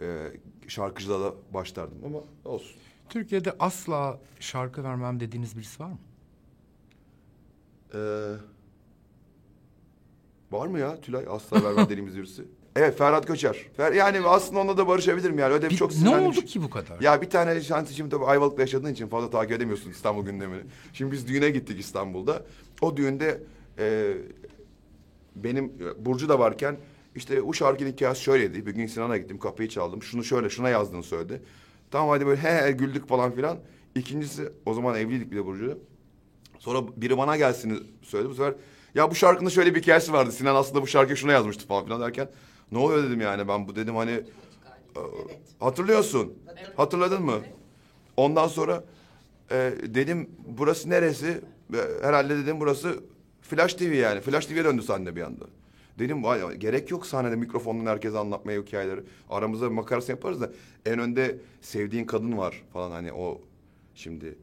e, 0.00 0.32
şarkıcılığa 0.68 1.34
başlardım 1.54 1.98
ama 2.04 2.18
olsun. 2.44 2.76
Türkiye'de 3.08 3.52
asla 3.58 4.20
şarkı 4.40 4.84
vermem 4.84 5.20
dediğiniz 5.20 5.56
birisi 5.56 5.82
var 5.82 5.88
mı? 5.88 5.98
Ee, 7.94 7.98
var 10.50 10.66
mı 10.66 10.78
ya 10.78 11.00
Tülay 11.00 11.24
asla 11.30 11.64
vermem 11.64 11.84
dediğimiz 11.88 12.16
birisi? 12.16 12.44
Evet 12.76 12.98
Ferhat 12.98 13.26
Göçer. 13.26 13.56
Fer, 13.76 13.92
yani 13.92 14.20
aslında 14.26 14.60
onunla 14.60 14.76
da 14.76 14.88
barışabilirim 14.88 15.38
yani. 15.38 15.54
Öyle 15.54 15.70
bir 15.70 15.76
çok 15.76 15.96
ne 15.96 16.16
oldu 16.16 16.40
ki 16.40 16.62
bu 16.62 16.70
kadar? 16.70 17.00
Ya 17.00 17.22
bir 17.22 17.30
tane 17.30 17.60
şansı 17.60 17.94
şimdi 17.94 18.10
tabii 18.10 18.24
Ayvalık'ta 18.24 18.62
yaşadığın 18.62 18.92
için 18.92 19.08
fazla 19.08 19.30
takip 19.30 19.52
edemiyorsun 19.52 19.90
İstanbul 19.90 20.24
gündemini. 20.24 20.62
Şimdi 20.92 21.12
biz 21.12 21.28
düğüne 21.28 21.50
gittik 21.50 21.80
İstanbul'da. 21.80 22.42
O 22.82 22.96
düğünde 22.96 23.42
e, 23.78 24.12
benim 25.36 25.64
e, 25.64 26.04
Burcu 26.06 26.28
da 26.28 26.38
varken 26.38 26.76
işte 27.14 27.42
o 27.42 27.52
şarkının 27.52 27.90
hikayesi 27.90 28.22
şöyleydi. 28.22 28.66
Bir 28.66 28.74
gün 28.74 28.86
Sinan'a 28.86 29.16
gittim 29.16 29.38
kapıyı 29.38 29.68
çaldım. 29.68 30.02
Şunu 30.02 30.24
şöyle 30.24 30.50
şuna 30.50 30.68
yazdığını 30.68 31.02
söyledi. 31.02 31.42
Tamam 31.90 32.08
hadi 32.08 32.26
böyle 32.26 32.40
he 32.40 32.66
he 32.66 32.70
güldük 32.72 33.08
falan 33.08 33.32
filan. 33.32 33.58
İkincisi 33.94 34.52
o 34.66 34.74
zaman 34.74 34.96
evliydik 34.96 35.30
bir 35.30 35.36
de 35.36 35.46
Burcu'yla. 35.46 35.74
Sonra 36.58 36.80
biri 36.96 37.18
bana 37.18 37.36
gelsin 37.36 37.86
söyledi. 38.02 38.30
Bu 38.30 38.34
sefer 38.34 38.54
ya 38.94 39.10
bu 39.10 39.14
şarkının 39.14 39.50
şöyle 39.50 39.74
bir 39.74 39.82
hikayesi 39.82 40.12
vardı. 40.12 40.32
Sinan 40.32 40.54
aslında 40.54 40.82
bu 40.82 40.86
şarkıyı 40.86 41.16
şuna 41.16 41.32
yazmıştı 41.32 41.66
falan 41.66 41.84
filan 41.84 42.00
derken 42.00 42.28
ne 42.72 42.78
oluyor 42.78 43.02
dedim 43.02 43.20
yani 43.20 43.48
ben 43.48 43.68
bu 43.68 43.76
dedim 43.76 43.96
hani 43.96 44.10
e, 44.10 45.00
hatırlıyorsun. 45.60 46.34
Hatırladın 46.76 47.22
mı? 47.22 47.40
Ondan 48.16 48.48
sonra 48.48 48.84
e, 49.50 49.72
dedim 49.82 50.30
burası 50.46 50.90
neresi? 50.90 51.40
E, 51.74 52.04
herhalde 52.06 52.36
dedim 52.36 52.60
burası 52.60 53.00
Flash 53.42 53.74
TV 53.74 53.82
yani. 53.82 54.20
Flash 54.20 54.46
TV'ye 54.46 54.64
döndü 54.64 54.82
sahne 54.82 55.16
bir 55.16 55.22
anda. 55.22 55.44
Dedim 55.98 56.24
vay 56.24 56.54
gerek 56.56 56.90
yok 56.90 57.06
sahnede 57.06 57.36
mikrofondan 57.36 57.86
herkese 57.86 58.18
anlatmaya 58.18 58.62
hikayeleri. 58.62 59.00
Aramızda 59.30 59.70
bir 59.70 60.08
yaparız 60.08 60.40
da 60.40 60.50
en 60.86 60.98
önde 60.98 61.38
sevdiğin 61.60 62.04
kadın 62.04 62.38
var 62.38 62.62
falan 62.72 62.90
hani 62.90 63.12
o 63.12 63.40
şimdi 63.94 64.38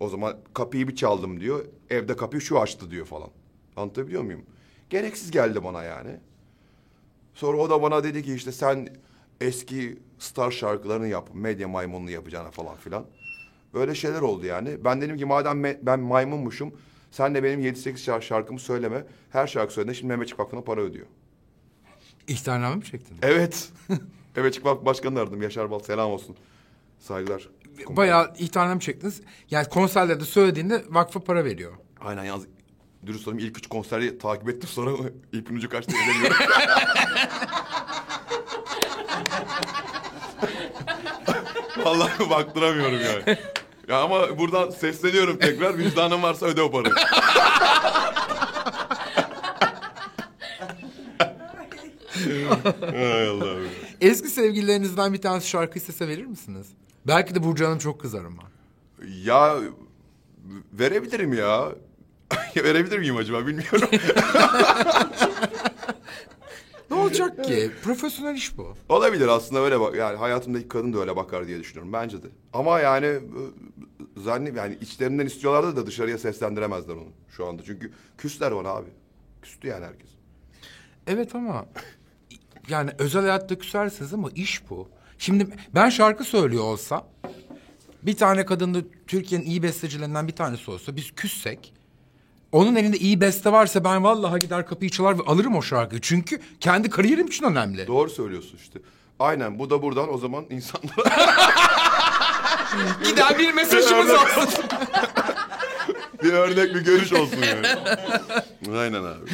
o 0.00 0.08
zaman 0.08 0.36
kapıyı 0.54 0.88
bir 0.88 0.96
çaldım 0.96 1.40
diyor. 1.40 1.64
Evde 1.90 2.16
kapıyı 2.16 2.40
şu 2.40 2.60
açtı 2.60 2.90
diyor 2.90 3.06
falan. 3.06 3.30
Anlatabiliyor 3.76 4.22
muyum? 4.22 4.42
Gereksiz 4.90 5.30
geldi 5.30 5.64
bana 5.64 5.82
yani. 5.82 6.16
Sonra 7.34 7.56
o 7.58 7.70
da 7.70 7.82
bana 7.82 8.04
dedi 8.04 8.22
ki 8.22 8.34
işte 8.34 8.52
sen 8.52 8.88
eski 9.40 9.98
star 10.18 10.50
şarkılarını 10.50 11.08
yap. 11.08 11.30
Medya 11.34 11.68
maymununu 11.68 12.10
yapacağına 12.10 12.50
falan 12.50 12.76
filan. 12.76 13.06
Böyle 13.74 13.94
şeyler 13.94 14.20
oldu 14.20 14.46
yani. 14.46 14.84
Ben 14.84 15.00
dedim 15.00 15.16
ki 15.16 15.24
madem 15.24 15.64
ben 15.64 16.00
maymunmuşum 16.00 16.72
sen 17.10 17.34
de 17.34 17.42
benim 17.42 17.60
7-8 17.60 17.92
şar- 18.04 18.22
şarkımı 18.22 18.58
söyleme. 18.58 19.04
Her 19.30 19.46
şarkı 19.46 19.72
söylediğinde 19.72 19.98
şimdi 19.98 20.08
Mehmetçik 20.08 20.40
Vakfı'na 20.40 20.60
para 20.60 20.80
ödüyor. 20.80 21.06
İhtarname 22.28 22.76
mi 22.76 22.84
çektiniz? 22.84 23.20
Evet. 23.22 23.72
Mehmetçik 24.36 24.64
Vakfı 24.64 24.86
Başkanı'nı 24.86 25.20
aradım. 25.20 25.42
Yaşar 25.42 25.70
Bal 25.70 25.78
selam 25.78 26.10
olsun. 26.10 26.36
Saygılar. 26.98 27.48
Bayağı 27.88 28.34
ihtarname 28.38 28.80
çektiniz. 28.80 29.20
Yani 29.50 29.68
konserlerde 29.68 30.24
söylediğinde 30.24 30.84
vakfa 30.88 31.20
para 31.20 31.44
veriyor. 31.44 31.72
Aynen 32.00 32.24
yalnız 32.24 32.46
dürüst 33.06 33.28
olayım 33.28 33.46
ilk 33.46 33.58
üç 33.58 33.66
konseri 33.66 34.18
takip 34.18 34.48
ettim 34.48 34.68
sonra 34.68 34.90
ipin 35.32 35.56
ucu 35.56 35.68
kaçtı 35.68 35.92
edemiyorum. 35.96 36.36
Vallahi 41.84 42.30
baktıramıyorum 42.30 43.00
yani. 43.00 43.38
Ya 43.88 44.00
ama 44.00 44.38
buradan 44.38 44.70
sesleniyorum 44.70 45.38
tekrar 45.38 45.78
vicdanın 45.78 46.22
varsa 46.22 46.46
öde 46.46 46.62
o 46.62 46.70
parayı. 46.70 46.94
Hay 52.80 53.28
Allah'ım. 53.28 53.68
Eski 54.00 54.28
sevgililerinizden 54.28 55.12
bir 55.12 55.20
tanesi 55.20 55.48
şarkı 55.48 55.78
istese 55.78 56.08
verir 56.08 56.24
misiniz? 56.26 56.66
Belki 57.08 57.34
de 57.34 57.42
Burcu 57.42 57.66
Hanım 57.66 57.78
çok 57.78 58.00
kızar 58.00 58.24
ama. 58.24 58.42
Ya 59.24 59.56
verebilirim 60.72 61.32
ya. 61.32 61.68
Verebilir 62.56 62.98
miyim 62.98 63.16
acaba 63.16 63.46
bilmiyorum. 63.46 63.88
Ne 66.90 66.96
olacak 66.96 67.44
ki? 67.44 67.70
Profesyonel 67.82 68.34
iş 68.34 68.58
bu. 68.58 68.74
Olabilir 68.88 69.28
aslında 69.28 69.60
öyle 69.60 69.80
bak. 69.80 69.94
Yani 69.94 70.16
hayatımdaki 70.16 70.68
kadın 70.68 70.92
da 70.92 70.98
öyle 70.98 71.16
bakar 71.16 71.46
diye 71.46 71.58
düşünüyorum 71.58 71.92
bence 71.92 72.22
de. 72.22 72.26
Ama 72.52 72.80
yani 72.80 73.06
e, 73.06 73.20
zannet 74.16 74.56
yani 74.56 74.78
içlerinden 74.80 75.26
istiyorlardı 75.26 75.76
da 75.76 75.86
dışarıya 75.86 76.18
seslendiremezler 76.18 76.94
onu 76.94 77.08
şu 77.28 77.46
anda. 77.46 77.62
Çünkü 77.62 77.92
küsler 78.18 78.50
ona 78.50 78.68
abi. 78.68 78.88
Küstü 79.42 79.68
yani 79.68 79.84
herkes. 79.84 80.10
Evet 81.06 81.34
ama 81.34 81.66
yani 82.68 82.90
özel 82.98 83.22
hayatta 83.22 83.58
küsersiniz 83.58 84.14
ama 84.14 84.30
iş 84.34 84.70
bu. 84.70 84.88
Şimdi 85.18 85.46
ben 85.74 85.88
şarkı 85.90 86.24
söylüyor 86.24 86.64
olsam 86.64 87.04
bir 88.02 88.16
tane 88.16 88.46
kadın 88.46 88.74
da 88.74 88.78
Türkiye'nin 89.06 89.44
iyi 89.46 89.62
bestecilerinden 89.62 90.28
bir 90.28 90.32
tanesi 90.32 90.70
olsa 90.70 90.96
biz 90.96 91.10
küssek 91.16 91.72
onun 92.52 92.76
elinde 92.76 92.96
iyi 92.96 93.20
beste 93.20 93.52
varsa 93.52 93.84
ben 93.84 94.04
vallahi 94.04 94.38
gider 94.38 94.66
kapıyı 94.66 94.90
çalar 94.90 95.18
ve 95.18 95.22
alırım 95.22 95.56
o 95.56 95.62
şarkıyı. 95.62 96.00
Çünkü 96.00 96.40
kendi 96.60 96.90
kariyerim 96.90 97.26
için 97.26 97.44
önemli. 97.44 97.86
Doğru 97.86 98.10
söylüyorsun 98.10 98.56
işte. 98.56 98.78
Aynen 99.18 99.58
bu 99.58 99.70
da 99.70 99.82
buradan 99.82 100.14
o 100.14 100.18
zaman 100.18 100.44
insanlara 100.50 101.36
Gider 103.04 103.38
bir 103.38 103.52
mesajımız 103.54 104.10
olsun. 104.10 104.64
bir 106.22 106.32
örnek 106.32 106.74
bir 106.74 106.80
görüş 106.80 107.12
olsun 107.12 107.38
yani. 107.42 107.66
Aynen 108.78 109.02
abi. 109.04 109.30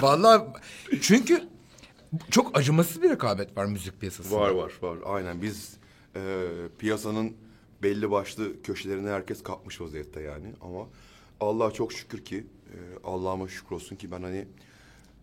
Vallahi 0.00 0.42
çünkü 1.02 1.48
çok 2.30 2.58
acımasız 2.58 3.02
bir 3.02 3.10
rekabet 3.10 3.56
var 3.56 3.66
müzik 3.66 4.00
piyasasında. 4.00 4.40
Var 4.40 4.50
var 4.50 4.72
var. 4.82 4.98
Aynen 5.04 5.42
biz 5.42 5.76
e, 6.16 6.46
piyasanın 6.78 7.36
belli 7.82 8.10
başlı 8.10 8.62
köşelerine 8.62 9.10
herkes 9.10 9.42
kapmış 9.42 9.80
vaziyette 9.80 10.20
yani. 10.20 10.46
Ama 10.60 10.86
Allah'a 11.40 11.70
çok 11.70 11.92
şükür 11.92 12.24
ki 12.24 12.46
e, 12.66 12.76
Allah'ıma 13.04 13.48
şükür 13.48 13.76
olsun 13.76 13.96
ki 13.96 14.10
ben 14.10 14.22
hani 14.22 14.46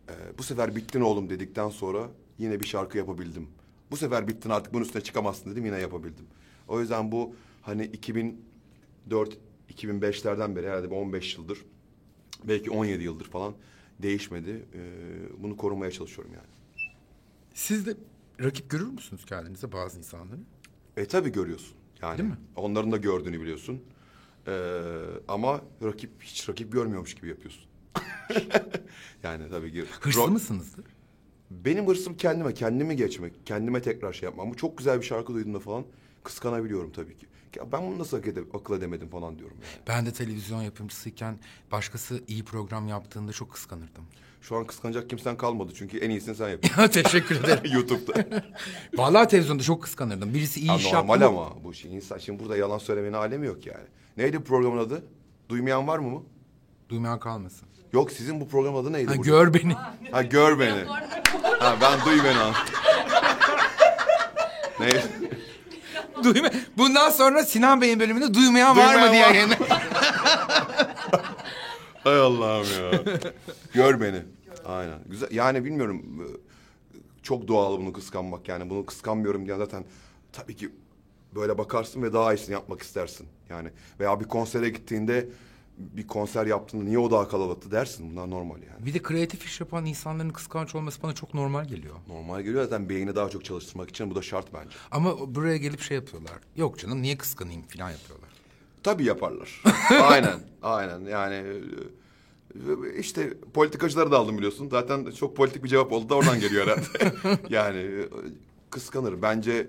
e, 0.09 0.13
bu 0.37 0.43
sefer 0.43 0.75
bittin 0.75 1.01
oğlum 1.01 1.29
dedikten 1.29 1.69
sonra 1.69 2.09
yine 2.37 2.59
bir 2.59 2.65
şarkı 2.65 2.97
yapabildim. 2.97 3.47
Bu 3.91 3.97
sefer 3.97 4.27
bittin 4.27 4.49
artık 4.49 4.73
bunun 4.73 4.83
üstüne 4.83 5.03
çıkamazsın 5.03 5.51
dedim 5.51 5.65
yine 5.65 5.79
yapabildim. 5.79 6.25
O 6.67 6.79
yüzden 6.79 7.11
bu 7.11 7.35
hani 7.61 7.85
2004 7.85 9.37
2005'lerden 9.73 10.55
beri 10.55 10.67
herhalde 10.67 10.91
bir 10.91 10.95
15 10.95 11.37
yıldır 11.37 11.65
belki 12.43 12.71
17 12.71 13.03
yıldır 13.03 13.25
falan 13.25 13.53
değişmedi. 13.99 14.65
Ee, 14.73 15.43
bunu 15.43 15.57
korumaya 15.57 15.91
çalışıyorum 15.91 16.33
yani. 16.33 16.55
Siz 17.55 17.85
de 17.85 17.93
rakip 18.43 18.69
görür 18.69 18.87
müsünüz 18.87 19.25
kendinize 19.25 19.71
bazı 19.71 19.97
insanları? 19.97 20.39
E 20.97 21.05
tabii 21.05 21.31
görüyorsun. 21.31 21.75
Yani 22.01 22.17
Değil 22.17 22.29
mi? 22.29 22.37
onların 22.55 22.91
da 22.91 22.97
gördüğünü 22.97 23.41
biliyorsun. 23.41 23.81
Ee, 24.47 24.91
ama 25.27 25.61
rakip 25.83 26.11
hiç 26.21 26.49
rakip 26.49 26.71
görmüyormuş 26.71 27.15
gibi 27.15 27.27
yapıyorsun. 27.29 27.63
yani 29.23 29.49
tabii 29.49 29.71
ki. 29.71 29.85
Hırslı 30.01 30.21
Ro- 30.21 30.31
mısınızdır? 30.31 30.85
Benim 31.51 31.87
hırsım 31.87 32.17
kendime, 32.17 32.53
kendimi 32.53 32.95
geçmek, 32.95 33.45
kendime 33.45 33.81
tekrar 33.81 34.13
şey 34.13 34.29
yapmam. 34.29 34.51
Bu 34.51 34.55
çok 34.55 34.77
güzel 34.77 34.99
bir 35.01 35.05
şarkı 35.05 35.33
duyduğumda 35.33 35.59
falan 35.59 35.85
kıskanabiliyorum 36.23 36.91
tabii 36.91 37.17
ki. 37.17 37.27
Ya 37.55 37.71
ben 37.71 37.87
bunu 37.87 37.99
nasıl 37.99 38.17
ede- 38.23 38.43
akıl 38.53 38.77
edemedim 38.77 39.09
falan 39.09 39.39
diyorum 39.39 39.57
yani. 39.63 39.83
Ben 39.87 40.05
de 40.05 40.13
televizyon 40.13 40.61
yapımcısıyken 40.61 41.39
başkası 41.71 42.21
iyi 42.27 42.45
program 42.45 42.87
yaptığında 42.87 43.31
çok 43.31 43.51
kıskanırdım. 43.51 44.03
Şu 44.47 44.55
an 44.55 44.63
kıskanacak 44.65 45.09
kimsen 45.09 45.37
kalmadı 45.37 45.71
çünkü 45.77 45.97
en 45.97 46.09
iyisini 46.09 46.35
sen 46.35 46.49
yapıyorsun 46.49 46.87
Teşekkür 47.03 47.43
ederim. 47.43 47.63
YouTube'da. 47.73 48.25
Vallahi 48.97 49.27
televizyonda 49.27 49.63
çok 49.63 49.83
kıskanırdım. 49.83 50.33
Birisi 50.33 50.59
iyi 50.59 50.69
Ha, 50.69 50.75
iş 50.75 50.85
normal 50.93 51.21
yaptı 51.21 51.35
mı- 51.35 51.41
ama 51.45 51.63
bu 51.63 51.73
şey 51.73 51.95
insan 51.95 52.17
şimdi 52.17 52.43
burada 52.43 52.57
yalan 52.57 52.77
söylemenin 52.77 53.13
alemi 53.13 53.47
yok 53.47 53.65
yani. 53.65 53.83
Neydi 54.17 54.39
bu 54.39 54.43
programın 54.43 54.77
adı? 54.77 55.03
Duymayan 55.49 55.87
var 55.87 55.99
mı 55.99 56.09
mı? 56.09 56.23
Duymayan 56.89 57.19
kalmasın. 57.19 57.67
Yok 57.93 58.11
sizin 58.11 58.41
bu 58.41 58.47
programın 58.49 58.81
adı 58.83 58.93
neydi? 58.93 59.07
Ha, 59.07 59.17
burada? 59.17 59.29
gör 59.29 59.53
beni. 59.53 59.73
Ha 60.11 60.21
gör 60.21 60.59
beni. 60.59 60.85
Ha 61.59 61.75
ben 61.81 62.05
duy 62.05 62.23
beni 62.23 62.37
an. 62.39 62.53
Neydi? 64.79 65.03
Duyma. 66.23 66.49
Bundan 66.77 67.09
sonra 67.09 67.43
Sinan 67.43 67.81
Bey'in 67.81 67.99
bölümünde 67.99 68.33
duymayan, 68.33 68.77
var 68.77 68.95
mı 68.95 69.11
diye. 69.11 69.23
var. 69.25 69.33
yayın- 69.33 69.49
Hay 72.03 72.19
Allah'ım 72.19 72.65
ya. 72.93 72.99
Gör 73.73 74.01
beni. 74.01 74.34
Aynen. 74.65 74.99
Güzel. 75.09 75.27
Yani 75.31 75.65
bilmiyorum. 75.65 76.01
e, 76.21 76.25
Çok 77.23 77.47
doğal 77.47 77.77
bunu 77.79 77.93
kıskanmak. 77.93 78.47
Yani 78.47 78.69
bunu 78.69 78.85
kıskanmıyorum 78.85 79.45
diye 79.45 79.57
zaten 79.57 79.85
tabii 80.31 80.55
ki 80.55 80.69
böyle 81.35 81.57
bakarsın 81.57 82.03
ve 82.03 82.13
daha 82.13 82.33
iyisini 82.33 82.53
yapmak 82.53 82.81
istersin. 82.81 83.27
Yani 83.49 83.69
veya 83.99 84.19
bir 84.19 84.25
konsere 84.25 84.69
gittiğinde 84.69 85.29
bir 85.77 86.07
konser 86.07 86.45
yaptığında 86.45 86.83
niye 86.83 86.99
o 86.99 87.11
daha 87.11 87.27
kalabalıktı 87.27 87.71
dersin. 87.71 88.11
Bunlar 88.11 88.29
normal 88.29 88.55
yani. 88.63 88.85
Bir 88.85 88.93
de 88.93 89.01
kreatif 89.01 89.45
iş 89.45 89.59
yapan 89.59 89.85
insanların 89.85 90.29
kıskanç 90.29 90.75
olması 90.75 91.03
bana 91.03 91.13
çok 91.13 91.33
normal 91.33 91.65
geliyor. 91.65 91.95
Normal 92.07 92.41
geliyor 92.41 92.63
zaten 92.63 92.89
beyni 92.89 93.15
daha 93.15 93.29
çok 93.29 93.45
çalıştırmak 93.45 93.89
için 93.89 94.11
bu 94.11 94.15
da 94.15 94.21
şart 94.21 94.53
bence. 94.53 94.75
Ama 94.91 95.35
buraya 95.35 95.57
gelip 95.57 95.81
şey 95.81 95.97
yapıyorlar. 95.97 96.33
Yok 96.55 96.79
canım 96.79 97.01
niye 97.01 97.17
kıskanayım 97.17 97.61
falan 97.61 97.89
yapıyorlar. 97.91 98.29
Tabii 98.83 99.03
yaparlar. 99.05 99.63
aynen, 100.01 100.39
aynen. 100.61 100.99
Yani 100.99 101.35
e, 101.35 101.53
işte 102.97 103.33
politikacıları 103.53 104.11
da 104.11 104.17
aldım 104.17 104.37
biliyorsun. 104.37 104.69
Zaten 104.69 105.11
çok 105.11 105.35
politik 105.35 105.63
bir 105.63 105.69
cevap 105.69 105.91
oldu 105.91 106.09
da 106.09 106.15
oradan 106.15 106.39
geliyor 106.39 106.67
herhalde. 106.67 107.37
yani 107.49 107.77
e, 107.79 108.09
kıskanır. 108.69 109.21
Bence 109.21 109.67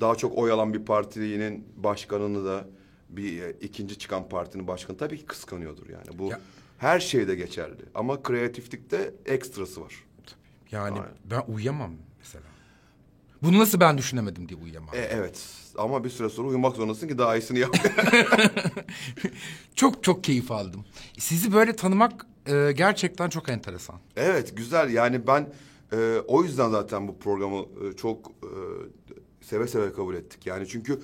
daha 0.00 0.14
çok 0.14 0.38
oy 0.38 0.52
alan 0.52 0.74
bir 0.74 0.84
partinin 0.84 1.64
başkanını 1.76 2.44
da 2.44 2.66
bir 3.08 3.42
e, 3.42 3.52
ikinci 3.60 3.98
çıkan 3.98 4.28
partinin 4.28 4.66
başkanı 4.66 4.96
tabii 4.96 5.18
ki 5.18 5.26
kıskanıyordur 5.26 5.88
yani. 5.88 6.18
Bu 6.18 6.30
Ya- 6.30 6.40
her 6.78 7.00
şeyde 7.00 7.34
geçerli. 7.34 7.82
Ama 7.94 8.22
kreatiflikte 8.22 9.14
ekstrası 9.26 9.80
var. 9.80 10.04
Yani 10.70 11.00
Aynen. 11.00 11.10
ben 11.24 11.42
uyuyamam. 11.48 11.92
Bunu 13.42 13.58
nasıl 13.58 13.80
ben 13.80 13.98
düşünemedim 13.98 14.48
diye 14.48 14.60
uyuyamam. 14.60 14.94
E, 14.94 14.98
evet. 14.98 15.46
Ama 15.78 16.04
bir 16.04 16.10
süre 16.10 16.28
sonra 16.28 16.48
uyumak 16.48 16.76
zorundasın 16.76 17.08
ki 17.08 17.18
daha 17.18 17.36
iyisini 17.36 17.58
yap. 17.58 17.76
Çok 19.74 20.04
çok 20.04 20.24
keyif 20.24 20.50
aldım. 20.50 20.84
Sizi 21.18 21.52
böyle 21.52 21.76
tanımak 21.76 22.26
e, 22.46 22.72
gerçekten 22.72 23.28
çok 23.28 23.48
enteresan. 23.48 23.96
Evet 24.16 24.56
güzel 24.56 24.92
yani 24.92 25.26
ben 25.26 25.52
e, 25.92 26.18
o 26.26 26.42
yüzden 26.42 26.70
zaten 26.70 27.08
bu 27.08 27.18
programı 27.18 27.56
e, 27.60 27.96
çok 27.96 28.26
e, 28.28 28.50
seve 29.40 29.68
seve 29.68 29.92
kabul 29.92 30.14
ettik. 30.14 30.46
Yani 30.46 30.68
çünkü 30.68 31.00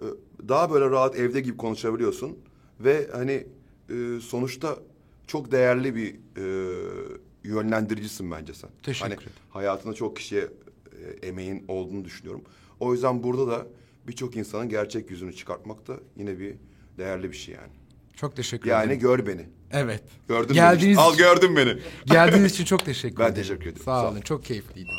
e, 0.00 0.06
daha 0.48 0.70
böyle 0.70 0.90
rahat 0.90 1.16
evde 1.16 1.40
gibi 1.40 1.56
konuşabiliyorsun 1.56 2.38
ve 2.80 3.08
hani 3.12 3.46
e, 3.90 4.20
sonuçta 4.20 4.76
çok 5.26 5.52
değerli 5.52 5.94
bir 5.94 6.14
e, 6.14 6.44
yönlendiricisin 7.44 8.30
bence 8.30 8.54
sen. 8.54 8.70
Teşekkür 8.82 9.10
hani, 9.10 9.14
ederim. 9.14 9.32
Hayatında 9.50 9.94
çok 9.94 10.16
kişiye 10.16 10.48
e, 11.22 11.26
emeğin 11.26 11.64
olduğunu 11.68 12.04
düşünüyorum. 12.04 12.42
O 12.80 12.92
yüzden 12.92 13.22
burada 13.22 13.46
da 13.48 13.66
birçok 14.08 14.36
insanın 14.36 14.68
gerçek 14.68 15.10
yüzünü 15.10 15.32
çıkartmak 15.34 15.86
da 15.88 15.96
yine 16.16 16.38
bir 16.38 16.54
değerli 16.98 17.30
bir 17.30 17.36
şey 17.36 17.54
yani. 17.54 17.72
Çok 18.16 18.36
teşekkür 18.36 18.70
Yani 18.70 18.86
ederim. 18.86 19.00
gör 19.00 19.26
beni. 19.26 19.46
Evet. 19.72 20.02
Gördün 20.28 20.54
Geldiğiniz 20.54 20.96
beni. 20.96 21.04
Al 21.06 21.16
gördün 21.16 21.56
beni. 21.56 21.78
Geldiğiniz 22.06 22.52
için 22.52 22.64
çok 22.64 22.84
teşekkür 22.84 23.18
Ben 23.18 23.24
ederim. 23.24 23.42
teşekkür 23.42 23.62
ederim. 23.66 23.84
Sağ 23.84 24.00
Sağ 24.00 24.08
olun. 24.08 24.16
ol. 24.16 24.22
Çok 24.22 24.44
keyifliydi. 24.44 24.90